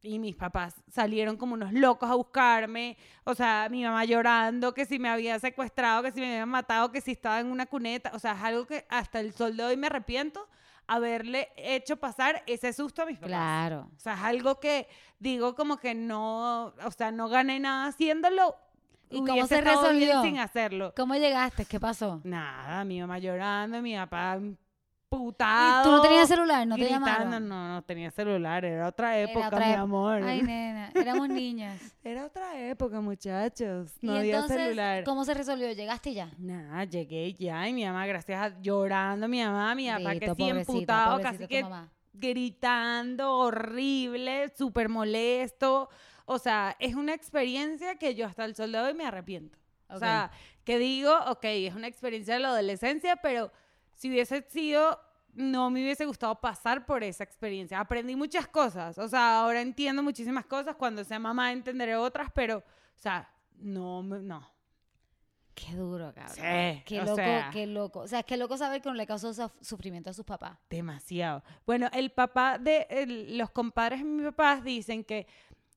y 0.02 0.18
mis 0.18 0.34
papás 0.34 0.82
salieron 0.90 1.36
como 1.36 1.54
unos 1.54 1.72
locos 1.72 2.10
a 2.10 2.14
buscarme. 2.14 2.96
O 3.24 3.34
sea, 3.34 3.68
mi 3.70 3.84
mamá 3.84 4.04
llorando 4.04 4.74
que 4.74 4.84
si 4.84 4.98
me 4.98 5.08
había 5.08 5.38
secuestrado, 5.38 6.02
que 6.02 6.10
si 6.10 6.20
me 6.20 6.26
habían 6.32 6.48
matado, 6.48 6.90
que 6.90 7.00
si 7.00 7.12
estaba 7.12 7.40
en 7.40 7.46
una 7.46 7.66
cuneta. 7.66 8.10
O 8.14 8.18
sea, 8.18 8.32
es 8.32 8.42
algo 8.42 8.66
que 8.66 8.84
hasta 8.88 9.20
el 9.20 9.32
sol 9.32 9.56
de 9.56 9.64
hoy 9.64 9.76
me 9.76 9.86
arrepiento 9.86 10.48
haberle 10.88 11.50
hecho 11.56 11.96
pasar 11.96 12.42
ese 12.46 12.72
susto 12.72 13.02
a 13.02 13.06
mis 13.06 13.16
papás. 13.16 13.28
Claro. 13.28 13.88
O 13.96 14.00
sea, 14.00 14.14
es 14.14 14.20
algo 14.22 14.58
que 14.58 14.88
digo 15.20 15.54
como 15.54 15.78
que 15.78 15.94
no, 15.94 16.66
o 16.66 16.90
sea, 16.96 17.12
no 17.12 17.28
gané 17.28 17.60
nada 17.60 17.86
haciéndolo. 17.86 18.56
¿Y 19.08 19.24
cómo 19.24 19.46
se 19.46 19.60
resolvió? 19.60 20.22
sin 20.22 20.38
hacerlo. 20.38 20.94
¿Cómo 20.96 21.14
llegaste? 21.14 21.66
¿Qué 21.66 21.78
pasó? 21.78 22.20
Nada, 22.24 22.82
mi 22.84 23.00
mamá 23.00 23.18
llorando, 23.18 23.82
mi 23.82 23.94
papá 23.94 24.40
¿Y 25.12 25.18
putado. 25.18 25.84
tú 25.84 25.90
no 25.90 26.00
tenías 26.00 26.28
celular? 26.28 26.66
¿No 26.66 26.76
te 26.76 26.84
gritando. 26.84 27.40
No, 27.40 27.74
no 27.74 27.82
tenía 27.82 28.10
celular, 28.10 28.64
era 28.64 28.88
otra 28.88 29.18
época, 29.18 29.48
otra 29.48 29.66
mi 29.66 29.72
amor. 29.74 30.22
Ay, 30.22 30.42
nena, 30.42 30.90
éramos 30.94 31.28
niñas. 31.28 31.80
Era 32.02 32.26
otra 32.26 32.58
época, 32.58 33.00
muchachos. 33.00 33.92
No 34.00 34.14
y 34.14 34.18
había 34.18 34.34
entonces, 34.36 34.58
celular. 34.58 35.04
¿cómo 35.04 35.24
se 35.24 35.34
resolvió? 35.34 35.70
¿Llegaste 35.72 36.10
y 36.10 36.14
ya? 36.14 36.30
Nada, 36.38 36.84
llegué 36.84 37.34
ya 37.34 37.68
y 37.68 37.72
mi 37.72 37.84
mamá, 37.84 38.06
gracias 38.06 38.40
a 38.40 38.60
llorando, 38.60 39.28
mi 39.28 39.42
mamá, 39.42 39.74
mi 39.74 39.88
papá 39.88 40.14
que 40.14 40.34
sí 40.34 40.48
emputado, 40.48 41.20
casi 41.20 41.46
que 41.46 41.62
mamá. 41.62 41.90
gritando, 42.12 43.36
horrible, 43.36 44.52
súper 44.56 44.88
molesto. 44.88 45.88
O 46.24 46.38
sea, 46.38 46.76
es 46.78 46.94
una 46.94 47.14
experiencia 47.14 47.96
que 47.96 48.14
yo 48.14 48.26
hasta 48.26 48.44
el 48.44 48.54
sol 48.54 48.72
de 48.72 48.78
hoy 48.78 48.94
me 48.94 49.04
arrepiento. 49.04 49.58
O 49.88 49.98
sea, 49.98 50.30
que 50.64 50.78
digo, 50.78 51.12
ok, 51.26 51.44
es 51.44 51.74
una 51.74 51.86
experiencia 51.86 52.34
de 52.34 52.40
la 52.40 52.48
adolescencia, 52.48 53.16
pero 53.16 53.52
si 53.94 54.08
hubiese 54.10 54.42
sido, 54.48 54.98
no 55.34 55.70
me 55.70 55.82
hubiese 55.82 56.04
gustado 56.04 56.40
pasar 56.40 56.84
por 56.86 57.02
esa 57.02 57.24
experiencia. 57.24 57.80
Aprendí 57.80 58.16
muchas 58.16 58.46
cosas. 58.48 58.98
O 58.98 59.08
sea, 59.08 59.40
ahora 59.40 59.60
entiendo 59.60 60.02
muchísimas 60.02 60.44
cosas. 60.46 60.76
Cuando 60.76 61.04
sea 61.04 61.18
mamá 61.18 61.52
entenderé 61.52 61.96
otras, 61.96 62.30
pero, 62.34 62.58
o 62.58 62.98
sea, 62.98 63.28
no, 63.56 64.02
no. 64.02 64.50
Qué 65.54 65.74
duro, 65.74 66.12
cabrón. 66.14 66.34
Sí, 66.34 66.82
Qué 66.86 67.02
loco, 67.02 67.16
sea. 67.16 67.50
qué 67.52 67.66
loco. 67.66 68.00
O 68.00 68.08
sea, 68.08 68.22
qué 68.22 68.36
loco 68.38 68.56
saber 68.56 68.80
que 68.80 68.88
no 68.88 68.94
le 68.94 69.06
causó 69.06 69.32
suf- 69.34 69.52
sufrimiento 69.60 70.08
a 70.08 70.14
sus 70.14 70.24
papás. 70.24 70.58
Demasiado. 70.70 71.42
Bueno, 71.66 71.88
el 71.92 72.10
papá 72.10 72.58
de 72.58 72.86
el- 72.88 73.36
los 73.36 73.50
compadres 73.50 73.98
de 74.00 74.04
mis 74.06 74.24
papás 74.24 74.64
dicen 74.64 75.04
que 75.04 75.26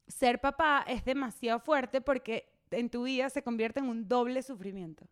ser 0.07 0.39
papá 0.39 0.85
es 0.87 1.03
demasiado 1.03 1.59
fuerte 1.59 1.99
porque 1.99 2.47
en 2.71 2.89
tu 2.89 3.03
vida 3.03 3.29
se 3.29 3.43
convierte 3.43 3.79
en 3.81 3.89
un 3.89 4.07
doble 4.07 4.41
sufrimiento. 4.43 5.05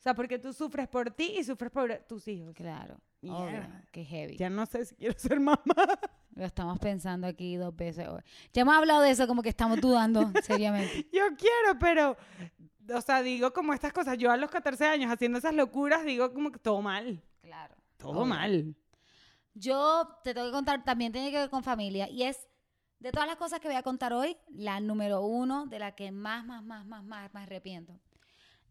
O 0.00 0.02
sea, 0.02 0.14
porque 0.14 0.38
tú 0.38 0.54
sufres 0.54 0.88
por 0.88 1.10
ti 1.10 1.34
y 1.38 1.44
sufres 1.44 1.70
por 1.70 1.94
tus 2.08 2.26
hijos. 2.26 2.54
Claro. 2.54 2.98
Mierda. 3.20 3.38
Obvio. 3.38 3.82
Qué 3.92 4.02
heavy. 4.02 4.34
Ya 4.38 4.48
no 4.48 4.64
sé 4.64 4.86
si 4.86 4.94
quiero 4.94 5.14
ser 5.18 5.38
mamá. 5.38 5.60
Lo 6.34 6.46
estamos 6.46 6.78
pensando 6.78 7.26
aquí 7.26 7.56
dos 7.56 7.76
veces 7.76 8.08
hoy. 8.08 8.22
Ya 8.54 8.62
hemos 8.62 8.74
hablado 8.74 9.02
de 9.02 9.10
eso, 9.10 9.26
como 9.26 9.42
que 9.42 9.50
estamos 9.50 9.78
dudando 9.78 10.32
seriamente. 10.42 11.06
Yo 11.12 11.24
quiero, 11.36 11.78
pero, 11.78 12.16
o 12.96 13.00
sea, 13.02 13.20
digo 13.20 13.52
como 13.52 13.74
estas 13.74 13.92
cosas. 13.92 14.16
Yo 14.16 14.30
a 14.30 14.38
los 14.38 14.50
14 14.50 14.86
años 14.86 15.12
haciendo 15.12 15.36
esas 15.36 15.52
locuras, 15.54 16.02
digo 16.02 16.32
como 16.32 16.50
que 16.50 16.58
todo 16.58 16.80
mal. 16.80 17.22
Claro. 17.42 17.74
Todo 17.98 18.20
Obvio. 18.20 18.24
mal. 18.24 18.74
Yo 19.52 20.08
te 20.24 20.32
tengo 20.32 20.46
que 20.46 20.52
contar, 20.52 20.82
también 20.82 21.12
tiene 21.12 21.30
que 21.30 21.36
ver 21.36 21.50
con 21.50 21.62
familia. 21.62 22.08
Y 22.08 22.22
es, 22.22 22.48
de 23.00 23.12
todas 23.12 23.28
las 23.28 23.36
cosas 23.36 23.60
que 23.60 23.68
voy 23.68 23.76
a 23.76 23.82
contar 23.82 24.14
hoy, 24.14 24.38
la 24.48 24.80
número 24.80 25.20
uno 25.20 25.66
de 25.66 25.78
la 25.78 25.94
que 25.94 26.10
más, 26.10 26.46
más, 26.46 26.62
más, 26.62 26.86
más, 26.86 27.04
más 27.04 27.34
me 27.34 27.40
arrepiento. 27.40 28.00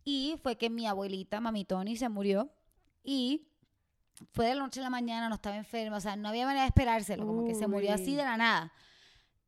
Y 0.03 0.35
fue 0.41 0.57
que 0.57 0.69
mi 0.69 0.87
abuelita, 0.87 1.39
mami 1.39 1.65
Tony, 1.65 1.95
se 1.97 2.09
murió. 2.09 2.49
Y 3.03 3.47
fue 4.33 4.47
de 4.47 4.55
la 4.55 4.61
noche 4.63 4.79
a 4.79 4.83
la 4.83 4.89
mañana, 4.89 5.29
no 5.29 5.35
estaba 5.35 5.55
enferma. 5.55 5.97
O 5.97 6.01
sea, 6.01 6.15
no 6.15 6.29
había 6.29 6.45
manera 6.45 6.61
de 6.63 6.67
esperárselo. 6.67 7.25
Como 7.27 7.45
que 7.45 7.55
se 7.55 7.67
murió 7.67 7.93
así 7.93 8.15
de 8.15 8.23
la 8.23 8.37
nada. 8.37 8.73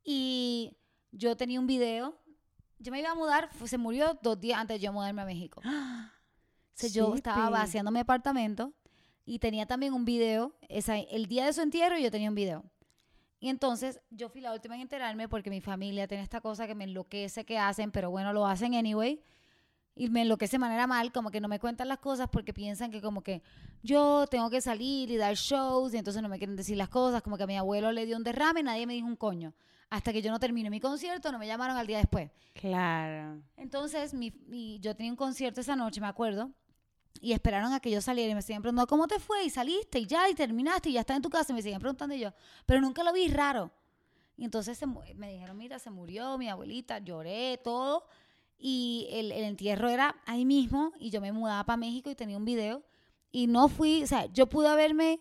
Y 0.04 0.78
yo 1.12 1.36
tenía 1.38 1.60
un 1.60 1.68
video. 1.68 2.18
Yo 2.80 2.92
me 2.92 3.00
iba 3.00 3.12
a 3.12 3.16
mudar, 3.16 3.50
fue- 3.54 3.68
se 3.68 3.78
murió 3.78 4.18
dos 4.24 4.40
días 4.40 4.60
antes 4.60 4.80
de 4.80 4.86
yo 4.86 4.92
mudarme 4.94 5.22
a 5.22 5.26
México. 5.26 5.62
Entonces, 6.74 6.94
yo 6.94 7.06
estaba 7.16 7.50
vaciando 7.52 7.92
mi 7.92 8.00
apartamento 8.00 8.74
y 9.26 9.38
tenía 9.40 9.66
también 9.68 9.94
un 9.94 10.04
video. 10.06 10.56
Esa, 10.68 10.98
el 10.98 11.28
día 11.28 11.46
de 11.46 11.54
su 11.54 11.62
entierro 11.62 11.98
yo 12.00 12.10
tenía 12.10 12.30
un 12.30 12.36
video. 12.36 12.64
Y 13.40 13.50
entonces 13.50 14.00
yo 14.12 14.30
fui 14.30 14.40
la 14.42 14.54
última 14.54 14.76
en 14.76 14.82
enterarme 14.82 15.28
porque 15.28 15.50
mi 15.50 15.62
familia 15.62 16.08
tiene 16.08 16.22
esta 16.24 16.42
cosa 16.42 16.68
que 16.68 16.76
me 16.76 16.84
enloquece 16.84 17.44
que 17.44 17.58
hacen, 17.58 17.92
pero 17.92 18.12
bueno, 18.12 18.34
lo 18.34 18.46
hacen 18.46 18.76
anyway. 18.76 19.20
Y 19.96 20.10
me 20.10 20.22
enloquece 20.22 20.54
de 20.54 20.60
manera 20.60 20.88
mal, 20.88 21.12
como 21.12 21.32
que 21.32 21.42
no 21.42 21.48
me 21.48 21.60
cuentan 21.60 21.88
las 21.90 22.00
cosas 22.00 22.30
porque 22.32 22.54
piensan 22.54 22.92
que 22.92 23.02
como 23.02 23.22
que 23.22 23.42
yo 23.84 24.26
tengo 24.28 24.50
que 24.50 24.62
salir 24.62 25.12
y 25.12 25.18
dar 25.18 25.36
shows 25.36 25.94
y 25.94 25.98
entonces 25.98 26.22
no 26.22 26.30
me 26.30 26.38
quieren 26.38 26.56
decir 26.56 26.78
las 26.78 26.90
cosas, 26.90 27.22
como 27.22 27.38
que 27.38 27.44
a 27.44 27.48
mi 27.48 27.58
abuelo 27.58 27.92
le 27.92 28.06
dio 28.06 28.16
un 28.18 28.24
derrame 28.24 28.62
y 28.62 28.64
nadie 28.64 28.88
me 28.88 28.94
dijo 28.94 29.08
un 29.08 29.16
coño. 29.18 29.54
Hasta 29.90 30.14
que 30.14 30.22
yo 30.22 30.32
no 30.32 30.40
termine 30.40 30.70
mi 30.70 30.80
concierto, 30.80 31.32
no 31.34 31.38
me 31.40 31.46
llamaron 31.48 31.76
al 31.76 31.86
día 31.86 31.98
después. 31.98 32.32
Claro. 32.54 33.42
Entonces, 33.58 34.14
mi, 34.14 34.32
mi- 34.48 34.80
yo 34.80 34.96
tenía 34.96 35.12
un 35.12 35.18
concierto 35.18 35.60
esa 35.60 35.76
noche, 35.76 36.00
me 36.00 36.08
acuerdo, 36.08 36.50
y 37.20 37.34
esperaron 37.34 37.74
a 37.74 37.82
que 37.82 37.92
yo 37.92 38.00
saliera 38.00 38.32
y 38.32 38.36
me 38.36 38.42
seguían 38.42 38.62
preguntando, 38.62 38.88
¿cómo 38.88 39.06
te 39.08 39.20
fue? 39.20 39.44
Y 39.44 39.50
saliste 39.50 40.00
y 40.00 40.06
ya, 40.06 40.30
y 40.30 40.34
terminaste 40.34 40.90
y 40.90 40.94
ya 40.94 41.02
estás 41.02 41.18
en 41.18 41.22
tu 41.22 41.30
casa. 41.30 41.52
Y 41.52 41.56
me 41.56 41.62
seguían 41.62 41.82
preguntando 41.82 42.16
y 42.16 42.20
yo, 42.20 42.32
pero 42.66 42.80
nunca 42.80 43.04
lo 43.04 43.12
vi 43.12 43.28
raro. 43.28 43.70
Y 44.38 44.46
entonces 44.46 44.78
se 44.78 44.88
me 44.88 45.30
dijeron, 45.34 45.58
mira, 45.58 45.78
se 45.78 45.92
murió 45.92 46.38
mi 46.38 46.48
abuelita, 46.48 47.00
lloré, 47.00 47.60
todo. 47.62 48.06
Y 48.64 49.08
el, 49.12 49.32
el 49.32 49.44
entierro 49.44 49.90
era 49.90 50.16
ahí 50.28 50.46
mismo 50.46 50.92
y 51.00 51.10
yo 51.10 51.20
me 51.20 51.32
mudaba 51.32 51.64
para 51.66 51.78
México 51.78 52.10
y 52.12 52.16
tenía 52.16 52.38
un 52.38 52.46
video. 52.46 52.84
Y 53.32 53.48
no 53.48 53.68
fui, 53.70 54.04
o 54.04 54.08
sea, 54.08 54.26
yo 54.28 54.48
pude 54.48 54.68
haberme 54.68 55.20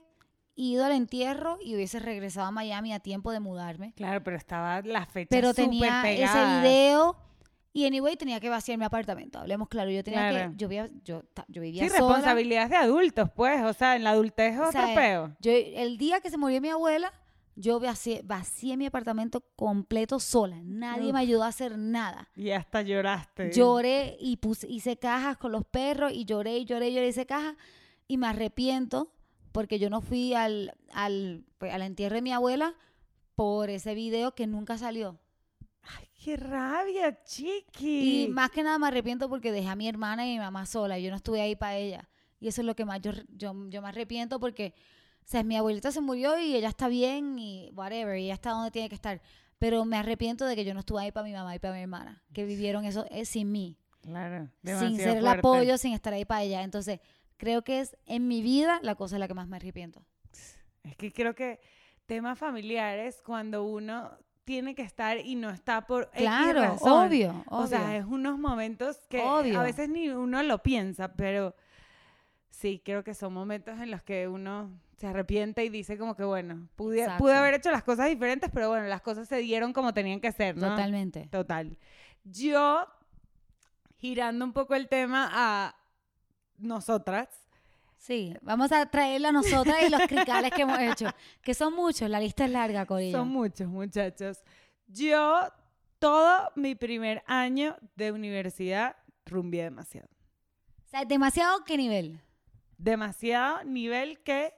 ido 0.56 0.84
al 0.84 0.92
entierro 0.92 1.56
y 1.64 1.74
hubiese 1.74 2.00
regresado 2.00 2.48
a 2.48 2.50
Miami 2.50 2.92
a 2.92 3.00
tiempo 3.00 3.32
de 3.32 3.40
mudarme. 3.40 3.94
Claro, 3.94 4.22
pero 4.22 4.36
estaba 4.36 4.82
la 4.82 5.06
fecha 5.06 5.28
Pero 5.30 5.54
tenía 5.54 6.02
ese 6.10 6.16
pegada. 6.20 6.60
video 6.62 7.16
y 7.72 7.86
anyway 7.86 8.16
tenía 8.16 8.40
que 8.40 8.50
vaciar 8.50 8.76
mi 8.76 8.84
apartamento. 8.84 9.38
Hablemos 9.38 9.68
claro, 9.68 9.90
yo 9.90 10.04
tenía 10.04 10.28
Claro. 10.28 10.50
que 10.50 10.56
yo 10.56 10.68
vivía 10.68 10.90
yo, 11.04 11.22
yo 11.48 11.62
vivía 11.62 11.84
Sí, 11.84 11.88
sola. 11.88 12.00
responsabilidades 12.00 12.68
de 12.70 12.76
adultos, 12.76 13.30
pues. 13.34 13.62
O 13.64 13.72
sea, 13.72 13.96
en 13.96 14.04
la 14.04 14.10
adultez 14.10 14.54
es 14.54 14.58
O 14.60 14.68
otro 14.68 14.72
sea, 14.86 14.94
peo. 14.94 15.36
Yo 15.40 15.52
el 15.52 15.96
día 15.96 16.20
que 16.20 16.28
se 16.30 16.36
murió 16.36 16.60
mi 16.60 16.68
abuela, 16.68 17.10
yo 17.60 17.78
vacié, 17.80 18.22
vacié 18.24 18.76
mi 18.76 18.86
apartamento 18.86 19.42
completo 19.56 20.18
sola. 20.18 20.58
Nadie 20.62 21.08
Uf. 21.08 21.12
me 21.12 21.20
ayudó 21.20 21.44
a 21.44 21.48
hacer 21.48 21.76
nada. 21.78 22.28
Y 22.36 22.50
hasta 22.50 22.82
lloraste. 22.82 23.52
Lloré 23.52 24.16
y 24.20 24.36
puse, 24.36 24.66
hice 24.68 24.96
cajas 24.96 25.36
con 25.36 25.52
los 25.52 25.64
perros 25.64 26.12
y 26.12 26.24
lloré 26.24 26.58
y 26.58 26.64
lloré 26.64 26.88
y 26.88 26.94
lloré, 26.94 27.08
hice 27.08 27.26
cajas 27.26 27.56
y 28.08 28.16
me 28.16 28.26
arrepiento 28.26 29.12
porque 29.52 29.78
yo 29.78 29.90
no 29.90 30.00
fui 30.00 30.34
al, 30.34 30.74
al, 30.92 31.44
pues, 31.58 31.72
al 31.72 31.82
entierro 31.82 32.16
de 32.16 32.22
mi 32.22 32.32
abuela 32.32 32.74
por 33.34 33.70
ese 33.70 33.94
video 33.94 34.34
que 34.34 34.46
nunca 34.46 34.78
salió. 34.78 35.18
Ay, 35.82 36.08
qué 36.22 36.36
rabia, 36.36 37.22
chiqui. 37.24 38.24
Y 38.24 38.28
más 38.28 38.50
que 38.50 38.62
nada 38.62 38.78
me 38.78 38.88
arrepiento 38.88 39.28
porque 39.28 39.50
dejé 39.52 39.68
a 39.68 39.76
mi 39.76 39.88
hermana 39.88 40.26
y 40.26 40.32
mi 40.32 40.38
mamá 40.38 40.66
sola. 40.66 40.98
y 40.98 41.04
Yo 41.04 41.10
no 41.10 41.16
estuve 41.16 41.40
ahí 41.40 41.56
para 41.56 41.76
ella. 41.76 42.08
Y 42.38 42.48
eso 42.48 42.62
es 42.62 42.66
lo 42.66 42.74
que 42.74 42.84
más 42.84 43.00
yo, 43.00 43.12
yo, 43.36 43.54
yo 43.68 43.82
me 43.82 43.88
arrepiento 43.88 44.40
porque, 44.40 44.74
o 45.30 45.32
sea, 45.32 45.44
mi 45.44 45.56
abuelita 45.56 45.92
se 45.92 46.00
murió 46.00 46.36
y 46.40 46.56
ella 46.56 46.68
está 46.68 46.88
bien 46.88 47.38
y 47.38 47.70
whatever, 47.76 48.18
y 48.18 48.24
ella 48.24 48.34
está 48.34 48.50
donde 48.50 48.72
tiene 48.72 48.88
que 48.88 48.96
estar. 48.96 49.22
Pero 49.60 49.84
me 49.84 49.96
arrepiento 49.96 50.44
de 50.44 50.56
que 50.56 50.64
yo 50.64 50.74
no 50.74 50.80
estuve 50.80 51.02
ahí 51.02 51.12
para 51.12 51.22
mi 51.22 51.32
mamá 51.32 51.54
y 51.54 51.60
para 51.60 51.74
mi 51.74 51.82
hermana, 51.82 52.20
que 52.32 52.44
vivieron 52.44 52.84
eso 52.84 53.06
eh, 53.10 53.24
sin 53.24 53.52
mí, 53.52 53.76
Claro, 54.02 54.48
sin 54.64 54.96
ser 54.96 55.18
el 55.18 55.22
fuerte. 55.22 55.38
apoyo, 55.38 55.78
sin 55.78 55.92
estar 55.92 56.12
ahí 56.12 56.24
para 56.24 56.42
ella. 56.42 56.64
Entonces, 56.64 56.98
creo 57.36 57.62
que 57.62 57.78
es 57.78 57.96
en 58.06 58.26
mi 58.26 58.42
vida 58.42 58.80
la 58.82 58.96
cosa 58.96 59.14
de 59.14 59.20
la 59.20 59.28
que 59.28 59.34
más 59.34 59.46
me 59.46 59.54
arrepiento. 59.58 60.04
Es 60.82 60.96
que 60.96 61.12
creo 61.12 61.36
que 61.36 61.60
temas 62.06 62.36
familiares, 62.36 63.22
cuando 63.24 63.62
uno 63.62 64.10
tiene 64.42 64.74
que 64.74 64.82
estar 64.82 65.16
y 65.18 65.36
no 65.36 65.50
está 65.50 65.86
por 65.86 66.10
X 66.14 66.22
Claro, 66.22 66.60
razón, 66.62 67.06
obvio, 67.06 67.44
O 67.46 67.68
sea, 67.68 67.84
obvio. 67.86 67.98
es 68.00 68.04
unos 68.06 68.36
momentos 68.36 68.96
que 69.08 69.20
Obvio. 69.22 69.60
a 69.60 69.62
veces 69.62 69.88
ni 69.88 70.08
uno 70.08 70.42
lo 70.42 70.60
piensa, 70.60 71.12
pero 71.14 71.54
sí, 72.50 72.80
creo 72.84 73.02
que 73.04 73.14
son 73.14 73.32
momentos 73.32 73.78
en 73.80 73.90
los 73.90 74.02
que 74.02 74.28
uno 74.28 74.70
se 74.96 75.06
arrepiente 75.06 75.64
y 75.64 75.68
dice 75.70 75.96
como 75.96 76.14
que, 76.14 76.24
bueno, 76.24 76.68
pude, 76.76 77.00
Exacto. 77.00 77.24
pude 77.24 77.34
haber 77.34 77.54
hecho 77.54 77.70
las 77.70 77.82
cosas 77.82 78.08
diferentes, 78.08 78.50
pero 78.52 78.68
bueno, 78.68 78.86
las 78.86 79.00
cosas 79.00 79.26
se 79.28 79.38
dieron 79.38 79.72
como 79.72 79.94
tenían 79.94 80.20
que 80.20 80.30
ser, 80.32 80.56
¿no? 80.56 80.68
Totalmente. 80.68 81.26
Total. 81.30 81.78
Yo, 82.24 82.86
girando 83.96 84.44
un 84.44 84.52
poco 84.52 84.74
el 84.74 84.88
tema 84.88 85.30
a 85.32 85.74
nosotras, 86.58 87.28
Sí, 88.00 88.34
vamos 88.40 88.72
a 88.72 88.86
traerla 88.86 89.28
a 89.28 89.32
nosotras 89.32 89.76
y 89.86 89.90
los 89.90 90.00
cricales 90.08 90.50
que 90.52 90.62
hemos 90.62 90.78
hecho, 90.78 91.06
que 91.42 91.52
son 91.52 91.74
muchos, 91.74 92.08
la 92.08 92.18
lista 92.18 92.46
es 92.46 92.50
larga, 92.50 92.86
Corillo. 92.86 93.18
Son 93.18 93.28
muchos, 93.28 93.68
muchachos. 93.68 94.42
Yo, 94.86 95.46
todo 95.98 96.50
mi 96.56 96.74
primer 96.74 97.22
año 97.26 97.76
de 97.96 98.10
universidad, 98.10 98.96
rumbié 99.26 99.64
demasiado. 99.64 100.08
O 100.82 100.88
sea, 100.88 101.04
demasiado 101.04 101.62
qué 101.64 101.76
nivel. 101.76 102.18
Demasiado 102.82 103.62
nivel 103.64 104.20
que 104.22 104.54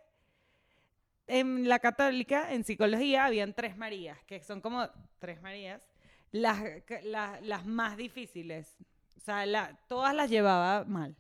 en 1.27 1.69
la 1.69 1.79
católica, 1.79 2.53
en 2.53 2.65
psicología, 2.65 3.25
habían 3.25 3.55
tres 3.55 3.77
Marías, 3.77 4.19
que 4.27 4.43
son 4.43 4.61
como 4.61 4.89
tres 5.19 5.41
Marías, 5.43 5.83
las, 6.31 6.61
las, 7.05 7.43
las 7.43 7.65
más 7.67 7.97
difíciles. 7.97 8.77
O 9.17 9.21
sea, 9.21 9.47
la- 9.47 9.77
todas 9.89 10.15
las 10.15 10.31
llevaba 10.31 10.85
mal. 10.85 11.17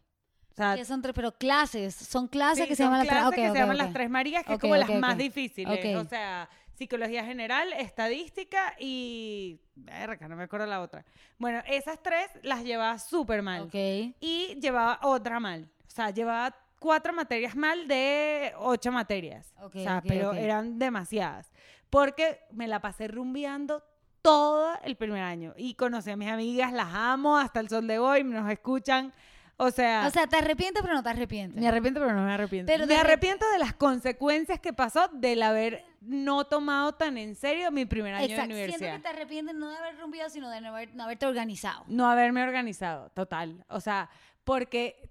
O 0.51 0.55
sea, 0.55 0.75
Que 0.77 0.85
son 0.85 1.01
tres, 1.01 1.15
pero 1.15 1.33
clases, 1.33 1.95
son 1.95 2.29
clases 2.29 2.65
Sí, 2.65 2.69
que 2.69 2.77
se 2.77 2.83
llaman 2.83 2.99
las 2.99 3.09
tres. 3.09 3.19
clases 3.21 3.29
ok, 3.31 3.35
que 3.43 3.49
ok, 3.49 3.53
se 3.55 3.59
llaman 3.61 3.77
ok. 3.77 3.83
las 3.83 3.93
tres 3.93 4.11
Marías, 4.11 4.45
que 4.45 4.53
es 4.55 4.59
como 4.61 4.77
las 4.77 4.91
más 4.95 5.17
difíciles. 5.17 5.97
O 5.97 6.05
sea, 6.05 6.49
psicología 6.75 7.25
general, 7.25 7.73
estadística 7.73 8.75
y... 8.79 9.61
Verga, 9.75 10.29
no 10.29 10.37
me 10.37 10.43
acuerdo 10.45 10.67
la 10.67 10.83
otra. 10.83 11.05
Bueno, 11.39 11.63
esas 11.67 12.03
tres 12.03 12.29
las 12.43 12.65
llevaba 12.65 12.99
súper 12.99 13.41
mal. 13.43 13.71
Y 13.73 14.59
llevaba 14.61 14.99
otra 15.03 15.41
mal. 15.41 15.69
O 15.87 15.91
sea, 15.91 16.11
llevaba 16.11 16.55
cuatro 16.83 17.13
materias 17.15 17.57
mal 17.57 17.87
de 17.89 18.53
ocho 18.59 18.91
materias. 18.93 19.55
Ok, 19.63 19.77
o 19.77 19.83
sea, 19.83 19.99
ok, 19.99 20.05
pero 20.09 20.31
ok. 20.31 20.37
eran 20.37 20.79
demasiadas. 20.79 21.51
Porque 21.89 22.41
me 22.51 22.67
la 22.69 22.81
pasé 22.81 23.07
rumbeando 23.09 23.83
todo 24.21 24.73
el 24.85 24.97
primer 24.97 25.23
año. 25.23 25.55
Y 25.57 25.75
conocí 25.75 26.11
a 26.11 26.17
mis 26.17 26.29
amigas, 26.29 26.73
las 26.73 26.89
amo 26.93 27.39
hasta 27.39 27.61
el 27.61 27.69
sol 27.69 27.87
de 27.87 27.99
hoy, 27.99 28.25
nos 28.25 28.51
escuchan. 28.51 29.13
O 29.59 29.71
sea, 29.71 30.05
O 30.09 30.11
sea, 30.11 30.27
te 30.27 30.37
arrepientes, 30.37 30.83
pero 30.83 30.95
no 30.95 31.03
te 31.03 31.11
arrepientes. 31.11 31.61
me 31.61 31.69
arrepiento, 31.69 32.01
pero 32.01 32.15
no 32.15 32.25
me 32.25 32.33
arrepiento. 32.33 32.73
Pero 32.73 32.87
me 32.87 32.97
arrepiento 32.97 33.49
de 33.53 33.59
las 33.59 33.75
consecuencias 33.75 34.59
que 34.59 34.73
pasó 34.73 35.09
del 35.13 35.43
haber 35.43 35.85
no 36.01 36.45
tomado 36.47 36.95
tan 36.95 37.17
en 37.19 37.37
serio 37.37 37.71
mi 37.71 37.85
primer 37.85 38.15
año 38.15 38.25
Exacto. 38.25 38.55
de 38.55 38.55
Siento 38.67 38.75
universidad. 38.77 38.97
que 38.97 39.03
te 39.03 39.09
arrepientes 39.09 39.55
no 39.55 39.69
de 39.71 39.77
haber 39.77 39.99
rumbido, 40.01 40.29
sino 40.31 40.51
de 40.51 40.61
no, 40.61 40.69
haber- 40.71 40.95
no 40.95 41.05
haberte 41.05 41.27
organizado. 41.27 41.85
No 41.87 42.09
haberme 42.11 42.43
organizado, 42.43 43.11
total. 43.11 43.65
O 43.69 43.81
sea, 43.81 44.09
porque, 44.45 45.11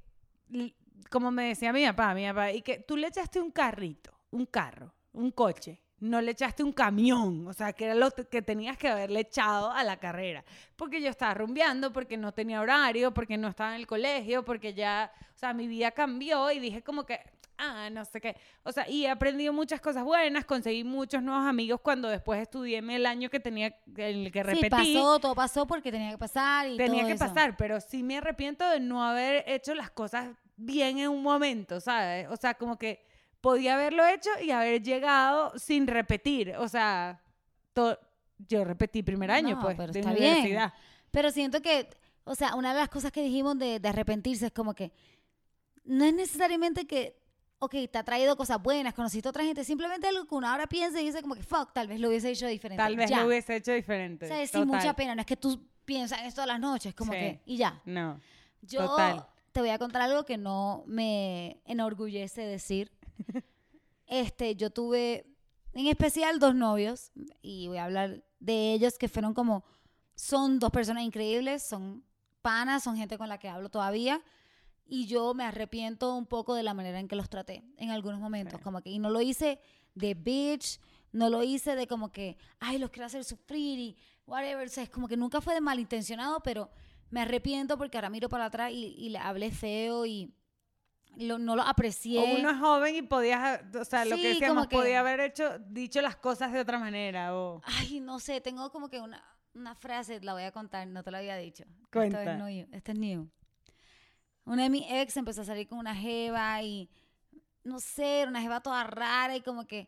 como 1.09 1.31
me 1.31 1.49
decía 1.49 1.73
mi 1.73 1.85
papá, 1.85 2.13
mi 2.13 2.27
papá, 2.27 2.51
y 2.51 2.61
que 2.61 2.79
tú 2.79 2.97
le 2.97 3.07
echaste 3.07 3.39
un 3.39 3.51
carrito, 3.51 4.11
un 4.31 4.45
carro, 4.45 4.93
un 5.13 5.31
coche, 5.31 5.81
no 5.99 6.19
le 6.19 6.31
echaste 6.31 6.63
un 6.63 6.71
camión, 6.71 7.47
o 7.47 7.53
sea, 7.53 7.73
que 7.73 7.85
era 7.85 7.95
lo 7.95 8.09
que 8.11 8.41
tenías 8.41 8.77
que 8.77 8.87
haberle 8.89 9.19
echado 9.19 9.71
a 9.71 9.83
la 9.83 9.97
carrera. 9.97 10.43
Porque 10.75 10.99
yo 10.99 11.09
estaba 11.09 11.33
rumbeando, 11.35 11.93
porque 11.93 12.17
no 12.17 12.31
tenía 12.31 12.59
horario, 12.59 13.13
porque 13.13 13.37
no 13.37 13.47
estaba 13.47 13.75
en 13.75 13.81
el 13.81 13.87
colegio, 13.87 14.43
porque 14.43 14.73
ya, 14.73 15.11
o 15.35 15.37
sea, 15.37 15.53
mi 15.53 15.67
vida 15.67 15.91
cambió 15.91 16.49
y 16.51 16.59
dije 16.59 16.81
como 16.81 17.05
que, 17.05 17.19
ah, 17.59 17.89
no 17.91 18.03
sé 18.03 18.19
qué. 18.19 18.35
O 18.63 18.71
sea, 18.71 18.89
y 18.89 19.05
he 19.05 19.09
aprendido 19.09 19.53
muchas 19.53 19.79
cosas 19.79 20.03
buenas, 20.03 20.45
conseguí 20.45 20.83
muchos 20.83 21.21
nuevos 21.21 21.45
amigos 21.45 21.79
cuando 21.81 22.09
después 22.09 22.41
estudié 22.41 22.79
el 22.79 23.05
año 23.05 23.29
que 23.29 23.39
tenía, 23.39 23.67
en 23.95 24.25
el 24.25 24.31
que 24.31 24.41
repetí 24.41 24.63
Sí, 24.85 24.95
pasó, 24.95 25.19
todo 25.19 25.35
pasó 25.35 25.67
porque 25.67 25.91
tenía 25.91 26.09
que 26.09 26.17
pasar 26.17 26.67
y 26.67 26.77
tenía 26.77 27.01
todo 27.01 27.07
que 27.07 27.13
eso. 27.13 27.25
pasar, 27.27 27.55
pero 27.57 27.79
sí 27.79 28.01
me 28.01 28.17
arrepiento 28.17 28.67
de 28.67 28.79
no 28.79 29.03
haber 29.03 29.43
hecho 29.47 29.75
las 29.75 29.91
cosas 29.91 30.29
bien 30.65 30.99
en 30.99 31.09
un 31.09 31.23
momento, 31.23 31.79
¿sabes? 31.79 32.27
O 32.29 32.35
sea, 32.37 32.53
como 32.53 32.77
que 32.77 33.05
podía 33.41 33.73
haberlo 33.75 34.05
hecho 34.05 34.29
y 34.41 34.51
haber 34.51 34.81
llegado 34.83 35.57
sin 35.57 35.87
repetir. 35.87 36.55
O 36.57 36.67
sea, 36.67 37.21
yo 38.47 38.63
repetí 38.63 39.03
primer 39.03 39.31
año, 39.31 39.55
No, 39.55 39.61
pues, 39.61 39.75
pero 39.77 39.91
de 39.93 39.99
está 39.99 40.13
bien. 40.13 40.31
universidad. 40.33 40.73
Pero 41.11 41.31
siento 41.31 41.61
que, 41.61 41.89
o 42.23 42.35
sea, 42.35 42.55
una 42.55 42.73
de 42.73 42.79
las 42.79 42.89
cosas 42.89 43.11
que 43.11 43.21
dijimos 43.23 43.57
de, 43.57 43.79
de 43.79 43.89
arrepentirse 43.89 44.47
es 44.47 44.51
como 44.51 44.73
que 44.73 44.91
no 45.83 46.05
es 46.05 46.13
necesariamente 46.13 46.85
que, 46.85 47.17
ok, 47.59 47.75
te 47.91 47.97
ha 47.97 48.03
traído 48.03 48.35
cosas 48.37 48.61
buenas, 48.61 48.93
conociste 48.93 49.27
a 49.27 49.31
otra 49.31 49.43
gente, 49.43 49.63
simplemente 49.63 50.07
algo 50.07 50.25
que 50.25 50.35
uno 50.35 50.47
ahora 50.47 50.67
piensa 50.67 51.01
y 51.01 51.05
dice 51.05 51.21
como 51.21 51.35
que, 51.35 51.43
fuck, 51.43 51.73
tal 51.73 51.87
vez 51.87 51.99
lo 51.99 52.09
hubiese 52.09 52.29
hecho 52.29 52.47
diferente. 52.47 52.81
Tal 52.81 52.95
vez 52.95 53.09
ya. 53.09 53.21
lo 53.21 53.27
hubiese 53.27 53.55
hecho 53.55 53.71
diferente. 53.73 54.25
O 54.25 54.27
sea, 54.27 54.47
sin 54.47 54.67
mucha 54.67 54.95
pena, 54.95 55.15
no 55.15 55.21
es 55.21 55.27
que 55.27 55.37
tú 55.37 55.59
piensas 55.85 56.19
en 56.19 56.25
esto 56.27 56.41
todas 56.41 56.47
las 56.47 56.59
noches, 56.59 56.93
como 56.93 57.11
Sí. 57.11 57.19
que, 57.19 57.41
y 57.45 57.57
ya. 57.57 57.81
No. 57.85 58.19
Yo 58.61 58.85
Total. 58.85 59.25
Te 59.51 59.59
voy 59.61 59.69
a 59.69 59.77
contar 59.79 60.01
algo 60.01 60.23
que 60.25 60.37
no 60.37 60.83
me 60.87 61.61
enorgullece 61.65 62.41
decir. 62.41 62.91
Este, 64.07 64.57
yo 64.57 64.71
tuve 64.71 65.25
en 65.71 65.87
especial 65.87 66.37
dos 66.37 66.53
novios 66.53 67.11
y 67.41 67.69
voy 67.69 67.77
a 67.77 67.85
hablar 67.85 68.25
de 68.41 68.73
ellos 68.73 68.97
que 68.97 69.07
fueron 69.07 69.33
como 69.33 69.63
son 70.15 70.59
dos 70.59 70.69
personas 70.69 71.03
increíbles, 71.05 71.63
son 71.63 72.03
panas, 72.41 72.83
son 72.83 72.97
gente 72.97 73.17
con 73.17 73.29
la 73.29 73.37
que 73.37 73.47
hablo 73.47 73.69
todavía 73.69 74.21
y 74.85 75.05
yo 75.07 75.33
me 75.33 75.45
arrepiento 75.45 76.13
un 76.17 76.25
poco 76.25 76.55
de 76.55 76.63
la 76.63 76.73
manera 76.73 76.99
en 76.99 77.07
que 77.07 77.15
los 77.15 77.29
traté 77.29 77.63
en 77.77 77.89
algunos 77.91 78.19
momentos, 78.19 78.57
Sí. 78.59 78.63
como 78.65 78.81
que 78.81 78.89
y 78.89 78.99
no 78.99 79.09
lo 79.09 79.21
hice 79.21 79.61
de 79.95 80.13
bitch, 80.13 80.81
no 81.13 81.29
lo 81.29 81.41
hice 81.41 81.77
de 81.77 81.87
como 81.87 82.11
que 82.11 82.37
ay, 82.59 82.79
los 82.79 82.89
quiero 82.89 83.05
hacer 83.05 83.23
sufrir 83.23 83.79
y 83.79 83.95
whatever, 84.27 84.67
o 84.67 84.69
sea, 84.69 84.83
es 84.83 84.89
como 84.89 85.07
que 85.07 85.15
nunca 85.15 85.39
fue 85.39 85.53
de 85.53 85.61
malintencionado, 85.61 86.41
pero 86.43 86.69
me 87.11 87.21
arrepiento 87.21 87.77
porque 87.77 87.97
ahora 87.97 88.09
miro 88.09 88.27
para 88.29 88.45
atrás 88.45 88.71
y, 88.71 88.95
y 88.97 89.09
le 89.09 89.19
hablé 89.19 89.51
feo 89.51 90.05
y 90.05 90.33
lo- 91.17 91.37
no 91.37 91.55
lo 91.55 91.61
aprecié. 91.61 92.19
O 92.19 92.39
uno 92.39 92.49
es 92.49 92.57
joven 92.57 92.95
y 92.95 93.01
podías, 93.03 93.61
o 93.75 93.85
sea, 93.85 94.05
lo 94.05 94.15
que 94.15 94.29
decíamos, 94.29 94.67
que- 94.67 94.75
podía 94.75 95.01
haber 95.01 95.19
hecho, 95.19 95.59
dicho 95.59 96.01
las 96.01 96.15
cosas 96.15 96.51
de 96.53 96.59
otra 96.59 96.79
manera. 96.79 97.35
O... 97.35 97.61
Ay, 97.65 97.99
no 97.99 98.19
sé, 98.19 98.41
tengo 98.41 98.71
como 98.71 98.89
que 98.89 98.99
una, 98.99 99.23
una 99.53 99.75
frase, 99.75 100.19
la 100.21 100.33
voy 100.33 100.43
a 100.43 100.51
contar, 100.51 100.87
no 100.87 101.03
te 101.03 101.11
la 101.11 101.17
había 101.19 101.35
dicho. 101.37 101.63
Esto 101.63 101.87
Cuenta. 101.91 102.23
es 102.23 102.37
new. 102.41 102.67
Esto 102.71 102.91
es 102.93 102.97
new. 102.97 103.29
una 104.45 104.63
de 104.63 104.69
mis 104.69 104.85
ex 104.89 105.17
empezó 105.17 105.41
a 105.41 105.45
salir 105.45 105.67
con 105.67 105.77
una 105.79 105.93
jeva 105.95 106.61
y 106.63 106.89
no 107.63 107.79
sé, 107.79 108.21
era 108.21 108.29
una 108.31 108.41
jeva 108.41 108.61
toda 108.61 108.83
rara 108.85 109.35
y 109.35 109.41
como 109.41 109.67
que 109.67 109.87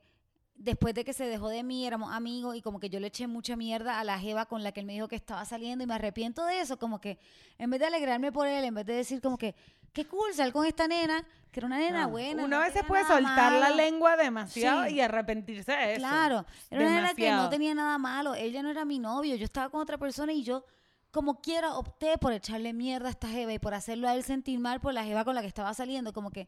después 0.55 0.93
de 0.93 1.03
que 1.03 1.13
se 1.13 1.25
dejó 1.25 1.49
de 1.49 1.63
mí, 1.63 1.85
éramos 1.85 2.13
amigos 2.13 2.55
y 2.55 2.61
como 2.61 2.79
que 2.79 2.89
yo 2.89 2.99
le 2.99 3.07
eché 3.07 3.27
mucha 3.27 3.55
mierda 3.55 3.99
a 3.99 4.03
la 4.03 4.19
jeva 4.19 4.45
con 4.45 4.63
la 4.63 4.71
que 4.71 4.79
él 4.79 4.85
me 4.85 4.93
dijo 4.93 5.07
que 5.07 5.15
estaba 5.15 5.43
saliendo 5.45 5.83
y 5.83 5.87
me 5.87 5.93
arrepiento 5.95 6.45
de 6.45 6.59
eso, 6.61 6.77
como 6.77 7.01
que 7.01 7.17
en 7.57 7.69
vez 7.69 7.79
de 7.79 7.87
alegrarme 7.87 8.31
por 8.31 8.47
él, 8.47 8.63
en 8.63 8.73
vez 8.73 8.85
de 8.85 8.93
decir 8.93 9.21
como 9.21 9.37
que, 9.37 9.55
qué 9.91 10.05
cool 10.05 10.33
sal 10.33 10.53
con 10.53 10.65
esta 10.65 10.87
nena, 10.87 11.25
que 11.51 11.59
era 11.59 11.67
una 11.67 11.77
nena 11.77 12.03
No, 12.03 12.09
buena. 12.09 12.43
Uno 12.45 12.47
no 12.47 12.55
a 12.57 12.59
veces 12.59 12.73
tenía 12.75 12.87
puede 12.87 13.05
soltar 13.05 13.51
la 13.53 13.69
lengua 13.71 14.15
demasiado 14.15 14.85
Sí. 14.87 14.95
y 14.95 15.01
arrepentirse 15.01 15.71
de 15.71 15.91
eso. 15.93 15.99
Claro, 15.99 16.45
era 16.71 16.81
una 16.85 16.95
nena 16.95 17.13
que 17.13 17.29
no 17.31 17.49
tenía 17.49 17.73
nada 17.75 17.97
malo, 17.97 18.33
él 18.35 18.51
ya 18.51 18.63
no 18.63 18.69
era 18.71 18.85
mi 18.85 18.99
novio, 18.99 19.35
yo 19.35 19.43
estaba 19.45 19.69
con 19.69 19.81
otra 19.81 19.97
persona 19.97 20.33
y 20.33 20.43
yo 20.43 20.65
como 21.11 21.41
quiera 21.41 21.75
opté 21.75 22.17
por 22.17 22.33
echarle 22.33 22.73
mierda 22.73 23.07
a 23.07 23.11
esta 23.11 23.27
jeva 23.27 23.53
y 23.53 23.59
por 23.59 23.75
hacerlo 23.75 24.07
a 24.07 24.15
él 24.15 24.23
sentir 24.23 24.59
mal 24.59 24.81
por 24.81 24.95
la 24.95 25.03
jeva 25.03 25.23
con 25.23 25.35
la 25.35 25.41
que 25.41 25.47
estaba 25.47 25.71
saliendo, 25.75 26.11
como 26.11 26.31
que 26.31 26.47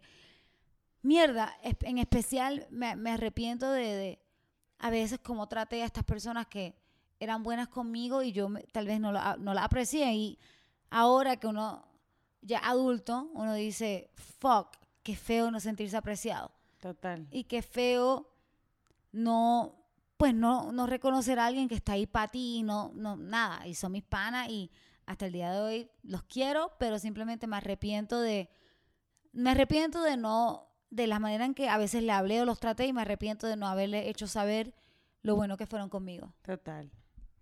mierda, 1.06 1.53
en 1.62 1.97
especial 1.97 2.68
me, 2.70 2.95
me 2.95 3.12
arrepiento 3.12 3.72
de, 3.72 3.84
de 3.95 4.20
a 4.80 4.89
veces 4.89 5.20
como 5.20 5.47
traté 5.47 5.82
a 5.84 5.86
estas 5.86 6.03
personas 6.03 6.47
que 6.47 6.76
eran 7.20 7.43
buenas 7.43 7.68
conmigo 7.70 8.22
y 8.24 8.32
yo 8.32 8.49
me- 8.49 8.64
tal 8.64 8.88
vez 8.88 8.99
no 8.99 9.12
la, 9.12 9.38
no 9.39 9.53
la 9.53 9.64
aprecié 9.64 10.14
y 10.14 10.39
ahora 10.89 11.38
que 11.38 11.47
uno 11.47 11.88
ya 12.41 12.60
adulto, 12.60 13.30
uno 13.34 13.53
dice, 13.53 14.10
fuck, 14.39 14.76
qué 15.03 15.16
feo 15.16 15.49
no 15.51 15.60
sentirse 15.60 15.95
apreciado 15.97 16.51
Total. 16.80 17.28
y 17.32 17.45
qué 17.45 17.62
feo 17.62 18.30
no 19.12 19.82
pues 20.18 20.34
no, 20.34 20.72
no 20.72 20.88
reconocer 20.88 21.39
a 21.39 21.45
alguien 21.45 21.68
que 21.68 21.76
está 21.76 21.93
ahí 21.93 22.06
para 22.08 22.30
ti 22.30 22.58
y 22.60 22.64
no, 22.64 22.91
no, 22.95 23.18
nada, 23.18 23.68
y 23.68 23.76
son 23.76 23.91
mis 23.91 24.03
panas 24.03 24.47
y 24.49 24.72
hasta 25.06 25.26
el 25.26 25.34
día 25.34 25.51
de 25.51 25.60
hoy 25.60 25.91
los 26.03 26.24
quiero, 26.24 26.72
pero 26.80 26.99
simplemente 26.99 27.47
me 27.47 27.58
arrepiento 27.58 28.20
de, 28.22 28.49
me 29.34 29.51
arrepiento 29.51 30.01
de 30.01 30.16
no, 30.16 30.64
de 30.89 31.07
la 31.07 31.19
manera 31.19 31.45
en 31.45 31.53
que 31.53 31.69
a 31.69 31.77
veces 31.77 32.03
le 32.03 32.11
hablé 32.11 32.41
o 32.41 32.45
los 32.45 32.59
traté 32.59 32.86
y 32.86 32.93
me 32.93 33.01
arrepiento 33.01 33.47
de 33.47 33.55
no 33.57 33.67
haberle 33.67 34.09
hecho 34.09 34.27
saber 34.27 34.73
lo 35.21 35.36
bueno 35.36 35.57
que 35.57 35.65
fueron 35.65 35.89
conmigo. 35.89 36.33
Total. 36.43 36.91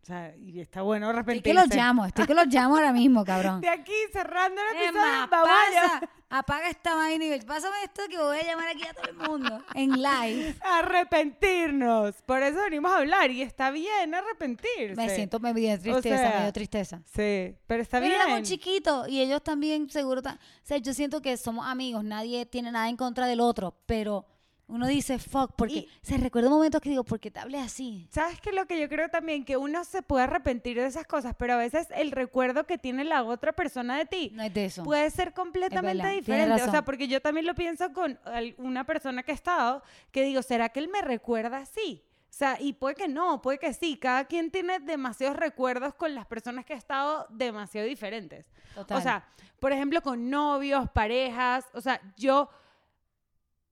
O 0.03 0.05
sea, 0.05 0.35
y 0.35 0.59
está 0.59 0.81
bueno 0.81 1.05
Estoy 1.05 1.15
arrepentirse. 1.19 1.43
que 1.43 1.53
los 1.53 1.73
llamo, 1.73 2.05
estoy 2.05 2.25
que 2.25 2.33
los 2.33 2.47
llamo 2.47 2.75
ahora 2.75 2.91
mismo, 2.91 3.23
cabrón. 3.23 3.61
De 3.61 3.69
aquí, 3.69 3.93
cerrando 4.11 4.59
el 4.61 4.77
episodio, 4.77 5.29
pasa, 5.29 6.09
apaga 6.29 6.69
esta 6.69 6.93
vaina 6.93 7.23
y 7.23 7.39
pásame 7.39 7.77
esto 7.85 8.01
que 8.09 8.17
voy 8.17 8.37
a 8.37 8.43
llamar 8.43 8.67
aquí 8.67 8.85
a 8.85 8.93
todo 8.93 9.05
el 9.09 9.15
mundo 9.15 9.63
en 9.73 9.91
live. 9.91 10.55
Arrepentirnos. 10.61 12.21
Por 12.23 12.43
eso 12.43 12.59
venimos 12.63 12.91
a 12.91 12.97
hablar 12.97 13.31
y 13.31 13.43
está 13.43 13.71
bien 13.71 14.13
arrepentirse. 14.13 14.95
Me 14.97 15.09
siento, 15.09 15.39
me 15.39 15.53
dio 15.53 15.79
tristeza, 15.79 16.17
sea, 16.17 16.37
me 16.37 16.43
dio 16.43 16.51
tristeza. 16.53 17.01
Sí, 17.05 17.55
pero 17.65 17.81
está 17.81 17.99
Pero 18.01 18.09
bien. 18.09 18.21
éramos 18.21 18.41
chiquitos 18.41 19.07
y 19.07 19.21
ellos 19.21 19.41
también 19.41 19.89
seguro, 19.89 20.19
o 20.19 20.39
sea, 20.63 20.77
yo 20.79 20.93
siento 20.93 21.21
que 21.21 21.37
somos 21.37 21.65
amigos, 21.65 22.03
nadie 22.03 22.45
tiene 22.45 22.73
nada 22.73 22.89
en 22.89 22.97
contra 22.97 23.25
del 23.25 23.39
otro, 23.39 23.73
pero 23.85 24.25
uno 24.67 24.87
dice 24.87 25.19
fuck 25.19 25.51
porque 25.55 25.73
Y- 25.75 25.89
se 26.01 26.17
recuerda 26.17 26.49
momentos 26.49 26.81
que 26.81 26.89
digo, 26.89 27.03
¿por 27.03 27.19
qué 27.19 27.29
te 27.29 27.39
hablé 27.39 27.59
así? 27.59 28.07
¿Sabes 28.11 28.39
qué? 28.41 28.51
Lo 28.51 28.65
que 28.65 28.79
yo 28.79 28.87
creo 28.89 29.09
también, 29.09 29.43
que 29.45 29.57
uno 29.57 29.83
se 29.83 30.01
puede 30.01 30.23
arrepentir 30.23 30.77
de 30.77 30.85
esas 30.87 31.05
cosas, 31.05 31.35
pero 31.37 31.53
a 31.53 31.57
veces 31.57 31.87
el 31.95 32.11
recuerdo 32.11 32.65
que 32.65 32.77
tiene 32.77 33.03
la 33.03 33.23
otra 33.23 33.51
persona 33.53 33.97
de 33.97 34.05
ti 34.05 34.31
No 34.33 34.43
es 34.43 34.53
de 34.53 34.65
eso. 34.65 34.83
puede 34.83 35.09
ser 35.11 35.33
completamente 35.33 36.07
diferente. 36.07 36.63
O 36.63 36.71
sea, 36.71 36.83
porque 36.85 37.07
yo 37.07 37.21
también 37.21 37.45
lo 37.45 37.55
pienso 37.55 37.91
con 37.93 38.19
una 38.57 38.85
persona 38.85 39.21
que 39.23 39.31
he 39.31 39.35
estado, 39.35 39.83
que 40.11 40.23
digo, 40.23 40.41
¿será 40.41 40.69
que 40.69 40.79
él 40.79 40.87
me 40.87 41.01
recuerda 41.01 41.57
así? 41.57 42.03
O 42.29 42.35
sea, 42.35 42.57
y 42.59 42.73
puede 42.73 42.95
que 42.95 43.07
no, 43.07 43.43
puede 43.43 43.59
que 43.59 43.73
sí. 43.73 43.95
Cada 43.97 44.25
quien 44.25 44.49
tiene 44.49 44.79
demasiados 44.79 45.37
recuerdos 45.37 45.93
con 45.93 46.15
las 46.15 46.25
personas 46.25 46.65
que 46.65 46.73
ha 46.73 46.77
estado 46.77 47.27
demasiado 47.29 47.85
diferentes. 47.87 48.49
Total. 48.73 48.97
O 48.97 49.01
sea, 49.01 49.27
por 49.59 49.71
ejemplo, 49.71 50.01
con 50.01 50.31
novios, 50.31 50.89
parejas. 50.89 51.65
O 51.75 51.81
sea, 51.81 52.01
yo 52.17 52.49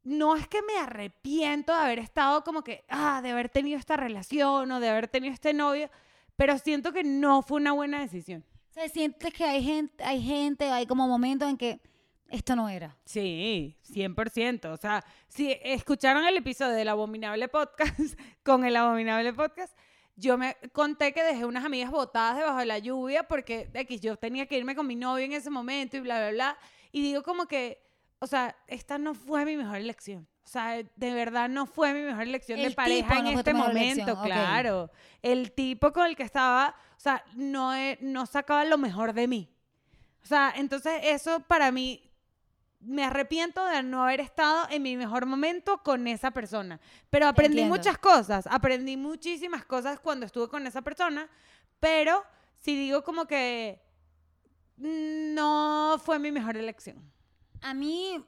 no 0.04 0.36
es 0.36 0.48
que 0.48 0.62
me 0.62 0.78
arrepiento 0.78 1.74
de 1.74 1.80
haber 1.80 2.00
estado 2.00 2.44
como 2.44 2.64
que, 2.64 2.84
ah, 2.90 3.22
de 3.22 3.32
haber 3.32 3.50
tenido 3.50 3.78
esta 3.78 3.98
relación 3.98 4.72
o 4.72 4.80
de 4.80 4.90
haber 4.90 5.08
tenido 5.08 5.34
este 5.34 5.54
novio, 5.54 5.90
pero 6.36 6.58
siento 6.58 6.92
que 6.92 7.04
no 7.04 7.42
fue 7.42 7.58
una 7.58 7.72
buena 7.74 8.00
decisión. 8.00 8.44
o 8.70 8.74
sea, 8.74 8.88
sientes 8.90 9.34
que 9.34 9.44
hay 9.44 9.64
gente, 9.64 10.04
hay 10.04 10.22
gente, 10.22 10.70
hay 10.70 10.86
como 10.86 11.08
momentos 11.08 11.50
en 11.50 11.58
que 11.58 11.80
esto 12.32 12.56
no 12.56 12.70
era. 12.70 12.98
Sí, 13.06 13.78
100%. 13.90 14.72
O 14.72 14.78
sea, 14.78 15.04
si 15.28 15.56
escucharon 15.62 16.26
el 16.26 16.38
episodio 16.38 16.72
del 16.72 16.88
Abominable 16.88 17.48
Podcast, 17.50 18.00
con 18.44 18.64
el 18.66 18.76
Abominable 18.76 19.34
Podcast, 19.34 19.78
yo 20.16 20.38
me 20.38 20.56
conté 20.72 21.14
que 21.14 21.24
dejé 21.24 21.46
unas 21.46 21.66
amigas 21.66 21.92
botadas 21.92 22.38
debajo 22.38 22.60
de 22.60 22.66
la 22.66 22.80
lluvia 22.80 23.24
porque 23.24 23.70
X, 23.74 24.02
yo 24.02 24.16
tenía 24.16 24.46
que 24.46 24.58
irme 24.58 24.76
con 24.76 24.88
mi 24.88 24.96
novio 24.96 25.26
en 25.26 25.34
ese 25.34 25.50
momento 25.50 25.98
y 25.98 26.00
bla, 26.00 26.20
bla, 26.20 26.32
bla. 26.32 26.58
Y 26.92 27.02
digo 27.02 27.22
como 27.24 27.48
que, 27.48 27.82
o 28.24 28.28
sea, 28.28 28.56
esta 28.68 29.00
no 29.00 29.16
fue 29.16 29.46
mi 29.46 29.58
mejor 29.58 29.78
elección. 29.78 30.28
O 30.44 30.48
sea, 30.48 30.76
de 30.96 31.14
verdad 31.14 31.50
no 31.50 31.66
fue 31.66 31.92
mi 31.94 32.02
mejor 32.02 32.24
elección 32.24 32.60
de 32.60 32.68
El 32.68 32.76
pareja 32.76 33.08
tipo 33.08 33.20
en 33.20 33.26
no 33.26 33.32
tu 33.32 33.38
este 33.40 33.54
momento, 33.56 34.04
elección, 34.04 34.18
ok. 34.18 34.26
claro. 34.26 34.92
El 35.24 35.52
tipo 35.54 35.92
con 35.92 36.06
el 36.06 36.16
que 36.16 36.24
estaba, 36.24 36.76
o 36.96 37.00
sea, 37.00 37.24
no, 37.36 37.74
e- 37.76 37.98
no 38.02 38.26
sacaba 38.28 38.64
lo 38.66 38.78
mejor 38.78 39.14
de 39.14 39.28
mí. 39.28 39.50
O 40.24 40.28
sea, 40.28 40.54
entonces 40.56 40.94
eso 41.04 41.40
para 41.42 41.72
mí 41.72 42.08
me 42.80 43.04
arrepiento 43.04 43.66
de 43.66 43.82
no 43.82 44.04
haber 44.04 44.20
estado 44.20 44.68
en 44.70 44.84
mi 44.84 44.98
mejor 44.98 45.26
momento 45.26 45.82
con 45.82 46.08
esa 46.08 46.30
persona. 46.32 46.80
Pero 47.10 47.28
aprendí 47.28 47.60
Entiendo. 47.60 47.76
muchas 47.78 47.98
cosas, 47.98 48.46
aprendí 48.48 48.98
muchísimas 48.98 49.66
cosas 49.66 50.00
cuando 50.00 50.28
estuve 50.28 50.48
con 50.48 50.68
esa 50.68 50.84
persona, 50.84 51.28
pero 51.80 52.24
si 52.60 52.76
digo 52.76 53.04
como 53.04 53.26
que 53.26 53.82
no 54.78 56.00
fue 56.04 56.20
mi 56.20 56.32
mejor 56.32 56.58
elección. 56.58 57.11
A 57.62 57.74
mí, 57.74 58.24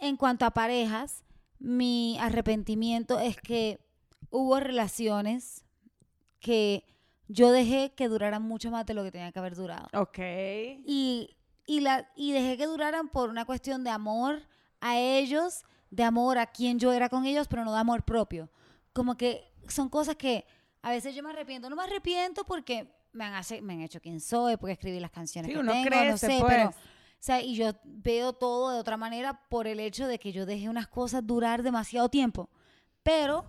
en 0.00 0.16
cuanto 0.16 0.44
a 0.44 0.50
parejas, 0.50 1.24
mi 1.58 2.18
arrepentimiento 2.20 3.18
es 3.18 3.36
que 3.36 3.80
hubo 4.30 4.60
relaciones 4.60 5.64
que 6.40 6.84
yo 7.28 7.50
dejé 7.50 7.92
que 7.94 8.08
duraran 8.08 8.42
mucho 8.42 8.70
más 8.70 8.86
de 8.86 8.94
lo 8.94 9.02
que 9.04 9.10
tenía 9.12 9.32
que 9.32 9.38
haber 9.38 9.54
durado. 9.54 9.88
Ok. 9.92 10.18
Y, 10.86 11.36
y, 11.66 11.80
la, 11.80 12.10
y 12.16 12.32
dejé 12.32 12.56
que 12.56 12.66
duraran 12.66 13.08
por 13.08 13.28
una 13.28 13.44
cuestión 13.44 13.84
de 13.84 13.90
amor 13.90 14.42
a 14.80 14.96
ellos, 14.98 15.64
de 15.90 16.04
amor 16.04 16.38
a 16.38 16.46
quien 16.46 16.78
yo 16.78 16.92
era 16.92 17.08
con 17.08 17.26
ellos, 17.26 17.48
pero 17.48 17.64
no 17.64 17.72
de 17.72 17.78
amor 17.80 18.02
propio. 18.04 18.48
Como 18.92 19.16
que 19.16 19.50
son 19.68 19.88
cosas 19.88 20.16
que 20.16 20.46
a 20.82 20.90
veces 20.90 21.14
yo 21.14 21.22
me 21.22 21.30
arrepiento. 21.30 21.68
No 21.68 21.76
me 21.76 21.82
arrepiento 21.82 22.44
porque 22.44 22.90
me 23.12 23.24
han, 23.24 23.34
hace- 23.34 23.60
me 23.60 23.74
han 23.74 23.80
hecho 23.82 24.00
quien 24.00 24.20
soy, 24.20 24.56
porque 24.56 24.72
escribí 24.72 25.00
las 25.00 25.10
canciones 25.10 25.48
Sí, 25.50 25.54
que 25.54 25.60
uno 25.60 25.72
tengo, 25.72 26.04
no 26.04 26.16
sé, 26.16 26.36
pues. 26.40 26.44
pero... 26.46 26.72
O 27.20 27.22
sea, 27.28 27.42
y 27.42 27.56
yo 27.56 27.72
veo 27.84 28.32
todo 28.32 28.70
de 28.70 28.78
otra 28.78 28.96
manera 28.96 29.48
por 29.48 29.66
el 29.66 29.80
hecho 29.80 30.06
de 30.06 30.18
que 30.18 30.32
yo 30.32 30.46
dejé 30.46 30.68
unas 30.68 30.86
cosas 30.88 31.26
durar 31.26 31.62
demasiado 31.62 32.08
tiempo. 32.08 32.48
Pero 33.02 33.44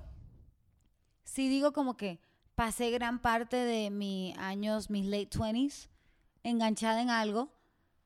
sí 1.23 1.47
digo 1.49 1.71
como 1.73 1.95
que 1.95 2.19
pasé 2.55 2.89
gran 2.91 3.21
parte 3.21 3.55
de 3.57 3.89
mis 3.89 4.37
años, 4.37 4.89
mis 4.89 5.05
late 5.05 5.29
20s, 5.37 5.87
enganchada 6.43 7.01
en 7.01 7.09
algo 7.09 7.49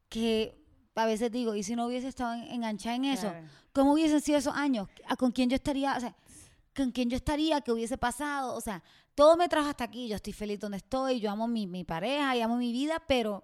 que 0.09 0.61
a 0.95 1.05
veces 1.05 1.31
digo, 1.31 1.55
¿y 1.55 1.63
si 1.63 1.75
no 1.75 1.87
hubiese 1.87 2.07
estado 2.09 2.33
en- 2.33 2.43
enganchada 2.51 2.95
en 2.95 3.05
eso? 3.05 3.29
Claro. 3.29 3.47
¿Cómo 3.71 3.93
hubiesen 3.93 4.21
sido 4.21 4.37
esos 4.37 4.53
años? 4.55 4.87
¿A 5.07 5.15
¿Con 5.15 5.31
quién 5.31 5.49
yo 5.49 5.55
estaría? 5.55 5.95
O 5.97 5.99
sea, 5.99 6.15
¿con 6.75 6.91
quién 6.91 7.09
yo 7.09 7.15
estaría? 7.15 7.61
¿Qué 7.61 7.71
hubiese 7.71 7.97
pasado? 7.97 8.53
O 8.53 8.61
sea, 8.61 8.83
todo 9.15 9.35
me 9.37 9.49
trajo 9.49 9.69
hasta 9.69 9.85
aquí. 9.85 10.07
Yo 10.07 10.15
estoy 10.17 10.33
feliz 10.33 10.59
donde 10.59 10.77
estoy. 10.77 11.19
Yo 11.19 11.31
amo 11.31 11.47
mi, 11.47 11.65
mi 11.65 11.83
pareja 11.83 12.35
y 12.35 12.41
amo 12.41 12.57
mi 12.57 12.71
vida, 12.71 13.01
pero 13.07 13.43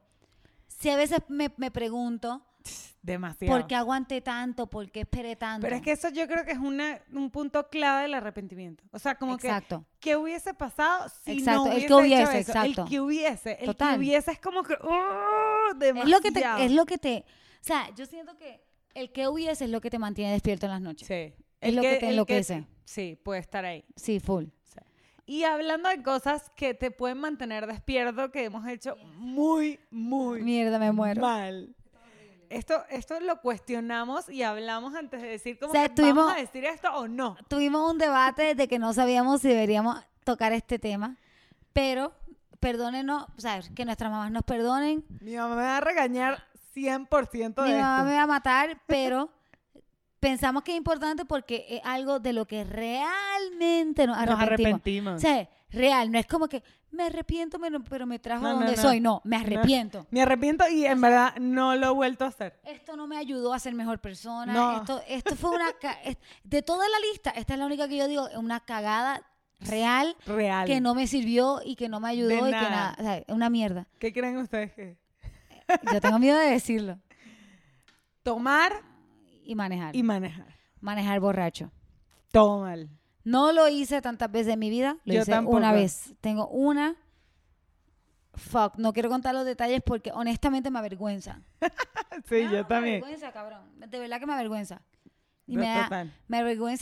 si 0.70 0.90
a 0.90 0.96
veces 0.96 1.20
me, 1.28 1.52
me 1.58 1.70
pregunto, 1.72 2.46
Demasiado. 3.02 3.54
¿por 3.58 3.68
qué 3.68 3.76
aguanté 3.76 4.22
tanto? 4.22 4.68
¿Por 4.68 4.92
qué 4.92 5.02
esperé 5.02 5.36
tanto? 5.36 5.62
Pero 5.66 5.76
es 5.76 5.82
que 5.82 5.92
eso 5.92 6.10
yo 6.10 6.28
creo 6.28 6.44
que 6.46 6.52
es 6.52 6.58
una, 6.58 7.00
un 7.14 7.30
punto 7.32 7.70
clave 7.70 8.04
del 8.04 8.14
arrepentimiento. 8.14 8.84
O 8.92 9.00
sea, 9.00 9.16
como 9.16 9.36
Exacto. 9.36 9.86
que, 10.00 10.10
¿qué 10.12 10.16
hubiese 10.18 10.54
pasado 10.54 11.10
si 11.24 11.40
Exacto, 11.40 11.66
no 11.66 11.72
el 11.72 11.78
hubiese, 11.78 11.88
que 11.88 11.94
hubiese, 11.96 12.24
hecho 12.24 12.32
eso? 12.32 12.52
exacto. 12.52 12.82
El 12.84 12.90
que 12.90 13.00
hubiese. 13.02 13.52
El 13.60 13.66
Total. 13.66 13.94
que 13.94 14.00
hubiese 14.00 14.32
es 14.32 14.40
como 14.40 14.64
que, 14.64 14.76
¡oh! 14.82 15.70
es 15.82 16.06
lo 16.10 16.20
que 16.20 16.32
te, 16.32 16.40
demasiado. 16.40 16.64
es 16.64 16.72
lo 16.72 16.86
que 16.86 16.98
te, 16.98 17.18
o 17.20 17.64
sea, 17.64 17.90
yo 17.96 18.06
siento 18.06 18.38
que 18.38 18.62
el 18.94 19.12
que 19.12 19.28
hubiese 19.28 19.66
es 19.66 19.70
lo 19.70 19.80
que 19.82 19.90
te 19.90 20.00
mantiene 20.00 20.32
despierto 20.34 20.66
en 20.66 20.72
las 20.74 20.82
noches. 20.82 21.08
Sí. 21.08 21.34
Es 21.62 21.74
lo 21.74 21.82
que 21.82 21.96
te 21.98 22.06
el 22.06 22.12
enloquece. 22.14 22.66
sí, 22.86 23.20
puede 23.24 23.40
estar 23.42 23.66
ahí. 23.66 23.84
Sí, 23.96 24.20
full. 24.20 24.46
Y 25.30 25.44
hablando 25.44 25.90
de 25.90 26.02
cosas 26.02 26.50
que 26.56 26.74
te 26.74 26.90
pueden 26.90 27.20
mantener 27.20 27.68
despierto, 27.68 28.32
que 28.32 28.46
hemos 28.46 28.68
hecho 28.68 28.96
muy, 29.14 29.80
muy 29.92 30.42
Mierda, 30.42 30.80
me 30.80 30.92
muero. 30.92 31.22
mal. 31.22 31.76
Esto, 32.50 32.84
esto 32.90 33.20
lo 33.20 33.40
cuestionamos 33.40 34.28
y 34.28 34.42
hablamos 34.42 34.96
antes 34.96 35.22
de 35.22 35.28
decir 35.28 35.60
como 35.60 35.70
O 35.70 35.76
sea, 35.76 35.88
vamos 35.96 36.34
a 36.34 36.38
decir 36.38 36.66
esto 36.66 36.92
o 36.96 37.08
no. 37.08 37.38
Tuvimos 37.48 37.92
un 37.92 38.00
debate 38.00 38.56
de 38.56 38.68
que 38.68 38.80
no 38.80 38.92
sabíamos 38.92 39.42
si 39.42 39.50
deberíamos 39.50 40.04
tocar 40.24 40.52
este 40.52 40.80
tema, 40.80 41.16
pero 41.74 42.12
perdónenos, 42.60 43.28
o 43.38 43.40
sea, 43.40 43.62
que 43.76 43.86
nuestras 43.86 44.10
mamás 44.10 44.32
nos 44.32 44.42
perdonen. 44.42 45.06
Mi 45.22 45.36
mamá 45.36 45.56
me 45.56 45.62
va 45.62 45.78
a 45.78 45.82
regañar 45.82 46.44
100% 46.74 47.54
de 47.54 47.70
Mi 47.70 47.80
mamá 47.80 47.98
esto. 47.98 48.10
me 48.10 48.16
va 48.16 48.24
a 48.24 48.28
matar, 48.28 48.82
pero 48.88 49.30
pensamos 50.20 50.64
que 50.64 50.72
es 50.72 50.78
importante 50.78 51.26
porque 51.26 51.66
es 51.70 51.82
algo 51.84 52.20
de 52.20 52.34
lo 52.34 52.46
que 52.46 52.64
realmente 52.64 54.08
nos 54.08 54.18
Nos 54.18 54.30
arrepentimos. 54.30 54.44
arrepentimos. 54.44 55.16
O 55.16 55.20
sea, 55.20 55.50
real, 55.72 56.12
no 56.12 56.20
es 56.20 56.26
como 56.28 56.48
que 56.48 56.64
me 56.92 57.04
arrepiento, 57.04 57.60
pero, 57.88 58.08
me 58.08 58.18
trajo 58.20 58.44
No, 58.44 58.56
donde 58.56 58.76
no. 58.76 58.82
soy. 58.82 59.00
No, 59.00 59.22
me 59.24 59.36
arrepiento. 59.38 60.08
Me 60.10 60.22
arrepiento 60.24 60.68
y 60.68 60.86
en 60.86 61.00
verdad 61.00 61.36
no 61.40 61.76
lo 61.76 61.88
he 61.88 61.94
vuelto 61.94 62.26
a 62.26 62.30
hacer. 62.30 62.60
Esto 62.64 62.96
no 62.98 63.06
me 63.08 63.18
ayudó 63.18 63.54
a 63.54 63.60
ser 63.60 63.74
mejor 63.76 64.00
persona. 64.00 64.52
No. 64.52 64.78
Esto, 64.78 65.02
esto 65.08 65.36
fue 65.36 65.52
una... 65.52 65.68
De 66.44 66.62
toda 66.64 66.88
la 66.90 67.00
lista, 67.12 67.30
esta 67.32 67.54
es 67.54 67.60
la 67.60 67.66
única 67.68 67.88
que 67.88 67.98
yo 67.98 68.08
digo, 68.08 68.28
una 68.38 68.60
cagada 68.62 69.24
real 69.60 70.16
Real. 70.26 70.66
que 70.66 70.82
no 70.82 70.96
me 70.96 71.06
sirvió 71.06 71.62
y 71.64 71.76
que 71.76 71.90
no 71.90 72.00
me 72.00 72.10
ayudó 72.10 72.30
De 72.30 72.36
y 72.36 72.44
que 72.46 72.52
nada. 72.52 72.96
O 72.98 73.04
sea, 73.04 73.24
una 73.28 73.50
mierda. 73.50 73.88
¿Qué 74.00 74.12
creen 74.12 74.38
ustedes 74.38 74.72
que? 74.74 74.98
Yo 75.94 76.02
tengo 76.02 76.18
miedo 76.18 76.40
de 76.40 76.48
decirlo. 76.48 76.98
Tomar 78.24 78.82
Y 79.50 79.56
manejar. 79.56 79.96
y 79.96 80.04
manejar. 80.04 80.46
Manejar 80.80 81.20
borracho. 81.20 81.72
Todo 82.32 82.60
mal. 82.62 82.88
No 83.24 83.52
lo 83.52 83.68
hice 83.68 84.00
tantas 84.00 84.32
veces 84.32 84.54
en 84.54 84.60
mi 84.60 84.70
vida, 84.70 84.98
lo 85.06 85.14
Yo 85.16 85.22
hice 85.22 85.32
tampoco. 85.32 85.58
una 85.58 85.72
vez. 85.74 86.14
Tengo 86.22 86.48
una. 86.50 86.96
Fuck, 88.36 88.76
no 88.78 88.94
quiero 88.94 89.10
contar 89.10 89.34
los 89.34 89.46
detalles 89.46 89.82
porque 89.84 90.12
honestamente 90.14 90.70
me 90.70 90.78
avergüenza. 90.80 91.42
Sí, 92.28 92.44
yo 92.52 92.66
también. 92.68 93.00
Me 93.00 93.08
avergüenza, 93.08 93.32
cabrón. 93.32 93.62
De 93.80 93.98
verdad 93.98 94.20
que 94.20 94.28
me 94.28 94.34
avergüenza. 94.34 94.82
Y 95.50 95.58
me 95.58 95.68
da, 95.68 95.84
total. 95.84 96.14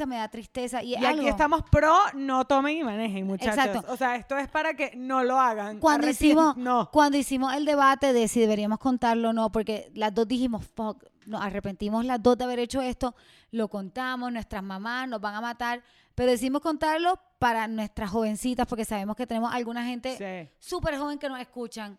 me 0.08 0.16
da 0.18 0.28
tristeza. 0.28 0.84
Y, 0.84 0.96
aquí 0.96 1.28
estamos 1.28 1.64
pro, 1.72 1.96
no 2.14 2.46
tomen 2.46 2.78
y 2.78 2.84
manejen, 2.84 3.26
muchachos. 3.26 3.66
Exacto. 3.66 3.94
O 3.94 3.96
sea, 3.98 4.16
esto 4.18 4.38
es 4.38 4.48
para 4.50 4.74
que 4.74 4.92
no 4.96 5.24
lo 5.24 5.40
hagan. 5.40 5.80
Cuando 5.80 6.10
hicimos, 6.10 6.58
No. 6.58 6.90
cuando 6.92 7.18
hicimos 7.18 7.54
el 7.54 7.66
debate 7.66 8.12
de 8.12 8.28
si 8.28 8.42
deberíamos 8.42 8.80
contarlo 8.80 9.30
o 9.30 9.34
no, 9.34 9.52
porque 9.52 9.90
las 9.94 10.14
dos 10.14 10.28
dijimos, 10.28 10.66
fuck, 10.76 11.04
nos 11.26 11.42
arrepentimos 11.42 12.06
las 12.06 12.22
dos 12.22 12.38
de 12.38 12.44
haber 12.44 12.60
hecho 12.60 12.82
esto, 12.82 13.16
lo 13.52 13.70
contamos, 13.70 14.32
nuestras 14.32 14.64
mamás 14.64 15.08
nos 15.08 15.22
van 15.22 15.36
a 15.36 15.42
matar, 15.42 15.82
pero 16.16 16.32
decidimos 16.32 16.62
contarlo 16.62 17.20
para 17.40 17.68
nuestras 17.68 18.10
jovencitas, 18.10 18.66
porque 18.68 18.86
sabemos 18.86 19.16
que 19.16 19.28
tenemos 19.28 19.54
alguna 19.54 19.86
gente 19.86 20.18
Sí. 20.18 20.50
súper 20.60 20.98
joven 20.98 21.20
que 21.20 21.30
nos 21.30 21.40
escuchan. 21.40 21.98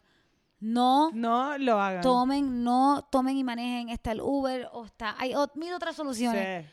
No 0.61 1.11
No 1.13 1.57
lo 1.59 1.81
hagan. 1.81 2.03
tomen, 2.03 2.65
no 2.65 3.07
tomen 3.11 3.37
y 3.37 3.45
manejen. 3.45 3.89
Está 3.91 4.13
el 4.13 4.21
Uber 4.21 4.69
o 4.73 4.85
está. 4.87 5.15
Hay 5.19 5.33
ot- 5.33 5.55
mil 5.55 5.73
otras 5.73 5.95
soluciones. 5.95 6.65
Sí. 6.67 6.71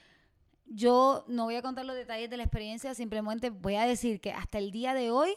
Yo 0.68 1.24
no 1.28 1.44
voy 1.44 1.56
a 1.56 1.62
contar 1.62 1.86
los 1.86 1.96
detalles 1.96 2.30
de 2.30 2.38
la 2.38 2.44
experiencia, 2.44 2.96
simplemente 2.96 3.52
voy 3.52 3.76
a 3.76 3.86
decir 3.86 4.20
que 4.20 4.32
hasta 4.32 4.58
el 4.58 4.72
día 4.72 4.96
de 4.96 5.12
hoy 5.12 5.36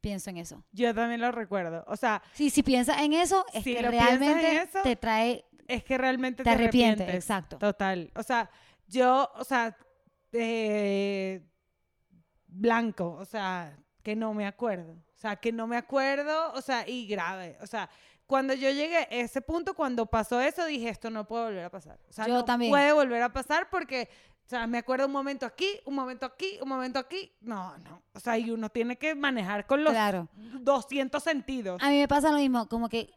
pienso 0.00 0.30
en 0.30 0.38
eso. 0.38 0.64
Yo 0.72 0.92
también 0.94 1.20
lo 1.20 1.30
recuerdo. 1.30 1.84
O 1.86 1.96
sea, 1.96 2.20
Sí, 2.32 2.50
si 2.50 2.62
piensas 2.64 3.00
en 3.00 3.12
eso, 3.12 3.46
es 3.54 3.62
Si 3.62 3.74
que 3.76 3.82
realmente 3.82 4.56
eso, 4.62 4.80
te 4.82 4.96
trae. 4.96 5.44
es 5.68 5.84
que 5.84 5.96
realmente 5.96 6.38
Te 6.42 6.50
te, 6.50 6.50
arrepientes, 6.50 7.02
arrepientes. 7.02 7.14
exacto. 7.14 7.58
Total. 7.58 8.10
O 8.16 8.22
sea, 8.24 8.50
yo, 8.88 9.30
o 9.36 9.44
sea, 9.44 9.76
eh, 10.32 11.46
blanco, 12.48 13.12
o 13.20 13.24
sea, 13.24 13.76
que 14.02 14.16
no 14.16 14.34
me 14.34 14.46
acuerdo. 14.46 14.96
O 15.14 15.18
sea, 15.18 15.36
que 15.36 15.52
no 15.52 15.66
me 15.66 15.76
acuerdo, 15.76 16.52
o 16.52 16.60
sea, 16.60 16.86
y 16.88 17.06
grave. 17.06 17.56
O 17.62 17.66
sea, 17.66 17.88
cuando 18.26 18.52
yo 18.54 18.70
llegué 18.70 18.96
a 18.96 19.02
ese 19.04 19.40
punto, 19.40 19.74
cuando 19.74 20.06
pasó 20.06 20.40
eso, 20.40 20.64
dije, 20.66 20.88
esto 20.88 21.10
no 21.10 21.26
puede 21.26 21.44
volver 21.46 21.64
a 21.64 21.70
pasar. 21.70 21.98
O 22.08 22.12
sea, 22.12 22.26
Yo 22.26 22.34
no 22.34 22.44
también. 22.44 22.70
puede 22.70 22.92
volver 22.92 23.22
a 23.22 23.32
pasar 23.32 23.68
porque, 23.70 24.08
o 24.44 24.48
sea, 24.48 24.66
me 24.66 24.78
acuerdo 24.78 25.06
un 25.06 25.12
momento 25.12 25.46
aquí, 25.46 25.68
un 25.86 25.94
momento 25.94 26.26
aquí, 26.26 26.58
un 26.60 26.68
momento 26.68 26.98
aquí. 26.98 27.30
No, 27.40 27.76
no. 27.78 28.02
O 28.12 28.20
sea, 28.20 28.36
y 28.38 28.50
uno 28.50 28.68
tiene 28.70 28.96
que 28.96 29.14
manejar 29.14 29.66
con 29.66 29.84
los 29.84 29.92
Claro. 29.92 30.28
200 30.60 31.22
sentidos. 31.22 31.82
A 31.82 31.90
mí 31.90 31.98
me 31.98 32.08
pasa 32.08 32.30
lo 32.30 32.38
mismo, 32.38 32.68
como 32.68 32.88
que 32.88 33.10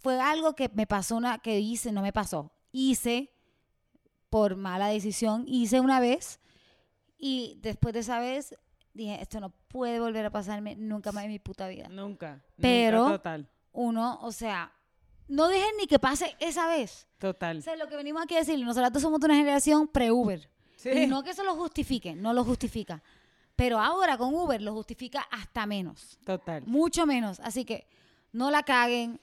fue 0.00 0.20
algo 0.20 0.54
que 0.54 0.70
me 0.74 0.86
pasó 0.86 1.16
una, 1.16 1.38
que 1.38 1.58
hice, 1.58 1.90
no 1.92 2.02
me 2.02 2.12
pasó. 2.12 2.52
Hice 2.72 3.32
por 4.30 4.56
mala 4.56 4.88
decisión, 4.88 5.44
hice 5.48 5.80
una 5.80 5.98
vez 6.00 6.40
y 7.18 7.58
después 7.62 7.94
de 7.94 8.00
esa 8.00 8.20
vez 8.20 8.54
dije, 8.92 9.20
esto 9.20 9.40
no 9.40 9.50
puede 9.76 10.00
volver 10.00 10.24
a 10.24 10.30
pasarme 10.30 10.74
nunca 10.74 11.12
más 11.12 11.24
en 11.24 11.30
mi 11.30 11.38
puta 11.38 11.68
vida. 11.68 11.86
Nunca. 11.90 12.42
Pero- 12.58 13.00
nunca, 13.02 13.18
total. 13.18 13.48
Uno, 13.72 14.18
o 14.22 14.32
sea, 14.32 14.72
no 15.28 15.48
dejen 15.48 15.76
ni 15.78 15.86
que 15.86 15.98
pase 15.98 16.34
esa 16.40 16.66
vez. 16.66 17.06
Total. 17.18 17.58
O 17.58 17.60
sea, 17.60 17.76
lo 17.76 17.86
que 17.88 17.94
venimos 17.96 18.22
aquí 18.22 18.34
a 18.34 18.38
decir, 18.38 18.58
nosotros 18.64 19.02
somos 19.02 19.20
de 19.20 19.26
una 19.26 19.36
generación 19.36 19.86
pre-Uber. 19.86 20.48
Sí. 20.76 20.88
Y 20.90 21.06
no 21.06 21.22
que 21.22 21.30
eso 21.30 21.44
lo 21.44 21.54
justifique, 21.56 22.14
no 22.14 22.32
lo 22.32 22.42
justifica. 22.42 23.02
Pero 23.54 23.78
ahora 23.78 24.16
con 24.16 24.32
Uber 24.34 24.62
lo 24.62 24.72
justifica 24.72 25.20
hasta 25.30 25.66
menos. 25.66 26.18
Total. 26.24 26.62
Mucho 26.66 27.04
menos. 27.04 27.38
Así 27.40 27.66
que 27.66 27.86
no 28.32 28.50
la 28.50 28.62
caguen, 28.62 29.20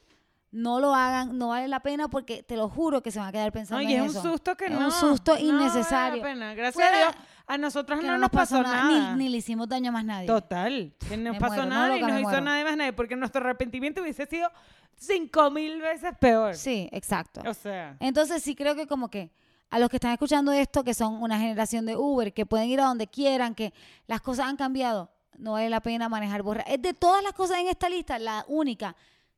no 0.52 0.80
lo 0.80 0.94
hagan, 0.94 1.36
no 1.38 1.48
vale 1.50 1.68
la 1.68 1.80
pena 1.80 2.08
porque 2.10 2.44
te 2.44 2.56
lo 2.58 2.70
juro 2.70 3.02
que 3.02 3.10
se 3.10 3.18
van 3.18 3.30
a 3.30 3.32
quedar 3.32 3.52
pensando 3.52 3.84
No, 3.84 3.90
y 3.90 3.94
es 3.94 3.98
en 4.00 4.04
un 4.06 4.10
eso. 4.12 4.22
susto 4.22 4.56
que 4.56 4.66
Es 4.66 4.72
no. 4.72 4.86
un 4.86 4.92
susto 4.92 5.34
no 5.34 5.40
innecesario. 5.40 6.22
vale 6.22 6.36
la 6.36 6.40
pena. 6.40 6.54
Gracias 6.54 6.74
Fuera 6.76 6.96
a 6.96 7.12
Dios, 7.12 7.24
a 7.46 7.58
nosotros 7.58 8.02
no, 8.04 8.18
nos 8.18 8.30
pasó, 8.30 8.62
nada. 8.64 9.16
Ni, 9.16 9.24
ni 9.26 9.30
le 9.30 9.38
hicimos 9.38 9.68
daño 9.68 9.90
a 9.90 9.92
más 9.94 10.06
nadie. 10.06 10.28
Total. 10.28 10.94
Que 11.08 11.18
no 11.18 11.34
Me 11.34 11.40
pasó 11.40 11.56
muero, 11.56 11.70
no, 11.70 11.70
nada 11.76 11.88
loca, 11.90 11.98
y 11.98 12.02
no 12.02 12.08
me 12.08 12.20
hizo 12.22 12.30
muero. 12.30 12.42
nada 12.46 12.64
más 12.64 12.78
nadie, 12.78 12.94
porque 12.94 13.16
nuestro 13.16 13.42
arrepentimiento 13.42 14.02
hubiese 14.02 14.26
sido 14.26 14.50
cinco 14.96 15.52
mil 15.52 15.82
veces 15.82 16.14
peor. 16.20 16.56
Sí, 16.56 16.88
exacto. 16.92 17.42
O 17.46 17.54
sea, 17.54 17.98
Entonces 18.00 18.42
sí 18.42 18.56
creo 18.56 18.76
que 18.76 18.88
como 18.88 19.10
que 19.10 19.32
a 19.70 19.80
los 19.80 19.90
que 19.90 19.98
están 19.98 20.12
escuchando 20.12 20.52
esto, 20.52 20.84
que 20.84 20.94
son 20.94 21.22
una 21.22 21.40
generación 21.40 21.86
de 21.86 21.98
Uber, 21.98 22.32
que 22.34 22.46
pueden 22.46 22.70
ir 22.70 22.80
a 22.80 22.86
donde 22.86 23.08
quieran, 23.08 23.56
que 23.56 23.74
las 24.08 24.22
cosas 24.22 24.46
han 24.46 24.56
cambiado, 24.56 25.12
no 25.38 25.54
vale 25.54 25.70
la 25.70 25.82
pena 25.82 26.08
manejar 26.10 26.44
borra. 26.44 26.62
Es 26.68 26.82
de 26.82 26.94
todas 26.94 27.24
las 27.24 27.34
cosas 27.34 27.58
en 27.58 27.68
esta 27.68 27.90
lista, 27.90 28.20
la 28.20 28.46
única 28.48 28.96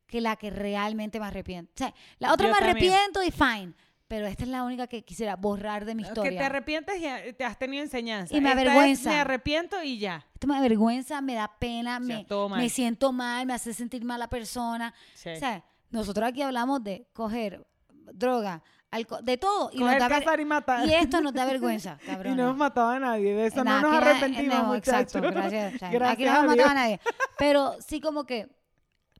que 0.07 0.19
la 0.21 0.35
que 0.35 0.49
realmente 0.51 1.19
me 1.19 1.25
arrepiento. 1.25 1.71
O 1.73 1.77
sea, 1.77 1.93
la 2.19 2.33
otra 2.33 2.47
Yo 2.47 2.53
me 2.53 2.59
también. 2.59 2.93
arrepiento 2.93 3.23
y 3.23 3.31
fine, 3.31 3.73
pero 4.07 4.27
esta 4.27 4.43
es 4.43 4.49
la 4.49 4.63
única 4.63 4.87
que 4.87 5.03
quisiera 5.03 5.35
borrar 5.35 5.85
de 5.85 5.95
mi 5.95 6.03
que 6.03 6.09
historia. 6.09 6.39
te 6.39 6.45
arrepientes 6.45 6.95
y 6.97 7.33
te 7.33 7.43
has 7.43 7.57
tenido 7.57 7.83
enseñanza. 7.83 8.35
Y 8.35 8.41
me 8.41 8.49
Esta 8.49 8.61
es, 8.61 8.67
avergüenza. 8.67 9.09
me 9.09 9.15
arrepiento 9.19 9.83
y 9.83 9.97
ya. 9.99 10.25
Esto 10.33 10.47
me 10.47 10.57
avergüenza, 10.57 11.21
me 11.21 11.33
da 11.35 11.51
pena, 11.59 11.99
sea, 12.05 12.25
me, 12.27 12.55
me 12.57 12.69
siento 12.69 13.11
mal, 13.11 13.45
me 13.45 13.53
hace 13.53 13.73
sentir 13.73 14.03
mal 14.05 14.19
la 14.19 14.27
persona. 14.29 14.93
Sí. 15.15 15.29
O 15.29 15.35
sea, 15.37 15.63
nosotros 15.89 16.29
aquí 16.29 16.41
hablamos 16.41 16.83
de 16.83 17.07
coger 17.13 17.65
droga, 18.13 18.61
alco- 18.91 19.21
de 19.23 19.37
todo. 19.37 19.71
Y, 19.73 19.77
nos 19.79 19.87
Coger, 19.87 19.99
da 19.99 20.07
ver- 20.07 20.19
cazar 20.23 20.39
y 20.39 20.45
matar. 20.45 20.87
y 20.87 20.93
esto 20.93 21.21
nos 21.21 21.33
da 21.33 21.45
vergüenza, 21.45 21.97
Y 22.03 22.05
cabrón. 22.05 22.37
no 22.37 22.43
hemos 22.43 22.57
matado 22.57 22.89
a 22.89 22.99
nadie. 22.99 23.33
De 23.33 23.47
eso 23.47 23.63
Nada, 23.63 23.81
no 23.81 23.89
nos 23.91 23.99
que 24.01 24.07
arrepentimos, 24.09 24.63
no. 24.67 24.75
Exacto, 24.75 25.19
gracias. 25.21 25.75
o 25.75 25.77
sea, 25.79 26.11
aquí 26.11 26.25
no 26.25 26.31
hemos 26.35 26.45
matado 26.47 26.69
a 26.69 26.73
nadie. 26.75 26.99
Pero 27.39 27.75
sí 27.85 27.99
como 27.99 28.25
que, 28.25 28.47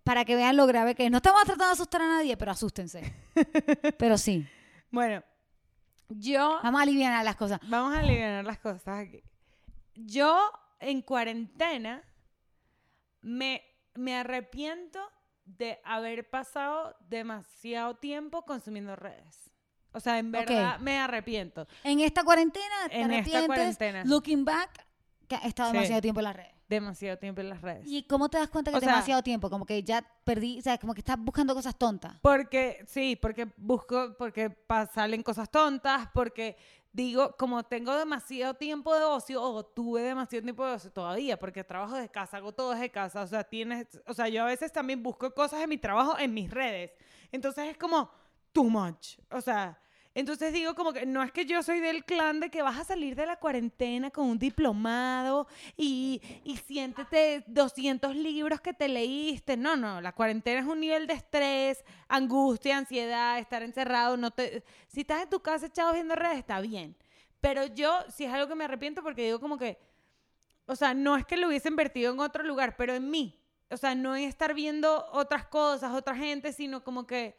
para 0.04 0.24
que 0.26 0.36
vean 0.36 0.56
lo 0.56 0.68
grave 0.68 0.94
que 0.94 1.06
es. 1.06 1.12
No 1.12 1.18
estamos 1.18 1.42
tratando 1.44 1.66
de 1.66 1.72
asustar 1.72 2.02
a 2.04 2.08
nadie, 2.08 2.38
pero 2.38 2.52
asústense. 2.52 3.02
Pero 3.98 4.18
sí, 4.20 4.46
Bueno, 4.92 5.24
yo 6.10 6.60
vamos 6.64 6.80
a 6.80 6.84
aliviar 6.84 7.24
las 7.26 7.36
cosas. 7.36 7.60
Vamos 7.68 7.96
a 7.96 8.00
aliviar 8.00 8.44
las 8.46 8.60
cosas 8.60 8.88
aquí. 8.88 9.24
Yo 9.96 10.52
en 10.80 11.02
cuarentena 11.02 12.04
me, 13.22 13.64
me 13.96 14.16
arrepiento 14.16 15.00
de 15.46 15.80
haber 15.84 16.30
pasado 16.30 16.96
demasiado 17.10 17.96
tiempo 17.96 18.44
consumiendo 18.46 18.96
redes. 18.96 19.52
O 19.92 20.00
sea, 20.00 20.18
en 20.20 20.32
verdad 20.32 20.80
me 20.80 21.00
arrepiento. 21.00 21.68
En 21.84 22.02
esta 22.02 22.24
cuarentena, 22.24 22.90
¿te 22.90 23.00
En 23.00 23.12
esta 23.14 23.46
cuarentena. 23.46 24.04
Looking 24.06 24.44
back, 24.44 24.86
que 25.28 25.36
he 25.36 25.48
estado 25.48 25.70
Sí. 25.72 25.78
demasiado 25.78 26.02
tiempo 26.02 26.20
en 26.20 26.24
las 26.26 26.36
redes. 26.36 26.55
Demasiado 26.68 27.18
tiempo 27.20 27.42
en 27.42 27.50
las 27.50 27.62
redes. 27.62 27.84
¿Y 27.88 28.04
cómo 28.08 28.28
te 28.30 28.38
das 28.40 28.50
cuenta 28.50 28.72
que 28.72 28.76
O 28.76 28.80
es 28.80 28.84
sea- 28.84 28.94
demasiado 28.94 29.22
tiempo? 29.22 29.50
Como 29.50 29.66
que 29.66 29.84
ya 29.84 30.04
perdí, 30.24 30.58
o 30.60 30.62
sea, 30.62 30.78
como 30.80 30.94
que 30.96 31.02
estás 31.02 31.18
buscando 31.20 31.54
cosas 31.54 31.78
tontas. 31.78 32.18
Porque, 32.22 32.84
sí, 32.88 33.16
porque 33.16 33.48
busco, 33.58 34.16
porque 34.18 34.56
salen 34.94 35.22
cosas 35.22 35.50
tontas, 35.52 36.10
porque 36.14 36.58
digo, 36.92 37.36
como 37.38 37.62
tengo 37.64 37.94
demasiado 37.96 38.54
tiempo 38.56 38.96
de 38.96 39.04
ocio, 39.04 39.42
o 39.44 39.64
tuve 39.66 40.02
demasiado 40.02 40.42
tiempo 40.44 40.66
de 40.66 40.74
ocio 40.74 40.92
todavía, 40.92 41.38
porque 41.38 41.64
trabajo 41.64 41.96
de 41.96 42.10
casa, 42.10 42.38
hago 42.38 42.52
todo 42.54 42.72
desde 42.72 42.90
casa, 42.90 43.22
o 43.22 43.28
sea, 43.28 43.44
tienes, 43.44 43.86
o 44.08 44.14
sea, 44.14 44.28
yo 44.30 44.42
a 44.42 44.46
veces 44.46 44.72
también 44.72 45.04
busco 45.04 45.32
cosas 45.34 45.62
en 45.62 45.70
mi 45.70 45.78
trabajo 45.78 46.18
en 46.18 46.34
mis 46.34 46.50
redes. 46.50 46.92
Entonces 47.32 47.66
es 47.70 47.78
como 47.78 48.10
too 48.54 48.64
much. 48.70 49.20
O 49.30 49.42
sea, 49.42 49.78
entonces 50.16 50.54
digo 50.54 50.76
como 50.76 50.94
que 50.94 51.06
no 51.06 51.22
es 51.22 51.34
que 51.34 51.46
yo 51.46 51.62
soy 51.62 51.82
del 51.82 52.06
clan 52.06 52.40
de 52.40 52.50
que 52.50 52.62
vas 52.62 52.80
a 52.80 52.86
salir 52.86 53.18
de 53.18 53.26
la 53.26 53.36
cuarentena 53.36 54.10
con 54.12 54.30
un 54.30 54.40
diplomado 54.40 55.46
y, 55.76 56.22
y 56.46 56.56
siéntete 56.56 57.44
200 57.48 58.16
libros 58.16 58.62
que 58.62 58.74
te 58.74 58.88
leíste. 58.88 59.58
No, 59.58 59.76
no, 59.76 60.00
la 60.00 60.14
cuarentena 60.14 60.62
es 60.62 60.66
un 60.66 60.80
nivel 60.80 61.06
de 61.06 61.16
estrés, 61.16 61.84
angustia, 62.08 62.78
ansiedad, 62.78 63.40
estar 63.40 63.62
encerrado. 63.62 64.16
No 64.16 64.32
te, 64.32 64.64
si 64.88 65.02
estás 65.02 65.22
en 65.22 65.30
tu 65.30 65.42
casa 65.42 65.66
echado 65.66 65.92
viendo 65.92 66.16
redes, 66.16 66.40
está 66.40 66.62
bien. 66.62 66.96
Pero 67.42 67.66
yo 67.66 67.94
sí 68.08 68.24
es 68.24 68.32
algo 68.32 68.48
que 68.48 68.56
me 68.56 68.64
arrepiento 68.64 69.04
porque 69.04 69.26
digo 69.26 69.42
como 69.42 69.58
que, 69.58 69.78
o 70.66 70.78
sea, 70.78 70.94
no 70.94 71.18
es 71.18 71.26
que 71.26 71.36
lo 71.36 71.50
hubiese 71.50 71.68
invertido 71.68 72.14
en 72.14 72.22
otro 72.22 72.42
lugar, 72.42 72.78
pero 72.78 72.94
en 72.94 73.10
mí. 73.10 73.38
O 73.70 73.76
sea, 73.76 73.96
no 73.96 74.16
en 74.16 74.24
estar 74.24 74.54
viendo 74.54 75.08
otras 75.12 75.46
cosas, 75.48 75.94
otra 75.94 76.16
gente, 76.16 76.54
sino 76.54 76.86
como 76.86 77.06
que 77.06 77.36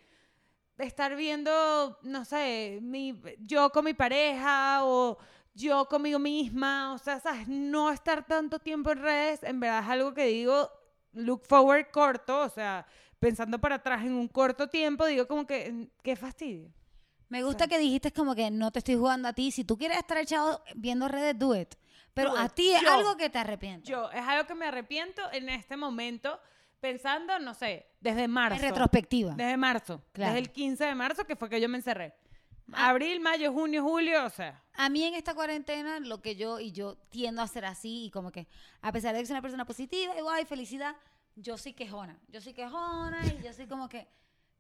estar 0.79 1.17
viendo, 1.17 1.99
no 2.03 2.25
sé, 2.25 2.79
mi, 2.83 3.21
yo 3.41 3.71
con 3.71 3.85
mi 3.85 3.95
pareja 3.95 4.85
o 4.85 5.19
yo 5.55 5.87
conmigo 5.89 6.19
misma, 6.19 6.93
o 6.93 6.99
sea, 6.99 7.19
¿sabes? 7.19 7.49
No 7.49 7.91
estar 7.91 8.27
tanto 8.27 8.59
tiempo 8.59 8.91
en 8.91 8.99
redes, 8.99 9.43
en 9.43 9.59
verdad 9.59 9.83
es 9.83 9.89
algo 9.89 10.13
que 10.13 10.27
digo, 10.27 10.71
look 11.13 11.43
forward 11.47 11.91
corto, 11.91 12.41
o 12.41 12.49
sea, 12.51 12.87
pensando 13.19 13.59
para 13.59 13.77
atrás 13.77 14.05
en 14.05 14.13
un 14.13 14.29
corto 14.29 14.69
tiempo, 14.69 15.07
digo 15.07 15.27
como 15.27 15.47
que, 15.47 15.73
mm, 15.73 15.89
qué 16.03 16.15
fastidio. 16.17 16.71
Me 17.29 17.43
gusta 17.43 17.67
que 17.67 17.79
dijiste 17.79 18.13
como 18.13 18.35
que 18.35 18.51
no 18.51 18.71
te 18.71 18.79
estoy 18.79 18.95
jugando 18.95 19.27
a 19.29 19.33
ti. 19.33 19.51
Si 19.51 19.65
tú 19.65 19.77
quieres 19.77 19.99
estar 19.99 20.17
echado 20.19 20.63
viendo 20.77 21.09
redes, 21.09 21.37
do 21.37 21.57
it. 21.57 21.75
Pero 22.15 22.33
Do 22.33 22.39
a 22.39 22.49
ti 22.49 22.73
es 22.73 22.87
algo 22.87 23.17
que 23.17 23.29
te 23.29 23.39
arrepientes. 23.39 23.89
Yo, 23.89 24.11
es 24.11 24.23
algo 24.23 24.47
que 24.47 24.55
me 24.55 24.67
arrepiento 24.67 25.23
en 25.33 25.49
este 25.49 25.77
momento, 25.77 26.41
pensando, 26.81 27.39
no 27.39 27.55
sé, 27.55 27.87
desde 28.01 28.29
marzo. 28.29 28.57
en 28.57 28.71
retrospectiva. 28.71 29.35
Desde 29.35 29.57
marzo. 29.57 30.03
Claro. 30.13 30.33
Desde 30.35 30.47
el 30.47 30.53
15 30.53 30.85
de 30.85 30.95
marzo, 30.95 31.25
que 31.25 31.37
fue 31.37 31.49
que 31.49 31.61
yo 31.61 31.69
me 31.69 31.79
encerré. 31.79 32.15
Ah. 32.73 32.91
Abril, 32.91 33.21
mayo, 33.21 33.53
junio, 33.53 33.83
julio, 33.83 34.25
o 34.25 34.31
sea. 34.31 34.63
A 34.75 34.89
mí 34.89 35.05
en 35.05 35.15
esta 35.15 35.35
cuarentena, 35.35 36.01
lo 36.01 36.21
que 36.21 36.37
yo, 36.37 36.59
y 36.61 36.73
yo 36.73 36.97
tiendo 37.11 37.43
a 37.43 37.47
ser 37.47 37.65
así, 37.65 38.07
y 38.07 38.11
como 38.11 38.33
que, 38.33 38.49
a 38.83 38.93
pesar 38.93 39.15
de 39.15 39.21
que 39.21 39.27
soy 39.27 39.35
una 39.35 39.43
persona 39.43 39.65
positiva, 39.65 40.15
y 40.19 40.21
guay, 40.21 40.45
felicidad, 40.45 40.97
yo 41.37 41.57
soy 41.57 41.75
quejona. 41.75 42.19
Yo 42.29 42.41
soy 42.41 42.53
quejona, 42.55 43.21
y 43.27 43.43
yo 43.43 43.53
soy 43.53 43.67
como 43.67 43.89
que, 43.89 44.09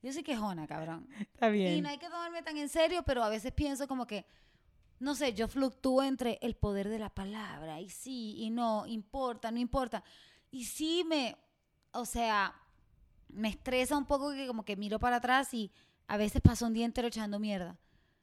yo 0.02 0.12
soy 0.12 0.22
quejona, 0.22 0.66
cabrón. 0.66 1.08
Está 1.20 1.48
Y 1.48 1.52
bien. 1.52 1.82
no 1.82 1.88
hay 1.88 1.98
que 1.98 2.08
tomarme 2.08 2.42
tan 2.42 2.56
en 2.56 2.68
serio, 2.68 3.02
pero 3.02 3.24
a 3.24 3.28
veces 3.28 3.52
pienso 3.52 3.88
como 3.88 4.06
que, 4.06 4.24
no 5.00 5.14
sé, 5.14 5.34
yo 5.34 5.48
fluctúo 5.48 6.02
entre 6.02 6.38
el 6.42 6.54
poder 6.54 6.88
de 6.88 6.98
la 6.98 7.10
palabra, 7.10 7.80
y 7.80 7.90
sí, 7.90 8.36
y 8.38 8.50
no, 8.50 8.86
importa, 8.86 9.50
no 9.50 9.58
importa. 9.58 10.04
Y 10.50 10.64
sí 10.64 11.04
me, 11.04 11.36
o 11.98 12.04
sea, 12.04 12.54
me 13.28 13.48
estresa 13.48 13.96
un 13.96 14.04
poco 14.06 14.32
que 14.32 14.46
como 14.46 14.64
que 14.64 14.76
miro 14.76 14.98
para 14.98 15.16
atrás 15.16 15.52
y 15.54 15.70
a 16.08 16.16
veces 16.16 16.40
paso 16.40 16.66
un 16.66 16.72
día 16.72 16.84
entero 16.86 17.08
echando 17.08 17.38
mierda. 17.38 17.76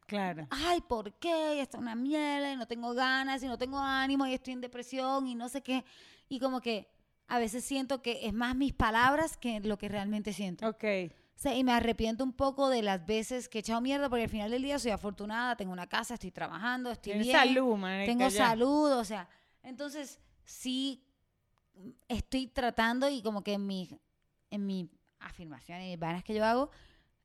Claro. 0.05 0.47
Ay, 0.49 0.81
¿por 0.81 1.13
qué? 1.13 1.61
Esto 1.61 1.77
es 1.77 1.81
una 1.81 1.95
mierda 1.95 2.51
y 2.51 2.55
no 2.55 2.67
tengo 2.67 2.93
ganas 2.93 3.41
y 3.43 3.47
no 3.47 3.57
tengo 3.57 3.79
ánimo 3.79 4.27
y 4.27 4.33
estoy 4.33 4.53
en 4.53 4.61
depresión 4.61 5.27
y 5.27 5.35
no 5.35 5.49
sé 5.49 5.61
qué. 5.61 5.83
Y 6.29 6.39
como 6.39 6.61
que 6.61 6.89
a 7.27 7.39
veces 7.39 7.63
siento 7.63 8.01
que 8.01 8.25
es 8.27 8.33
más 8.33 8.55
mis 8.55 8.73
palabras 8.73 9.37
que 9.37 9.59
lo 9.61 9.77
que 9.77 9.87
realmente 9.89 10.33
siento. 10.33 10.67
Ok. 10.67 10.83
O 11.35 11.39
sea, 11.43 11.55
y 11.55 11.63
me 11.63 11.71
arrepiento 11.73 12.23
un 12.23 12.33
poco 12.33 12.69
de 12.69 12.81
las 12.83 13.05
veces 13.05 13.49
que 13.49 13.57
he 13.57 13.61
echado 13.61 13.81
mierda 13.81 14.07
porque 14.09 14.23
al 14.23 14.29
final 14.29 14.51
del 14.51 14.61
día 14.61 14.77
soy 14.77 14.91
afortunada, 14.91 15.55
tengo 15.55 15.73
una 15.73 15.87
casa, 15.87 16.13
estoy 16.13 16.31
trabajando, 16.31 16.91
estoy 16.91 17.13
Tienes 17.13 17.27
bien. 17.27 17.37
salud, 17.39 17.79
Tengo 18.05 18.27
ya. 18.27 18.47
salud, 18.49 18.91
o 18.93 19.03
sea, 19.03 19.27
entonces 19.63 20.19
sí 20.43 21.03
estoy 22.07 22.47
tratando 22.47 23.09
y 23.09 23.21
como 23.21 23.43
que 23.43 23.53
en 23.53 23.65
mi, 23.67 23.89
en 24.49 24.65
mi 24.65 24.89
afirmación 25.19 25.81
y 25.81 25.95
vainas 25.97 26.23
que 26.23 26.33
yo 26.33 26.45
hago, 26.45 26.69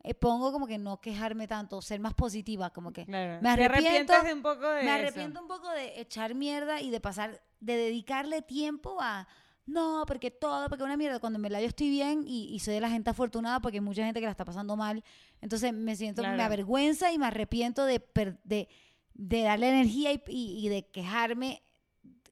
eh, 0.02 0.14
pongo 0.14 0.52
como 0.52 0.66
que 0.66 0.78
no 0.78 1.00
quejarme 1.00 1.48
tanto, 1.48 1.82
ser 1.82 2.00
más 2.00 2.14
positiva, 2.14 2.70
como 2.70 2.92
que 2.92 3.04
Claro. 3.04 3.42
Me 3.42 3.50
arrepiento- 3.50 4.14
un 4.32 4.42
poco 4.42 4.68
de 4.68 4.84
me 4.84 4.90
eso. 4.90 5.00
arrepiento 5.08 5.42
un 5.42 5.48
poco 5.48 5.68
de 5.70 6.00
echar 6.00 6.34
mierda 6.34 6.80
y 6.80 6.90
de 6.90 7.00
pasar, 7.00 7.42
de 7.60 7.76
dedicarle 7.76 8.40
tiempo 8.42 8.98
a, 9.00 9.26
no, 9.66 10.04
porque 10.06 10.30
todo, 10.30 10.68
porque 10.68 10.84
una 10.84 10.96
mierda, 10.96 11.18
cuando 11.18 11.36
en 11.38 11.42
verdad 11.42 11.60
yo 11.60 11.66
estoy 11.66 11.90
bien 11.90 12.24
y, 12.26 12.54
y 12.54 12.60
soy 12.60 12.74
de 12.74 12.80
la 12.80 12.88
gente 12.90 13.10
afortunada 13.10 13.60
porque 13.60 13.78
hay 13.78 13.82
mucha 13.82 14.04
gente 14.04 14.20
que 14.20 14.26
la 14.26 14.30
está 14.30 14.44
pasando 14.44 14.76
mal, 14.76 15.02
entonces 15.40 15.72
me 15.74 15.94
siento, 15.96 16.22
me 16.22 16.28
Claro. 16.28 16.42
avergüenza 16.44 17.12
y 17.12 17.18
me 17.18 17.26
arrepiento 17.26 17.84
de, 17.84 17.98
per- 18.00 18.40
de, 18.44 18.68
de 19.14 19.42
darle 19.42 19.68
energía 19.68 20.12
y, 20.12 20.22
y- 20.28 20.64
y 20.64 20.68
de 20.68 20.86
quejarme 20.86 21.62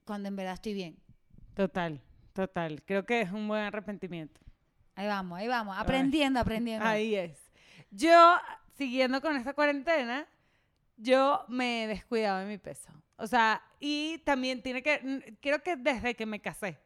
cuando 0.04 0.28
en 0.28 0.36
verdad 0.36 0.54
estoy 0.54 0.72
bien. 0.74 0.96
Total, 1.54 2.00
total. 2.36 2.82
Creo 2.84 3.04
que 3.04 3.22
es 3.22 3.32
un 3.32 3.48
buen 3.48 3.62
arrepentimiento. 3.62 4.40
Ahí 4.94 5.08
vamos, 5.08 5.38
ahí 5.38 5.48
vamos, 5.48 5.76
aprendiendo, 5.76 6.40
aprendiendo. 6.40 6.86
Ahí 6.86 7.14
es. 7.14 7.50
Yo, 7.90 8.36
siguiendo 8.78 9.20
con 9.20 9.36
esta 9.36 9.52
cuarentena, 9.52 10.26
yo 10.96 11.44
me 11.48 11.84
he 11.84 11.86
descuidado 11.88 12.38
de 12.38 12.46
mi 12.46 12.58
peso. 12.58 12.90
O 13.18 13.26
sea, 13.26 13.62
y 13.80 14.18
también 14.18 14.62
tiene 14.62 14.82
que, 14.82 15.38
creo 15.40 15.62
que 15.62 15.76
desde 15.76 16.14
que 16.14 16.26
me 16.26 16.40
casé. 16.40 16.78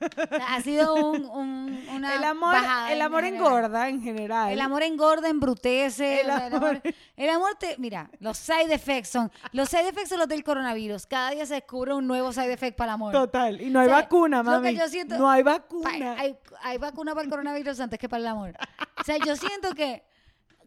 O 0.00 0.36
sea, 0.36 0.54
ha 0.54 0.60
sido 0.60 0.94
un, 0.94 1.24
un- 1.26 1.84
una 1.92 2.14
el 2.16 2.24
amor, 2.24 2.52
bajada 2.52 2.92
el 2.92 3.00
amor 3.02 3.24
engorda 3.24 3.88
en 3.88 4.02
general. 4.02 4.52
El 4.52 4.60
amor 4.60 4.82
engorda, 4.82 5.28
embrutece. 5.28 6.20
El 6.20 6.30
o 6.30 6.36
sea, 6.36 6.46
El 6.48 6.54
amor- 6.54 6.82
el 7.16 7.30
amor 7.30 7.54
te. 7.58 7.76
Mira, 7.78 8.08
los 8.20 8.36
side 8.38 8.72
effects 8.72 9.08
son. 9.10 9.30
Los 9.52 9.68
side 9.68 9.88
effects 9.88 10.10
son 10.10 10.18
los 10.18 10.28
del 10.28 10.44
coronavirus. 10.44 11.06
Cada 11.06 11.30
día 11.30 11.46
se 11.46 11.54
descubre 11.54 11.92
un 11.94 12.06
nuevo 12.06 12.32
side 12.32 12.52
effect 12.52 12.76
para 12.76 12.92
el 12.92 12.94
amor. 12.94 13.12
Total. 13.12 13.60
Y 13.60 13.70
no 13.70 13.80
hay 13.80 13.86
O 13.86 13.90
sea, 13.90 14.00
vacuna, 14.02 14.38
lo 14.38 14.44
que 14.44 14.50
mami. 14.68 14.76
yo 14.76 14.88
siento- 14.88 15.16
no 15.18 15.28
hay 15.30 15.42
vacuna. 15.42 16.14
hay, 16.18 16.36
hay 16.62 16.78
vacuna 16.78 17.14
para 17.14 17.24
el 17.24 17.30
coronavirus 17.30 17.80
antes 17.80 17.98
que 17.98 18.08
para 18.08 18.20
el 18.20 18.26
amor. 18.28 18.52
O 19.00 19.04
sea, 19.04 19.16
yo 19.18 19.34
siento 19.36 19.72
que 19.74 20.04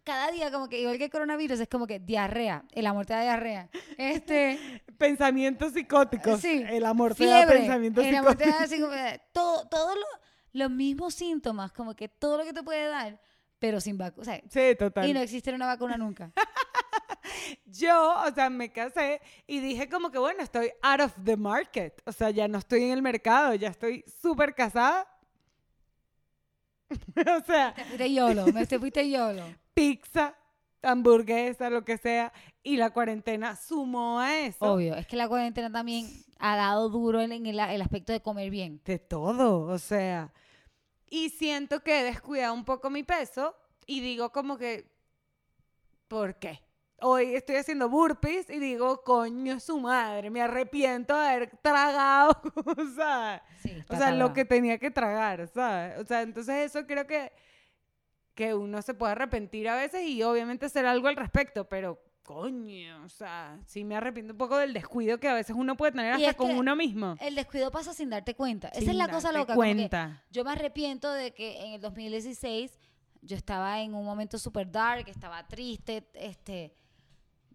cada 0.04 0.32
día, 0.32 0.50
como 0.52 0.70
que 0.70 0.80
igual 0.80 0.98
que 0.98 1.04
el 1.06 1.12
coronavirus, 1.12 1.60
es 1.60 1.68
como 1.68 1.86
que 1.86 2.00
diarrea. 2.00 2.64
El 2.72 2.88
amor 2.88 3.06
te 3.06 3.14
da 3.14 3.22
diarrea. 3.24 3.70
Este. 3.98 4.82
Pensamientos 4.98 5.74
psicóticos. 5.74 6.40
Sí. 6.42 6.64
El 6.68 6.86
amor 6.86 7.16
te 7.16 7.26
da 7.26 7.46
pensamientos 7.48 8.06
El 8.06 8.16
amor 8.16 8.36
te 8.36 8.46
psicóticos. 8.46 8.90
da 8.92 9.14
eh, 9.14 9.22
todo, 9.32 9.68
todos 9.68 9.96
lo- 9.96 10.28
los 10.54 10.72
mismos 10.72 11.14
síntomas, 11.14 11.72
como 11.72 11.96
que 11.96 12.08
todo 12.10 12.38
lo 12.40 12.44
que 12.44 12.54
te 12.54 12.64
puede 12.64 12.88
dar, 12.88 13.20
pero 13.60 13.80
sin 13.80 13.98
vacuna. 13.98 14.22
O 14.22 14.26
sea, 14.26 14.42
Sí, 14.50 14.76
total. 14.78 15.08
y 15.08 15.14
no 15.14 15.20
existe 15.20 15.54
una 15.54 15.68
vacuna 15.68 15.98
nunca. 15.98 16.32
Yo, 17.66 18.16
o 18.26 18.32
sea, 18.34 18.50
me 18.50 18.72
casé 18.72 19.22
y 19.46 19.60
dije 19.60 19.88
como 19.90 20.10
que, 20.10 20.18
bueno, 20.18 20.42
estoy 20.42 20.72
out 20.82 21.02
of 21.02 21.14
the 21.24 21.38
market. 21.38 22.02
O 22.06 22.12
sea, 22.12 22.30
ya 22.32 22.48
no 22.48 22.58
estoy 22.58 22.84
en 22.84 22.92
el 22.92 23.02
mercado, 23.02 23.54
ya 23.54 23.68
estoy 23.70 24.04
súper 24.22 24.56
casada. 24.56 25.08
o 26.90 27.46
sea, 27.46 27.74
Te 27.76 27.84
fuiste 27.84 28.14
YOLO, 28.14 28.48
me 28.48 28.66
te 28.66 28.80
fuiste 28.80 29.10
YOLO. 29.10 29.44
pizza, 29.74 30.34
hamburguesa, 30.82 31.70
lo 31.70 31.84
que 31.84 31.98
sea. 31.98 32.34
Y 32.64 32.78
la 32.78 32.92
cuarentena 32.92 33.56
sumó 33.56 34.20
a 34.20 34.40
eso. 34.40 34.74
Obvio, 34.74 34.96
es 34.96 35.08
que 35.08 35.16
la 35.16 35.28
cuarentena 35.28 35.72
también 35.72 36.08
ha 36.40 36.56
dado 36.56 36.90
duro 36.90 37.22
en, 37.22 37.32
el, 37.32 37.60
el 37.60 37.82
aspecto 37.82 38.14
de 38.14 38.22
comer 38.22 38.50
bien. 38.50 38.82
De 38.86 39.00
todo, 39.00 39.62
o 39.62 39.78
sea. 39.78 40.34
Y 41.10 41.30
siento 41.30 41.82
que 41.82 42.02
he 42.02 42.04
descuidado 42.04 42.54
un 42.54 42.66
poco 42.66 42.90
mi 42.90 43.04
peso 43.04 43.56
y 43.86 44.02
digo 44.02 44.32
como 44.32 44.58
que, 44.58 44.92
¿por 46.08 46.36
qué? 46.36 46.62
Hoy 47.00 47.36
estoy 47.36 47.58
haciendo 47.58 47.90
burpees 47.90 48.50
y 48.50 48.60
digo, 48.60 49.04
coño, 49.04 49.60
su 49.60 49.80
madre, 49.80 50.30
me 50.32 50.42
arrepiento 50.42 51.16
de 51.16 51.28
haber 51.28 51.58
tragado, 51.62 52.42
o 52.66 52.96
sea, 52.96 53.44
Sí, 53.62 53.84
o 53.88 53.96
sea, 53.96 54.12
lo 54.12 54.34
que 54.34 54.46
tenía 54.46 54.80
que 54.80 54.90
tragar, 54.90 55.48
¿sabes? 55.48 56.00
O 56.00 56.06
sea, 56.06 56.24
entonces 56.24 56.56
eso 56.72 56.86
creo 56.88 57.06
que, 57.06 57.32
que 58.38 58.54
uno 58.54 58.82
se 58.84 58.94
puede 58.94 59.14
arrepentir 59.14 59.68
a 59.68 59.76
veces 59.76 60.04
y 60.08 60.22
obviamente 60.22 60.68
hacer 60.68 60.86
algo 60.86 61.08
al 61.08 61.16
respecto, 61.16 61.68
pero 61.68 62.00
coño, 62.22 63.04
o 63.04 63.10
sea, 63.10 63.58
sí 63.66 63.84
me 63.84 63.96
arrepiento 63.96 64.34
un 64.34 64.38
poco 64.38 64.58
del 64.58 64.74
descuido 64.74 65.18
que 65.20 65.28
a 65.28 65.34
veces 65.34 65.56
uno 65.58 65.76
puede 65.76 65.94
tener 65.94 66.20
Y 66.20 66.26
hasta 66.26 66.38
con 66.38 66.52
uno 66.56 66.76
mismo. 66.76 67.16
El 67.20 67.34
descuido 67.34 67.72
pasa 67.72 67.94
sin 67.94 68.12
darte 68.12 68.36
cuenta. 68.36 68.68
Esa 68.68 68.92
es 68.92 68.96
la 68.96 69.08
cosa 69.08 69.32
loca. 69.32 69.56
Cuenta. 69.56 70.24
yo 70.30 70.44
me 70.46 70.52
arrepiento 70.52 71.12
de 71.12 71.34
que 71.34 71.66
en 71.66 71.74
el 71.74 71.82
2016 71.82 72.78
yo 73.24 73.36
estaba 73.36 73.82
en 73.82 73.96
un 73.96 74.06
momento 74.06 74.38
súper 74.38 74.70
dark, 74.72 75.08
estaba 75.10 75.48
triste, 75.48 76.08
este, 76.14 76.76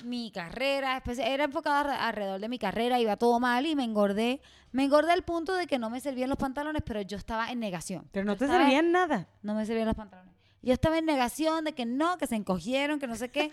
mi 0.05 0.33
carrera, 0.33 1.01
era 1.18 1.45
enfocada 1.45 1.83
alre- 1.83 1.99
alrededor 2.01 2.41
de 2.41 2.49
mi 2.49 2.59
carrera, 2.59 2.99
iba 2.99 3.16
todo 3.16 3.39
mal 3.39 3.66
y 3.66 3.76
me 3.76 3.85
engordé. 3.85 4.41
Me 4.72 4.83
engordé 4.85 5.12
al 5.12 5.22
punto 5.22 5.55
de 5.55 5.66
que 5.68 5.78
no 5.78 5.91
me 5.91 6.01
servían 6.01 6.28
los 6.28 6.39
pantalones, 6.39 6.83
pero 6.85 7.03
yo 7.03 7.16
estaba 7.18 7.53
en 7.53 7.61
negación. 7.61 8.09
Pero 8.11 8.24
no 8.24 8.33
Yo 8.33 8.39
te 8.39 8.47
servían 8.49 8.91
nada. 8.91 9.28
no 9.43 9.55
me 9.55 9.64
servían 9.64 9.87
los 9.87 9.95
pantalones. 9.97 10.33
Yo 10.63 10.73
estaba 10.73 10.99
en 10.99 11.05
negación 11.07 11.65
de 11.65 11.73
que 11.73 11.85
no, 11.85 12.17
que 12.19 12.27
se 12.29 12.37
encogieron, 12.37 13.01
que 13.01 13.09
no 13.09 13.17
sé 13.17 13.31
qué. 13.31 13.51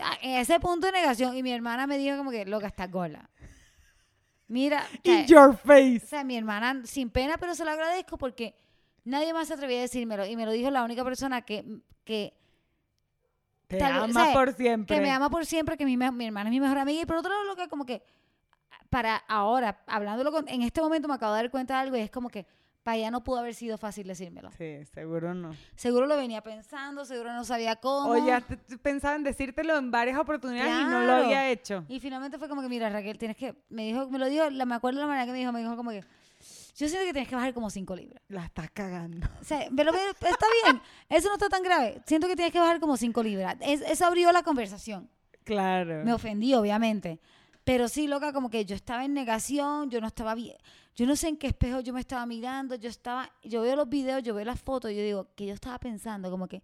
Ah, 0.00 0.16
en 0.22 0.38
ese 0.38 0.58
punto 0.60 0.86
de 0.86 0.92
negación. 0.92 1.36
Y 1.36 1.42
mi 1.42 1.52
hermana 1.52 1.86
me 1.86 1.98
dijo 1.98 2.16
como 2.16 2.30
que, 2.30 2.44
loca, 2.44 2.66
estás 2.66 2.90
gola. 2.90 3.28
Mira, 4.46 4.86
In 5.02 5.26
your 5.26 5.56
face. 5.56 6.00
o 6.04 6.06
sea, 6.08 6.24
mi 6.24 6.36
hermana, 6.36 6.82
sin 6.84 7.10
pena, 7.10 7.38
pero 7.38 7.54
se 7.54 7.64
lo 7.64 7.70
agradezco 7.70 8.18
porque 8.18 8.54
nadie 9.04 9.32
más 9.32 9.48
se 9.48 9.54
atrevía 9.54 9.78
a 9.78 9.82
decírmelo. 9.82 10.26
Y 10.26 10.36
me 10.36 10.46
lo 10.46 10.52
dijo 10.52 10.70
la 10.70 10.84
única 10.84 11.04
persona 11.04 11.42
que, 11.42 11.64
que, 12.04 12.34
Te 13.66 13.78
tal 13.78 14.04
ama 14.04 14.32
por 14.32 14.52
siempre. 14.52 14.96
que 14.96 15.02
me 15.02 15.10
ama 15.10 15.30
por 15.30 15.46
siempre, 15.46 15.76
que 15.76 15.84
mi, 15.84 15.96
mi 15.96 16.26
hermana 16.26 16.50
es 16.50 16.52
mi 16.52 16.60
mejor 16.60 16.78
amiga. 16.78 17.02
Y 17.02 17.06
por 17.06 17.16
otro 17.16 17.30
lado, 17.30 17.44
lo 17.44 17.56
que 17.56 17.68
como 17.68 17.86
que, 17.86 18.02
para 18.90 19.16
ahora, 19.16 19.82
hablándolo 19.86 20.30
con, 20.30 20.48
en 20.48 20.62
este 20.62 20.80
momento 20.80 21.08
me 21.08 21.14
acabo 21.14 21.34
de 21.34 21.42
dar 21.42 21.50
cuenta 21.50 21.74
de 21.74 21.80
algo 21.80 21.96
y 21.96 22.00
es 22.00 22.10
como 22.10 22.28
que 22.28 22.46
para 22.84 22.96
ella 22.98 23.10
no 23.10 23.24
pudo 23.24 23.38
haber 23.40 23.54
sido 23.54 23.76
fácil 23.78 24.06
decírmelo. 24.06 24.50
Sí, 24.52 24.84
seguro 24.94 25.34
no. 25.34 25.56
Seguro 25.74 26.06
lo 26.06 26.16
venía 26.16 26.42
pensando, 26.42 27.04
seguro 27.04 27.32
no 27.32 27.42
sabía 27.44 27.76
cómo. 27.76 28.10
O 28.10 28.26
ya 28.26 28.40
pensaba 28.82 29.16
en 29.16 29.24
decírtelo 29.24 29.76
en 29.76 29.90
varias 29.90 30.18
oportunidades 30.18 30.70
y 30.82 30.84
no 30.84 31.00
lo 31.00 31.12
había 31.14 31.50
hecho. 31.50 31.84
Y 31.88 31.98
finalmente 31.98 32.38
fue 32.38 32.48
como 32.48 32.62
que, 32.62 32.68
mira, 32.68 32.88
Raquel, 32.90 33.18
tienes 33.18 33.36
que, 33.36 33.54
me 33.70 33.84
dijo, 33.86 34.08
me 34.08 34.18
lo 34.18 34.26
dijo, 34.26 34.48
la, 34.50 34.66
me 34.66 34.74
acuerdo 34.76 35.00
la 35.00 35.06
manera 35.06 35.26
que 35.26 35.32
me 35.32 35.38
dijo, 35.38 35.50
me 35.50 35.60
dijo 35.60 35.76
como 35.76 35.90
que, 35.90 36.04
yo 36.76 36.88
siento 36.88 37.06
que 37.06 37.12
tienes 37.12 37.28
que 37.28 37.36
bajar 37.36 37.54
como 37.54 37.70
5 37.70 37.96
libras. 37.96 38.22
La 38.28 38.44
estás 38.44 38.70
cagando. 38.70 39.26
O 39.40 39.44
sea, 39.44 39.66
pero, 39.74 39.90
pero 40.20 40.32
está 40.34 40.46
bien, 40.64 40.82
eso 41.08 41.28
no 41.28 41.34
está 41.34 41.48
tan 41.48 41.62
grave. 41.62 42.02
Siento 42.06 42.26
que 42.28 42.36
tienes 42.36 42.52
que 42.52 42.60
bajar 42.60 42.80
como 42.80 42.96
5 42.96 43.22
libras. 43.22 43.56
Es- 43.60 43.80
eso 43.80 44.04
abrió 44.06 44.30
la 44.32 44.42
conversación. 44.42 45.08
Claro. 45.44 46.04
Me 46.04 46.12
ofendí, 46.12 46.52
obviamente. 46.54 47.20
Pero 47.64 47.88
sí, 47.88 48.06
loca, 48.06 48.32
como 48.32 48.50
que 48.50 48.64
yo 48.66 48.74
estaba 48.76 49.04
en 49.04 49.14
negación, 49.14 49.90
yo 49.90 50.00
no 50.00 50.06
estaba 50.06 50.34
bien. 50.34 50.56
Yo 50.94 51.06
no 51.06 51.16
sé 51.16 51.28
en 51.28 51.36
qué 51.38 51.46
espejo 51.48 51.80
yo 51.80 51.92
me 51.94 52.00
estaba 52.00 52.24
mirando, 52.26 52.74
yo 52.76 52.88
estaba, 52.90 53.30
yo 53.42 53.62
veo 53.62 53.74
los 53.74 53.88
videos, 53.88 54.22
yo 54.22 54.34
veo 54.34 54.44
las 54.44 54.60
fotos, 54.60 54.90
yo 54.92 54.98
digo, 55.02 55.28
que 55.34 55.46
yo 55.46 55.54
estaba 55.54 55.78
pensando, 55.78 56.30
como 56.30 56.46
que 56.46 56.62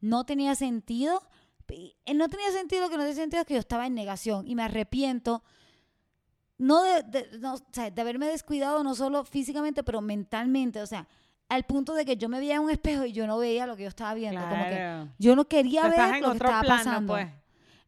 no 0.00 0.24
tenía 0.24 0.54
sentido. 0.54 1.20
eh, 1.68 2.14
No 2.14 2.28
tenía 2.28 2.50
sentido, 2.52 2.88
que 2.88 2.96
no 2.96 3.02
tenía 3.02 3.16
sentido 3.16 3.40
es 3.42 3.46
que 3.46 3.54
yo 3.54 3.60
estaba 3.60 3.86
en 3.86 3.94
negación 3.94 4.46
y 4.46 4.54
me 4.54 4.62
arrepiento. 4.62 5.42
No 6.58 6.82
de, 6.84 7.02
de- 7.02 7.38
no, 7.38 7.54
o 7.54 7.60
sea, 7.72 7.90
de 7.90 8.00
haberme 8.00 8.26
descuidado 8.26 8.82
no 8.82 8.94
solo 8.94 9.24
físicamente, 9.24 9.82
pero 9.82 10.00
mentalmente. 10.00 10.80
O 10.80 10.86
sea, 10.86 11.06
al 11.48 11.64
punto 11.64 11.92
de 11.94 12.04
que 12.06 12.16
yo 12.16 12.28
me 12.28 12.38
veía 12.38 12.54
en 12.54 12.62
un 12.62 12.70
espejo 12.70 13.04
y 13.04 13.12
yo 13.12 13.26
no 13.26 13.36
veía 13.38 13.66
lo 13.66 13.76
que 13.76 13.82
yo 13.82 13.88
estaba 13.88 14.14
viendo. 14.14 14.40
Como 14.40 14.64
que 14.64 14.70
yo 15.18 15.36
no 15.36 15.44
quería 15.46 15.82
ver 15.90 15.98
lo 16.22 16.28
que 16.32 16.36
estaba 16.38 16.60
plano, 16.62 16.78
pasando. 16.84 17.12
pues. 17.12 17.28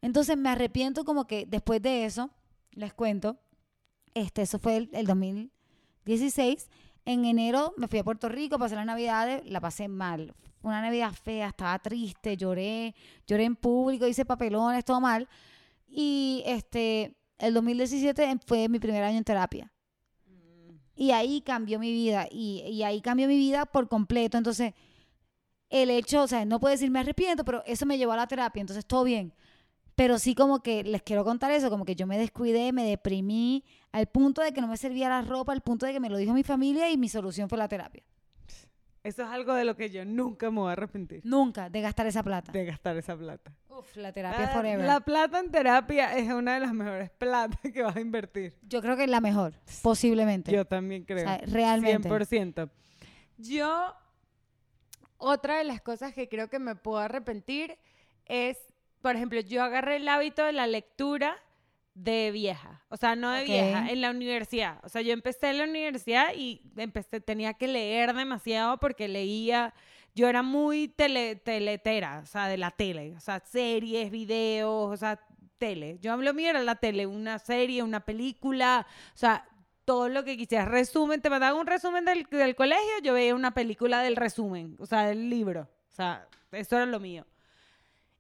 Entonces 0.03 0.37
me 0.37 0.49
arrepiento 0.51 1.05
como 1.05 1.27
que 1.27 1.47
después 1.47 1.81
de 1.81 2.05
eso, 2.05 2.31
les 2.79 2.95
cuento, 2.95 3.39
este, 4.15 4.43
eso 4.43 4.59
fue 4.59 4.77
el, 4.77 4.91
el 4.93 5.07
2016. 5.07 6.71
En 7.05 7.25
enero 7.25 7.75
me 7.77 7.89
fui 7.89 7.99
a 7.99 8.05
Puerto 8.05 8.29
Rico, 8.29 8.59
pasé 8.59 8.75
las 8.75 8.87
navidades, 8.87 9.43
la 9.47 9.61
pasé 9.61 9.89
mal. 9.89 10.35
Una 10.63 10.83
navidad 10.83 11.13
fea, 11.13 11.49
estaba 11.49 11.79
triste, 11.79 12.37
lloré, 12.37 12.95
lloré 13.27 13.45
en 13.45 13.57
público, 13.57 14.07
hice 14.07 14.25
papelones, 14.25 14.85
todo 14.85 15.01
mal. 15.01 15.29
Y 15.87 16.43
este, 16.47 17.17
el 17.39 17.55
2017 17.55 18.39
fue 18.47 18.69
mi 18.69 18.79
primer 18.79 19.03
año 19.03 19.19
en 19.19 19.25
terapia. 19.25 19.73
Y 20.95 21.13
ahí 21.13 21.41
cambió 21.41 21.79
mi 21.79 21.93
vida. 21.93 22.27
Y, 22.31 22.63
y 22.69 22.83
ahí 22.83 23.01
cambió 23.01 23.29
mi 23.29 23.37
vida 23.37 23.67
por 23.67 23.89
completo. 23.89 24.37
Entonces, 24.37 24.75
el 25.71 25.91
hecho, 25.91 26.23
o 26.23 26.27
sea, 26.27 26.45
no 26.45 26.59
puedo 26.59 26.73
decir 26.73 26.91
me 26.91 27.01
arrepiento, 27.01 27.45
pero 27.45 27.63
eso 27.67 27.87
me 27.87 27.97
llevó 27.97 28.13
a 28.13 28.17
la 28.17 28.27
terapia. 28.27 28.61
Entonces, 28.61 28.85
todo 28.85 29.05
bien. 29.05 29.33
Pero 29.99 30.21
sí 30.21 30.37
como 30.37 30.63
que 30.63 30.85
les 30.85 31.03
quiero 31.03 31.25
contar 31.25 31.51
eso, 31.51 31.71
como 31.71 31.85
que 31.85 31.97
yo 31.97 32.07
me 32.07 32.17
descuidé, 32.17 32.73
me 32.73 32.85
deprimí, 32.85 33.65
al 33.91 34.07
punto 34.07 34.43
de 34.43 34.53
que 34.53 34.61
no 34.61 34.69
me 34.69 34.77
servía 34.77 35.09
la 35.09 35.23
ropa, 35.23 35.53
al 35.53 35.61
punto 35.61 35.87
de 35.87 35.93
que 35.93 35.99
me 35.99 36.09
lo 36.09 36.17
dijo 36.17 36.33
mi 36.33 36.45
familia 36.45 36.89
y 36.89 36.97
mi 36.97 37.09
solución 37.09 37.49
fue 37.49 37.59
la 37.59 37.67
terapia. 37.67 38.05
Eso 39.03 39.23
es 39.23 39.29
algo 39.29 39.55
de 39.55 39.65
lo 39.65 39.75
que 39.75 39.91
yo 39.91 40.05
nunca 40.05 40.53
me 40.53 40.61
voy 40.61 40.69
a 40.69 40.73
arrepentir. 40.75 41.23
Nunca 41.25 41.69
de 41.69 41.81
gastar 41.81 42.07
esa 42.07 42.23
plata. 42.23 42.53
De 42.53 42.65
gastar 42.65 42.97
esa 42.97 43.17
plata. 43.17 43.53
Uf, 43.71 43.97
la 43.97 44.13
terapia 44.13 44.45
Ah, 44.45 44.55
forever. 44.55 44.87
La 44.87 45.01
plata 45.01 45.41
en 45.41 45.51
terapia 45.51 46.17
es 46.17 46.31
una 46.31 46.55
de 46.55 46.61
las 46.61 46.73
mejores 46.73 47.11
platas 47.11 47.59
que 47.73 47.83
vas 47.83 47.97
a 47.97 48.01
invertir. 48.01 48.55
Yo 48.63 48.81
creo 48.81 48.97
que 48.97 49.03
es 49.03 49.11
la 49.11 49.21
mejor, 49.21 49.53
posiblemente. 49.83 50.53
Yo 50.53 50.65
también 50.65 51.03
o 51.03 51.07
creo. 51.07 51.25
sea, 51.27 51.39
realmente. 51.47 52.09
100%. 52.09 52.71
Yo, 53.39 53.93
otra 55.17 55.59
de 55.59 55.65
las 55.65 55.81
cosas 55.81 56.15
que 56.15 56.29
creo 56.29 56.49
que 56.49 56.61
me 56.61 56.77
puedo 56.77 56.99
arrepentir 56.99 57.77
es, 58.27 58.59
por 59.01 59.17
ejemplo, 59.17 59.41
yo 59.41 59.63
agarré 59.63 59.97
el 59.97 60.09
hábito 60.09 60.45
de 60.45 60.53
la 60.53 60.67
lectura 60.67 61.37
de 61.95 62.31
vieja, 62.31 62.85
o 62.89 62.97
sea, 62.97 63.17
no 63.17 63.33
de 63.33 63.45
vieja, 63.45 63.91
en 63.91 64.01
la 64.01 64.11
universidad. 64.11 64.79
O 64.85 64.89
sea, 64.89 65.03
yo 65.03 65.13
empecé 65.13 65.51
en 65.51 65.59
la 65.59 65.65
universidad 65.65 66.29
y 66.37 66.63
empecé, 66.77 67.21
tenía 67.21 67.55
que 67.55 67.67
leer 67.67 68.15
demasiado 68.15 68.79
porque 68.79 69.09
leía, 69.09 69.75
yo 70.15 70.29
era 70.29 70.43
muy 70.43 70.89
tele, 70.89 71.37
teletera, 71.37 72.21
o 72.23 72.27
sea, 72.27 72.47
de 72.47 72.57
la 72.57 72.71
tele, 72.71 73.15
o 73.17 73.21
sea, 73.21 73.41
series, 73.41 74.13
videos, 74.13 74.93
o 74.93 74.97
sea, 74.97 75.21
tele. 75.59 75.99
Yo 76.01 76.13
hablo 76.13 76.33
mío 76.35 76.51
era 76.51 76.63
la 76.63 76.77
tele, 76.77 77.07
una 77.07 77.41
serie, 77.41 77.83
una 77.83 78.01
película, 78.01 78.87
o 79.15 79.19
sea, 79.19 79.49
todo 79.85 80.09
lo 80.09 80.23
que 80.23 80.37
quisieras. 80.37 80.69
Resumen, 80.69 81.21
te 81.21 81.31
mandaban 81.31 81.59
un 81.59 81.67
resumen 81.67 82.05
del, 82.05 82.25
del 82.31 82.55
colegio, 82.55 83.01
yo 83.03 83.15
veía 83.15 83.35
una 83.35 83.55
película 83.55 84.03
del 84.03 84.15
resumen, 84.15 84.77
o 84.79 84.87
sea, 84.87 85.07
del 85.07 85.29
libro. 85.29 85.63
O 85.91 85.95
sea, 85.95 86.29
eso 86.53 86.77
era 86.77 86.87
lo 86.87 87.01
mío. 87.01 87.27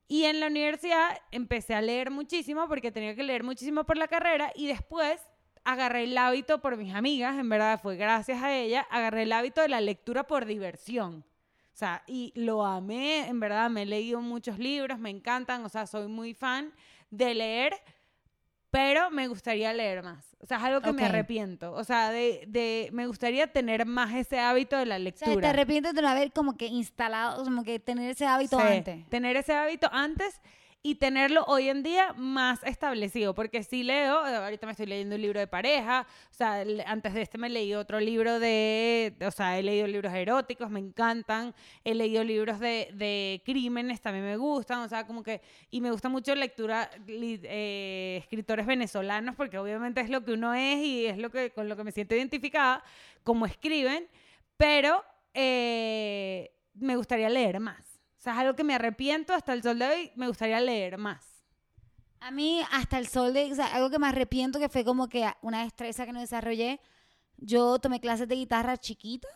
Y 0.09 0.25
en 0.25 0.41
la 0.41 0.47
universidad 0.47 1.21
empecé 1.31 1.75
a 1.75 1.83
leer 1.83 2.11
muchísimo 2.11 2.67
porque 2.67 2.91
tenía 2.91 3.15
que 3.15 3.23
leer 3.23 3.45
muchísimo 3.45 3.85
por 3.85 3.99
la 3.99 4.09
carrera 4.09 4.51
y 4.55 4.67
después 4.67 5.21
agarré 5.65 6.05
el 6.05 6.17
hábito 6.17 6.63
por 6.63 6.79
mis 6.79 6.95
amigas, 6.95 7.39
en 7.39 7.49
verdad 7.51 7.79
fue 7.81 7.97
gracias 7.97 8.43
a 8.43 8.57
ella, 8.57 8.87
agarré 8.91 9.25
el 9.25 9.33
hábito 9.33 9.61
de 9.61 9.69
la 9.69 9.83
lectura 9.83 10.27
por 10.27 10.47
diversión. 10.47 11.27
O 11.75 11.77
sea, 11.79 12.03
y 12.07 12.33
lo 12.35 12.65
amé, 12.65 13.29
en 13.29 13.39
verdad, 13.39 13.69
me 13.69 13.83
he 13.83 13.87
leído 13.87 14.21
muchos 14.23 14.59
libros, 14.59 14.99
me 14.99 15.11
encantan, 15.11 15.65
o 15.65 15.69
sea, 15.69 15.87
soy 15.87 16.09
muy 16.09 16.33
fan 16.33 16.73
de 17.11 17.35
leer, 17.35 17.75
pero 18.71 19.11
me 19.11 19.29
gustaría 19.29 19.73
leer 19.73 20.03
más. 20.03 20.25
O 20.41 20.47
sea, 20.47 20.59
es 20.59 20.63
algo 20.65 20.81
que 20.81 20.93
me 20.93 21.05
arrepiento. 21.05 21.73
O 21.73 21.85
sea, 21.85 22.11
de, 22.11 22.45
de, 22.49 22.91
me 22.93 23.07
gustaría 23.07 23.47
tener 23.49 23.87
más 23.87 24.15
ese 24.15 24.39
hábito 24.39 24.77
de 24.77 24.87
la 24.87 24.97
O 24.97 24.99
lectura. 24.99 25.33
sea, 25.33 25.41
te 25.41 25.47
arrepientes 25.49 25.95
de 25.95 26.03
no 26.03 26.09
haber 26.09 26.33
como 26.33 26.57
que 26.57 26.67
instalado, 26.67 27.43
como 27.45 27.65
que 27.65 27.81
tener 27.81 28.11
ese 28.11 28.27
hábito 28.27 28.59
Sí, 28.61 28.67
antes. 28.67 29.09
Tener 29.09 29.37
ese 29.37 29.53
hábito 29.55 29.89
antes 29.93 30.41
y 30.83 30.95
tenerlo 30.95 31.45
hoy 31.49 31.69
en 31.69 31.83
día 31.83 32.13
más 32.15 32.63
establecido, 32.63 33.35
porque 33.35 33.63
si 33.65 33.83
leo, 33.83 34.27
eh, 34.27 34.37
ahorita 34.37 34.67
me 34.67 34.73
estoy 34.73 34.87
leyendo 34.87 35.17
un 35.17 35.23
libro 35.23 35.41
de 35.41 35.47
pareja, 35.49 36.07
o 36.31 36.35
sea, 36.35 36.65
antes 36.87 37.15
de 37.15 37.23
este 37.23 37.37
me 37.37 37.49
leí 37.49 37.75
otro 37.75 37.99
libro 37.99 38.39
de, 38.39 39.15
o 39.27 39.31
sea, 39.31 39.59
he 39.59 39.63
leído 39.63 39.87
libros 39.89 40.15
eróticos, 40.15 40.71
me 40.71 40.79
encantan, 40.79 41.55
he 41.85 41.95
leído 41.95 42.23
libros 42.23 42.61
de, 42.61 42.91
de 42.95 43.43
crímenes, 43.45 44.01
también 44.01 44.25
me 44.25 44.37
gustan, 44.37 44.81
o 44.81 44.89
sea, 44.89 45.07
como 45.07 45.23
que, 45.23 45.43
y 45.71 45.81
me 45.81 45.91
gusta 45.91 46.09
mucho 46.09 46.35
lectura, 46.35 46.91
eh, 47.09 48.19
escritores 48.23 48.65
venezolanos, 48.65 49.35
porque 49.35 49.59
obviamente 49.59 50.01
es 50.01 50.11
lo 50.11 50.25
que 50.25 50.33
uno 50.33 50.55
es 50.55 50.79
y 50.79 51.07
es 51.07 51.19
lo 51.19 51.31
que, 51.31 51.51
con 51.51 51.69
lo 51.69 51.77
que 51.77 51.85
me 51.85 51.93
siento 51.93 52.15
identificada, 52.15 52.85
como 53.25 53.47
escriben, 53.47 54.07
pero 54.57 55.05
eh, 55.35 56.53
me 56.75 56.97
gustaría 56.97 57.29
leer 57.29 57.59
más. 57.59 57.88
O 58.19 58.21
sea, 58.21 58.33
es 58.35 58.39
algo 58.41 58.55
que 58.57 58.65
me 58.65 58.75
arrepiento 58.75 59.33
hasta 59.33 59.53
el 59.53 59.63
sol 59.63 59.79
de 59.79 59.87
hoy, 59.87 60.13
me 60.17 60.27
gustaría 60.27 60.61
leer 60.61 60.99
más. 60.99 61.25
A 62.21 62.33
mí, 62.33 62.61
hasta 62.73 62.99
el 62.99 63.07
sol 63.07 63.33
de, 63.33 63.53
o 63.53 63.55
sea, 63.55 63.67
algo 63.67 63.91
que 63.91 63.99
me 64.01 64.09
arrepiento 64.09 64.59
que 64.59 64.69
fue 64.69 64.85
como 64.85 65.09
que 65.09 65.31
una 65.41 65.63
destreza 65.63 66.05
que 66.05 66.13
no 66.13 66.19
desarrollé. 66.21 66.81
Yo 67.37 67.79
tomé 67.79 68.01
clases 68.01 68.27
de 68.27 68.35
guitarra 68.35 68.77
chiquita, 68.77 69.29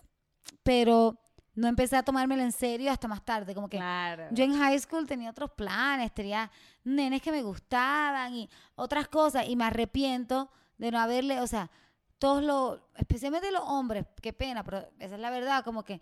pero 0.64 1.16
no 1.54 1.68
empecé 1.68 1.96
a 1.96 2.02
tomármelo 2.02 2.42
en 2.42 2.50
serio 2.50 2.90
hasta 2.90 3.06
más 3.06 3.24
tarde. 3.24 3.54
Como 3.54 3.68
que 3.68 3.76
Claro. 3.76 4.26
yo 4.32 4.42
en 4.42 4.54
high 4.58 4.78
school 4.80 5.06
tenía 5.06 5.30
otros 5.30 5.52
planes, 5.52 6.12
tenía 6.12 6.50
nenes 6.82 7.22
que 7.22 7.30
me 7.30 7.42
gustaban 7.42 8.34
y 8.34 8.50
otras 8.74 9.06
cosas, 9.06 9.46
y 9.48 9.54
me 9.54 9.64
arrepiento 9.64 10.50
de 10.76 10.90
no 10.90 10.98
haberle, 10.98 11.40
o 11.40 11.46
sea, 11.46 11.70
todos 12.18 12.42
los, 12.42 12.80
especialmente 12.96 13.50
los 13.52 13.62
hombres, 13.64 14.06
qué 14.20 14.32
pena, 14.32 14.64
pero 14.64 14.78
esa 14.98 15.14
es 15.14 15.20
la 15.20 15.30
verdad, 15.30 15.62
como 15.64 15.84
que 15.84 16.00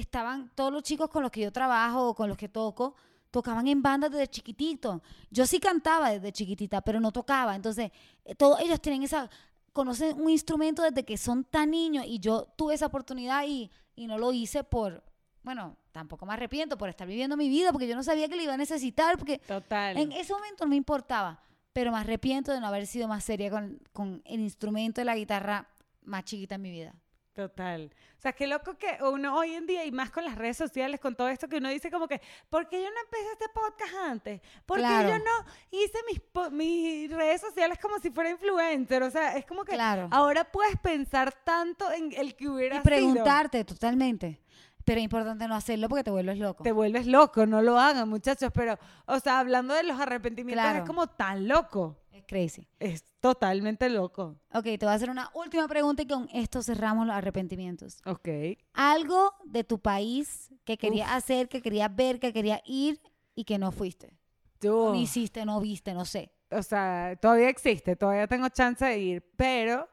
estaban 0.00 0.50
todos 0.54 0.72
los 0.72 0.82
chicos 0.82 1.08
con 1.08 1.22
los 1.22 1.30
que 1.30 1.40
yo 1.42 1.52
trabajo 1.52 2.08
o 2.08 2.14
con 2.14 2.28
los 2.28 2.36
que 2.36 2.48
toco, 2.48 2.94
tocaban 3.30 3.68
en 3.68 3.82
bandas 3.82 4.10
desde 4.10 4.28
chiquitito. 4.28 5.02
Yo 5.30 5.46
sí 5.46 5.60
cantaba 5.60 6.10
desde 6.10 6.32
chiquitita, 6.32 6.80
pero 6.80 7.00
no 7.00 7.12
tocaba. 7.12 7.54
Entonces, 7.54 7.90
eh, 8.24 8.34
todos 8.34 8.60
ellos 8.60 8.80
tienen 8.80 9.02
esa, 9.02 9.30
conocen 9.72 10.20
un 10.20 10.30
instrumento 10.30 10.82
desde 10.82 11.04
que 11.04 11.16
son 11.16 11.44
tan 11.44 11.70
niños 11.70 12.04
y 12.06 12.18
yo 12.18 12.48
tuve 12.56 12.74
esa 12.74 12.86
oportunidad 12.86 13.44
y, 13.46 13.70
y 13.94 14.06
no 14.06 14.18
lo 14.18 14.32
hice 14.32 14.64
por, 14.64 15.02
bueno, 15.42 15.76
tampoco 15.92 16.26
me 16.26 16.32
arrepiento 16.32 16.76
por 16.76 16.88
estar 16.88 17.06
viviendo 17.06 17.36
mi 17.36 17.48
vida 17.48 17.72
porque 17.72 17.86
yo 17.86 17.94
no 17.94 18.02
sabía 18.02 18.28
que 18.28 18.36
le 18.36 18.44
iba 18.44 18.54
a 18.54 18.58
necesitar 18.58 19.16
porque 19.16 19.38
Total. 19.38 19.96
en 19.96 20.12
ese 20.12 20.32
momento 20.32 20.64
no 20.64 20.70
me 20.70 20.76
importaba, 20.76 21.40
pero 21.72 21.92
me 21.92 21.98
arrepiento 21.98 22.52
de 22.52 22.60
no 22.60 22.66
haber 22.66 22.86
sido 22.86 23.08
más 23.08 23.24
seria 23.24 23.50
con, 23.50 23.80
con 23.92 24.22
el 24.24 24.40
instrumento 24.40 25.00
de 25.00 25.04
la 25.04 25.16
guitarra 25.16 25.68
más 26.02 26.24
chiquita 26.24 26.56
en 26.56 26.62
mi 26.62 26.70
vida. 26.70 26.94
Total. 27.32 27.90
O 28.18 28.20
sea, 28.20 28.32
qué 28.32 28.46
loco 28.46 28.76
que 28.76 28.98
uno 29.02 29.36
hoy 29.36 29.54
en 29.54 29.66
día, 29.66 29.84
y 29.84 29.92
más 29.92 30.10
con 30.10 30.24
las 30.24 30.34
redes 30.36 30.56
sociales, 30.56 30.98
con 31.00 31.14
todo 31.14 31.28
esto, 31.28 31.48
que 31.48 31.56
uno 31.58 31.68
dice 31.68 31.90
como 31.90 32.08
que, 32.08 32.20
¿por 32.50 32.68
qué 32.68 32.82
yo 32.82 32.88
no 32.90 33.00
empecé 33.04 33.32
este 33.32 33.46
podcast 33.54 33.94
antes? 34.08 34.40
¿Por 34.66 34.78
qué 34.78 34.82
Claro. 34.82 35.08
yo 35.10 35.18
no 35.18 35.44
hice 35.70 35.98
mis, 36.10 36.20
mis 36.52 37.10
redes 37.12 37.40
sociales 37.40 37.78
como 37.80 37.98
si 38.00 38.10
fuera 38.10 38.30
influencer? 38.30 39.02
O 39.04 39.10
sea, 39.10 39.36
es 39.36 39.46
como 39.46 39.64
que 39.64 39.72
Claro. 39.74 40.08
ahora 40.10 40.44
puedes 40.44 40.76
pensar 40.80 41.32
tanto 41.44 41.90
en 41.92 42.12
el 42.12 42.34
que 42.34 42.48
hubiera 42.48 42.74
Y 42.74 42.78
sido. 42.78 42.84
preguntarte 42.84 43.64
totalmente. 43.64 44.40
Pero 44.84 44.98
es 44.98 45.04
importante 45.04 45.46
no 45.46 45.54
hacerlo 45.54 45.88
porque 45.88 46.02
te 46.04 46.10
vuelves 46.10 46.38
loco. 46.38 46.64
Te 46.64 46.72
vuelves 46.72 47.06
loco, 47.06 47.46
no 47.46 47.62
lo 47.62 47.78
hagan, 47.78 48.08
muchachos. 48.08 48.50
Pero, 48.52 48.76
o 49.06 49.20
sea, 49.20 49.38
hablando 49.38 49.72
de 49.74 49.84
los 49.84 50.00
arrepentimientos, 50.00 50.64
Claro. 50.64 50.80
es 50.80 50.84
como 50.86 51.06
tan 51.06 51.46
loco. 51.46 51.96
Es 52.10 52.24
crazy. 52.26 52.66
Es 52.78 53.04
totalmente 53.20 53.88
loco. 53.88 54.36
Ok, 54.52 54.64
te 54.64 54.78
voy 54.80 54.88
a 54.88 54.94
hacer 54.94 55.10
una 55.10 55.30
última 55.34 55.66
pregunta 55.68 56.02
y 56.02 56.06
con 56.06 56.28
esto 56.32 56.62
cerramos 56.62 57.06
los 57.06 57.14
arrepentimientos. 57.14 57.98
Ok. 58.04 58.28
Algo 58.72 59.32
de 59.44 59.64
tu 59.64 59.78
país 59.78 60.50
que 60.64 60.76
querías 60.76 61.10
hacer, 61.12 61.48
que 61.48 61.62
querías 61.62 61.94
ver, 61.94 62.18
que 62.18 62.32
querías 62.32 62.60
ir 62.64 63.00
y 63.34 63.44
que 63.44 63.58
no 63.58 63.70
fuiste. 63.72 64.12
Tú. 64.58 64.90
No 64.90 64.94
hiciste, 64.94 65.44
no 65.44 65.60
viste, 65.60 65.94
no 65.94 66.04
sé. 66.04 66.32
o 66.50 66.62
sea, 66.62 67.16
todavía 67.20 67.48
existe, 67.48 67.94
todavía 67.96 68.26
tengo 68.26 68.48
chance 68.48 68.84
de 68.84 68.98
ir, 68.98 69.22
pero 69.36 69.88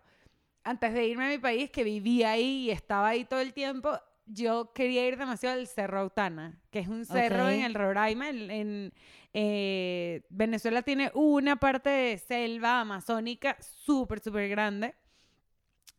antes 0.64 0.92
de 0.94 1.06
irme 1.08 1.28
a 1.28 1.30
mi 1.30 1.38
país, 1.38 1.70
que 1.70 1.84
vivía 1.84 2.32
ahí 2.32 2.66
y 2.66 2.72
estaba 2.72 3.10
ahí 3.10 3.24
todo 3.26 3.40
el 3.40 3.54
tiempo, 3.54 3.98
yo 4.28 4.74
quería 4.74 5.08
ir 5.08 5.18
demasiado 5.18 5.60
al 5.60 5.68
Cerro 5.68 6.00
Autana, 6.00 6.60
que 6.70 6.80
es 6.80 6.88
un 6.88 7.06
cerro 7.06 7.50
en 7.50 7.62
el 7.62 7.74
Roraima. 7.74 8.30
En, 8.30 8.52
en, 8.52 8.94
eh, 9.34 10.24
Venezuela 10.30 10.82
tiene 10.82 11.12
una 11.14 11.56
parte 11.56 11.90
de 11.90 12.18
selva 12.18 12.82
amazónica 12.82 13.58
súper, 13.60 14.20
súper 14.20 14.50
grande. 14.50 14.96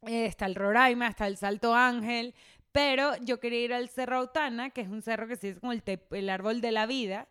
Eh, 0.07 0.27
está 0.27 0.47
el 0.47 0.55
Roraima, 0.55 1.09
está 1.09 1.27
el 1.27 1.37
Salto 1.37 1.75
Ángel, 1.75 2.35
pero 2.73 3.17
yo 3.23 3.41
quería 3.41 3.65
ir 3.65 3.75
al 3.75 3.89
Cerro 3.89 4.19
Autana, 4.19 4.71
que 4.71 4.83
es 4.83 4.89
un 4.89 5.03
cerro 5.03 5.27
que 5.27 5.37
se 5.37 5.49
dice 5.49 5.61
como 5.61 5.73
el, 5.73 5.83
el 6.11 6.31
árbol 6.31 6.61
de 6.61 6.73
la 6.73 6.87
vida, 6.87 7.29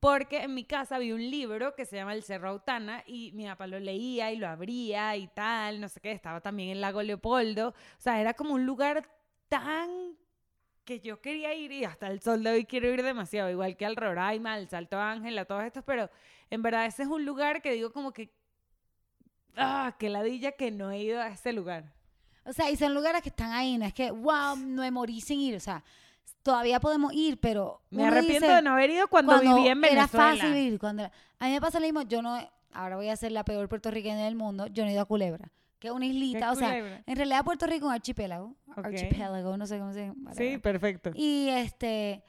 porque 0.00 0.42
en 0.42 0.54
mi 0.54 0.64
casa 0.64 0.96
había 0.96 1.14
un 1.14 1.30
libro 1.30 1.74
que 1.74 1.84
se 1.84 1.96
llama 1.96 2.14
El 2.14 2.22
Cerro 2.22 2.50
Autana 2.50 3.04
y 3.06 3.32
mi 3.32 3.46
papá 3.46 3.66
lo 3.66 3.78
leía 3.78 4.32
y 4.32 4.36
lo 4.36 4.48
abría 4.48 5.16
y 5.16 5.28
tal, 5.28 5.80
no 5.80 5.88
sé 5.88 6.00
qué, 6.00 6.12
estaba 6.12 6.40
también 6.40 6.70
el 6.70 6.80
lago 6.80 7.02
Leopoldo, 7.02 7.68
o 7.68 8.00
sea, 8.00 8.20
era 8.20 8.34
como 8.34 8.54
un 8.54 8.66
lugar 8.66 9.08
tan 9.48 10.16
que 10.90 10.98
yo 10.98 11.20
quería 11.20 11.54
ir 11.54 11.70
y 11.70 11.84
hasta 11.84 12.08
el 12.08 12.20
sol 12.20 12.42
de 12.42 12.50
hoy 12.50 12.64
quiero 12.64 12.88
ir 12.92 13.04
demasiado, 13.04 13.48
igual 13.48 13.76
que 13.76 13.86
al 13.86 13.94
Roraima, 13.94 14.54
al 14.54 14.68
Salto 14.68 14.98
Ángel, 14.98 15.38
a 15.38 15.44
todos 15.44 15.62
estos, 15.62 15.84
pero 15.84 16.10
en 16.50 16.62
verdad 16.62 16.84
ese 16.86 17.04
es 17.04 17.08
un 17.08 17.24
lugar 17.24 17.62
que 17.62 17.70
digo 17.72 17.92
como 17.92 18.12
que, 18.12 18.28
ah, 19.56 19.94
qué 20.00 20.08
ladilla 20.08 20.50
que 20.52 20.72
no 20.72 20.90
he 20.90 20.98
ido 20.98 21.20
a 21.20 21.28
ese 21.28 21.52
lugar. 21.52 21.84
O 22.44 22.52
sea, 22.52 22.70
y 22.70 22.76
son 22.76 22.92
lugares 22.92 23.22
que 23.22 23.28
están 23.28 23.52
ahí, 23.52 23.78
no 23.78 23.84
es 23.84 23.94
que, 23.94 24.10
wow, 24.10 24.56
me 24.56 24.90
morí 24.90 25.20
sin 25.20 25.38
ir. 25.40 25.54
O 25.54 25.60
sea, 25.60 25.84
todavía 26.42 26.80
podemos 26.80 27.12
ir, 27.12 27.38
pero 27.38 27.80
Me 27.90 28.04
arrepiento 28.06 28.46
dice, 28.46 28.56
de 28.56 28.62
no 28.62 28.72
haber 28.72 28.90
ido 28.90 29.06
cuando, 29.06 29.38
viví 29.38 29.68
en 29.68 29.84
era 29.84 30.06
Venezuela. 30.08 30.08
fácil 30.08 30.56
ir. 30.56 30.78
Cuando 30.80 31.02
era- 31.04 31.12
a 31.38 31.46
mí 31.46 31.52
me 31.52 31.60
pasa 31.60 31.78
lo 31.78 31.84
mismo, 31.86 32.02
yo 32.02 32.20
no, 32.20 32.36
ahora 32.72 32.96
voy 32.96 33.08
a 33.10 33.16
ser 33.16 33.30
la 33.30 33.44
peor 33.44 33.68
puertorriqueña 33.68 34.24
del 34.24 34.34
mundo, 34.34 34.66
yo 34.66 34.82
no 34.82 34.90
he 34.90 34.92
ido 34.94 35.02
a 35.02 35.04
Culebra, 35.04 35.52
que 35.80 35.88
es 35.88 35.92
una 35.92 36.06
¿Qué 36.06 36.12
islita, 36.12 36.52
o 36.52 36.54
sea, 36.54 36.76
en 37.06 37.16
realidad 37.16 37.44
Puerto 37.44 37.66
Rico 37.66 37.86
es 37.86 37.88
un 37.88 37.92
archipiélago, 37.94 38.54
archipiélago, 38.76 39.56
no 39.56 39.66
sé 39.66 39.78
cómo 39.78 39.92
se 39.92 40.06
llama. 40.06 40.34
Sí, 40.34 40.58
perfecto. 40.58 41.10
Y 41.14 41.48
este, 41.48 42.22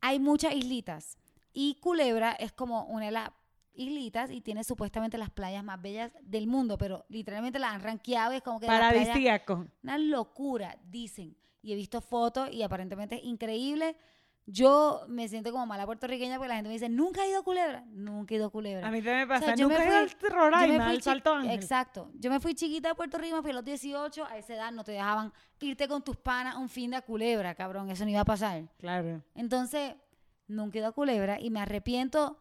hay 0.00 0.18
muchas 0.20 0.54
islitas. 0.54 1.16
Y 1.52 1.76
Culebra 1.76 2.32
es 2.32 2.52
como 2.52 2.84
una 2.86 3.06
de 3.06 3.12
las 3.12 3.30
islitas 3.74 4.30
y 4.30 4.40
tiene 4.40 4.64
supuestamente 4.64 5.16
las 5.18 5.30
playas 5.30 5.62
más 5.64 5.80
bellas 5.80 6.12
del 6.22 6.46
mundo, 6.46 6.76
pero 6.76 7.04
literalmente 7.08 7.58
las 7.58 7.72
han 7.74 7.80
rankeado 7.82 8.32
y 8.32 8.36
es 8.36 8.42
como 8.42 8.60
que 8.60 8.66
playa- 8.66 8.88
Paradisíaco. 8.88 9.66
una 9.82 9.98
locura, 9.98 10.76
dicen. 10.84 11.36
Y 11.62 11.72
he 11.72 11.76
visto 11.76 12.00
fotos 12.00 12.50
y 12.52 12.62
aparentemente 12.62 13.14
es 13.16 13.24
increíble. 13.24 13.96
Yo 14.46 15.06
me 15.08 15.26
siento 15.26 15.50
como 15.52 15.64
mala 15.64 15.86
puertorriqueña 15.86 16.36
porque 16.36 16.48
la 16.48 16.56
gente 16.56 16.68
me 16.68 16.74
dice, 16.74 16.90
¿nunca 16.90 17.24
he 17.24 17.30
ido 17.30 17.40
a 17.40 17.42
Culebra? 17.42 17.84
Nunca 17.92 18.34
he 18.34 18.36
ido 18.36 18.46
a 18.46 18.50
Culebra. 18.50 18.86
A 18.86 18.90
mí 18.90 18.98
también 18.98 19.26
me 19.26 19.34
O 19.34 19.38
sea, 19.38 19.40
pasa. 19.40 19.54
yo 19.54 19.68
me 19.68 19.74
Nunca 19.74 19.84
he 19.84 19.88
ido 19.88 19.96
al 19.96 20.10
Roraima, 20.30 20.88
al 20.88 21.02
Salto 21.02 21.34
Ángel. 21.34 21.52
Exacto. 21.52 22.10
Yo 22.14 22.30
me 22.30 22.40
fui 22.40 22.54
chiquita 22.54 22.90
a 22.90 22.94
Puerto 22.94 23.16
Rico, 23.16 23.36
me 23.36 23.42
fui 23.42 23.52
a 23.52 23.54
los 23.54 23.64
18, 23.64 24.24
a 24.24 24.36
esa 24.36 24.54
edad 24.54 24.70
no 24.72 24.84
te 24.84 24.92
dejaban 24.92 25.32
irte 25.60 25.88
con 25.88 26.02
tus 26.02 26.16
panas 26.16 26.56
un 26.56 26.68
fin 26.68 26.90
de 26.90 26.98
a 26.98 27.02
Culebra, 27.02 27.54
cabrón, 27.54 27.88
eso 27.90 28.04
no 28.04 28.10
iba 28.10 28.20
a 28.20 28.24
pasar. 28.26 28.64
Claro. 28.78 29.22
Entonces, 29.34 29.94
nunca 30.46 30.76
he 30.76 30.80
ido 30.80 30.88
a 30.88 30.92
Culebra 30.92 31.40
y 31.40 31.48
me 31.50 31.60
arrepiento 31.60 32.38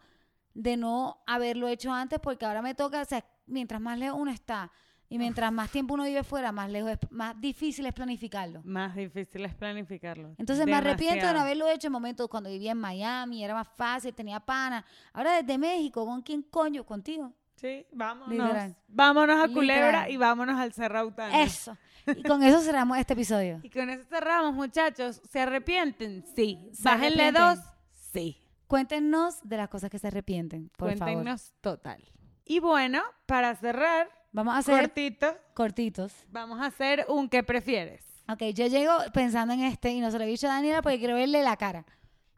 de 0.54 0.76
no 0.76 1.24
haberlo 1.26 1.68
hecho 1.70 1.92
antes 1.94 2.20
porque 2.20 2.46
ahora 2.46 2.62
me 2.62 2.76
toca, 2.76 3.02
o 3.02 3.06
sea, 3.06 3.26
mientras 3.46 3.80
más 3.80 3.98
lejos 3.98 4.20
uno 4.20 4.32
está 4.32 4.72
y 5.14 5.20
mientras 5.20 5.52
más 5.52 5.70
tiempo 5.70 5.94
uno 5.94 6.06
vive 6.06 6.24
fuera, 6.24 6.52
más 6.52 6.72
lejos 6.72 6.90
es, 6.90 7.12
más 7.12 7.40
difícil 7.40 7.86
es 7.86 7.94
planificarlo. 7.94 8.62
Más 8.64 8.96
difícil 8.96 9.46
es 9.46 9.54
planificarlo. 9.54 10.34
Entonces 10.40 10.66
me 10.66 10.74
arrepiento 10.74 11.28
de 11.28 11.34
no 11.34 11.42
haberlo 11.42 11.70
hecho 11.70 11.86
en 11.86 11.94
momentos 11.94 12.28
cuando 12.28 12.50
vivía 12.50 12.72
en 12.72 12.80
Miami, 12.80 13.44
era 13.44 13.54
más 13.54 13.68
fácil, 13.68 14.12
tenía 14.16 14.40
pana. 14.40 14.84
Ahora 15.14 15.40
desde 15.40 15.56
México, 15.60 16.04
¿con 16.04 16.24
quién 16.24 16.42
coño? 16.42 16.84
Contigo. 16.84 17.32
Sí, 17.58 17.86
vámonos. 17.92 18.30
Literal. 18.30 18.76
Vámonos 18.88 19.40
a 19.40 19.54
Culebra 19.54 19.86
Literal. 19.86 20.12
y 20.12 20.18
vámonos 20.18 20.60
al 20.60 20.74
Cerrautano. 20.74 21.40
Eso. 21.44 21.78
Y 22.08 22.24
con 22.24 22.42
eso 22.42 22.60
cerramos 22.62 22.98
este 22.98 23.14
episodio. 23.14 23.60
Y 23.62 23.70
con 23.70 23.92
eso 23.92 24.04
cerramos, 24.10 24.56
muchachos. 24.56 25.22
¿Se 25.30 25.42
arrepienten? 25.42 26.26
Sí. 26.36 26.72
¿Se 26.74 26.82
Bájenle 26.82 27.28
arrepienten? 27.28 27.64
dos. 27.64 27.74
Sí. 27.94 28.40
Cuéntenos 28.66 29.48
de 29.48 29.58
las 29.58 29.70
cosas 29.70 29.92
que 29.92 30.00
se 30.00 30.08
arrepienten, 30.08 30.70
por 30.76 30.90
favor. 30.98 31.14
Cuéntenos 31.14 31.54
total. 31.62 32.04
Y 32.46 32.60
bueno, 32.60 33.04
para 33.28 33.56
cerrar, 33.56 34.10
Vamos 34.34 34.56
a 34.56 34.58
hacer 34.58 34.80
cortito, 34.82 35.38
cortitos. 35.54 36.14
vamos 36.32 36.60
a 36.60 36.66
hacer 36.66 37.06
un 37.08 37.30
¿qué 37.30 37.44
prefieres? 37.44 38.04
Ok, 38.28 38.42
yo 38.56 38.68
llego 38.68 38.94
pensando 39.14 39.54
en 39.54 39.62
este 39.64 39.92
y 39.92 40.00
no 40.00 40.10
se 40.10 40.18
lo 40.18 40.24
he 40.24 40.28
dicho 40.28 40.48
a 40.48 40.54
Daniela 40.56 40.82
porque 40.82 40.98
quiero 41.00 41.16
verle 41.16 41.44
la 41.44 41.56
cara. 41.58 41.86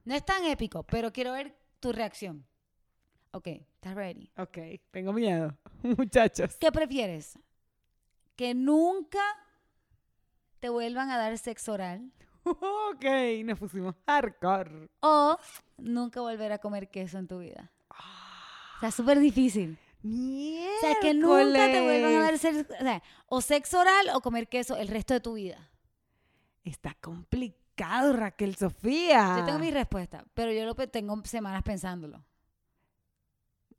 No 0.03 0.13
es 0.13 0.25
tan 0.25 0.43
épico, 0.45 0.83
pero 0.83 1.11
quiero 1.13 1.31
ver 1.31 1.55
tu 1.79 1.91
reacción. 1.91 2.45
Ok, 3.31 3.47
¿estás 3.47 3.95
ready? 3.95 4.29
Ok, 4.37 4.57
tengo 4.91 5.13
miedo, 5.13 5.57
muchachos. 5.83 6.57
¿Qué 6.59 6.71
prefieres? 6.71 7.39
¿Que 8.35 8.53
nunca 8.53 9.23
te 10.59 10.69
vuelvan 10.69 11.09
a 11.11 11.17
dar 11.17 11.37
sexo 11.37 11.73
oral 11.73 12.11
Ok, 12.43 13.05
nos 13.45 13.57
pusimos 13.57 13.95
hardcore. 14.05 14.89
o 14.99 15.37
nunca 15.77 16.19
volver 16.19 16.51
a 16.51 16.57
comer 16.57 16.89
queso 16.89 17.17
en 17.19 17.27
tu 17.27 17.39
vida? 17.39 17.71
O 17.89 18.79
sea, 18.81 18.91
súper 18.91 19.19
difícil. 19.19 19.77
O 20.07 20.79
sea, 20.81 20.95
que 21.01 21.13
nunca 21.13 21.71
te 21.71 21.81
vuelvan 21.81 22.15
a 22.15 22.19
dar 22.19 22.37
sexo, 22.37 22.65
o, 22.79 22.83
sea, 22.83 23.03
o 23.27 23.41
sexo 23.41 23.79
oral 23.79 24.09
o 24.13 24.21
comer 24.21 24.47
queso 24.47 24.77
el 24.77 24.87
resto 24.87 25.15
de 25.15 25.19
tu 25.19 25.33
vida. 25.33 25.71
Está 26.63 26.95
complicado, 27.01 28.13
Raquel 28.13 28.55
Sofía. 28.55 29.37
Yo 29.39 29.45
tengo 29.45 29.59
mi 29.59 29.71
respuesta, 29.71 30.23
pero 30.33 30.51
yo 30.51 30.65
lo 30.65 30.75
tengo 30.75 31.19
semanas 31.25 31.63
pensándolo. 31.63 32.23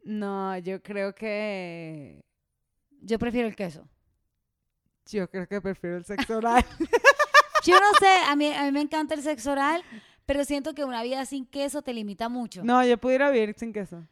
No, 0.04 0.56
yo 0.58 0.82
creo 0.82 1.14
que... 1.14 2.24
Yo 3.00 3.18
prefiero 3.18 3.46
el 3.46 3.54
queso. 3.54 3.88
Yo 5.06 5.30
creo 5.30 5.46
que 5.46 5.60
prefiero 5.60 5.96
el 5.96 6.04
sexo 6.04 6.38
oral. 6.38 6.64
Yo 7.64 7.74
no 7.80 7.92
sé, 7.98 8.08
a 8.28 8.36
mí, 8.36 8.52
a 8.52 8.64
mí 8.64 8.72
me 8.72 8.80
encanta 8.80 9.14
el 9.14 9.22
sexo 9.22 9.50
oral, 9.50 9.82
pero 10.24 10.44
siento 10.44 10.74
que 10.74 10.84
una 10.84 11.02
vida 11.02 11.24
sin 11.26 11.46
queso 11.46 11.82
te 11.82 11.92
limita 11.92 12.28
mucho. 12.28 12.62
no, 12.62 12.84
yo 12.84 12.96
pudiera 12.98 13.30
vivir 13.30 13.54
sin 13.58 13.72
queso. 13.72 14.06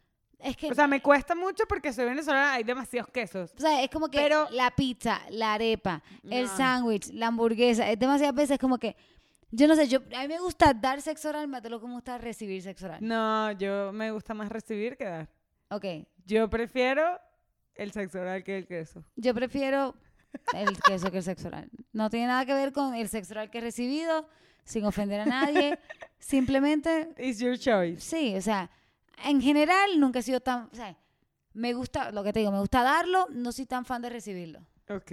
Es 0.45 0.55
que, 0.57 0.69
O 0.71 0.75
sea, 0.75 0.85
me 0.87 1.01
cuesta 1.01 1.33
mucho 1.33 1.63
porque 1.67 1.91
soy 1.91 2.05
venezolana, 2.05 2.53
hay 2.53 2.63
demasiados 2.63 3.09
quesos. 3.11 3.51
o 3.57 3.59
sea, 3.59 3.81
es 3.83 3.89
como 3.89 4.09
que 4.09 4.19
pero- 4.19 4.47
la 4.51 4.69
pizza, 4.71 5.21
la 5.29 5.55
arepa, 5.55 6.03
el 6.23 6.45
No. 6.45 6.55
sándwich, 6.57 7.09
la 7.13 7.27
hamburguesa, 7.27 7.89
es 7.89 7.97
demasiadas 7.97 8.35
veces 8.35 8.59
como 8.59 8.77
que, 8.77 8.95
yo 9.51 9.67
no 9.67 9.75
sé, 9.75 9.87
yo, 9.87 9.99
a 10.15 10.21
mí 10.21 10.27
me 10.27 10.39
gusta 10.39 10.73
dar 10.73 11.01
sexo 11.01 11.29
oral 11.29 11.47
más 11.47 11.63
de 11.63 11.69
lo 11.69 11.79
que 11.79 11.87
me 11.87 11.93
gusta 11.93 12.17
recibir 12.17 12.61
sexo 12.61 12.85
oral. 12.85 12.99
No, 13.01 13.51
yo 13.53 13.91
me 13.91 14.11
gusta 14.11 14.33
más 14.33 14.49
recibir 14.49 14.95
que 14.97 15.05
dar. 15.05 15.27
Ok, 15.69 15.85
Yo 16.25 16.49
prefiero 16.49 17.19
el 17.75 17.91
sexo 17.91 18.19
oral 18.19 18.43
que 18.43 18.57
el 18.59 18.67
queso. 18.67 19.03
yo 19.15 19.33
prefiero 19.33 19.95
el 20.53 20.77
queso 20.81 21.09
que 21.11 21.17
el 21.17 21.23
sexo 21.23 21.47
oral. 21.47 21.69
No 21.93 22.09
tiene 22.09 22.27
nada 22.27 22.45
que 22.45 22.53
ver 22.53 22.71
con 22.71 22.93
el 22.93 23.07
sexo 23.09 23.33
oral 23.33 23.49
que 23.49 23.57
he 23.57 23.61
recibido, 23.61 24.27
sin 24.63 24.85
ofender 24.85 25.21
a 25.21 25.25
nadie, 25.25 25.79
simplemente 26.19 27.09
It's 27.17 27.39
your 27.39 27.57
choice. 27.57 28.01
Sí, 28.01 28.35
o 28.35 28.41
sea, 28.41 28.69
en 29.23 29.41
general 29.41 29.99
nunca 29.99 30.19
he 30.19 30.23
sido 30.23 30.39
tan, 30.39 30.69
o 30.71 30.75
sea, 30.75 30.95
me 31.53 31.73
gusta, 31.73 32.11
lo 32.11 32.23
que 32.23 32.33
te 32.33 32.39
digo, 32.39 32.51
me 32.51 32.59
gusta 32.59 32.83
darlo, 32.83 33.27
no 33.31 33.51
soy 33.51 33.65
tan 33.65 33.85
fan 33.85 34.01
de 34.01 34.09
recibirlo. 34.09 34.59
Ok. 34.89 35.11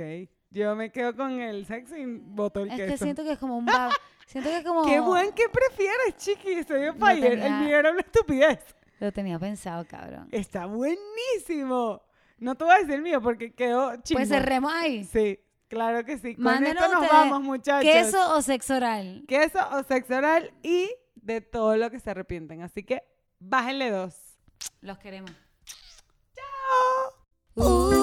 Yo 0.51 0.75
me 0.77 0.91
quedo 0.93 1.17
con 1.17 1.41
el 1.41 1.65
sexo 1.67 1.97
y 1.97 2.03
el 2.03 2.21
Es 2.37 2.77
queso. 2.77 2.87
que 2.87 2.99
siento 2.99 3.23
que 3.25 3.33
es 3.33 3.39
como 3.39 3.57
un 3.57 3.65
ba- 3.67 3.91
siento 4.27 4.51
que 4.51 4.57
es 4.59 4.65
como 4.65 4.85
Qué 4.85 5.01
buen 5.01 5.33
que 5.33 5.49
prefieres, 5.49 6.17
chiqui. 6.17 6.63
Soy 6.65 6.89
un 6.89 6.97
fire. 6.99 7.25
El 7.33 7.41
tenía- 7.41 7.59
mío 7.61 7.77
era 7.79 7.91
una 7.91 8.01
estupidez. 8.01 8.59
Lo 9.01 9.11
tenía 9.13 9.39
pensado, 9.39 9.85
cabrón. 9.87 10.29
Está 10.31 10.67
buenísimo. 10.67 12.03
No 12.39 12.55
te 12.55 12.65
voy 12.65 12.75
a 12.75 12.79
decir 12.79 12.95
el 12.95 13.03
mío 13.03 13.21
porque 13.23 13.53
quedó 13.55 13.97
chimbo. 14.03 14.19
Pues 14.19 14.29
cerremos 14.29 14.73
ahí. 14.75 15.05
Sí, 15.05 15.39
claro 15.69 16.05
que 16.05 16.19
sí. 16.19 16.35
Con 16.35 16.45
Mándenos 16.45 16.85
esto 16.85 17.01
nos 17.01 17.09
vamos, 17.09 17.41
muchachos. 17.43 17.91
¿Queso 17.91 18.35
o 18.37 18.43
sexo 18.43 18.77
oral? 18.77 19.25
Queso 19.29 19.59
o 19.73 19.83
sexo 19.85 20.17
oral 20.17 20.53
y 20.63 20.91
de 21.15 21.41
todo 21.41 21.77
lo 21.77 21.91
que 21.91 22.01
se 22.01 22.11
arrepienten. 22.11 22.63
Así 22.63 22.83
que 22.83 23.03
bájenle 23.43 23.91
dos. 23.91 24.15
Los 24.81 24.99
queremos. 24.99 25.33
¡Chao! 26.35 27.67
Uh. 27.67 28.02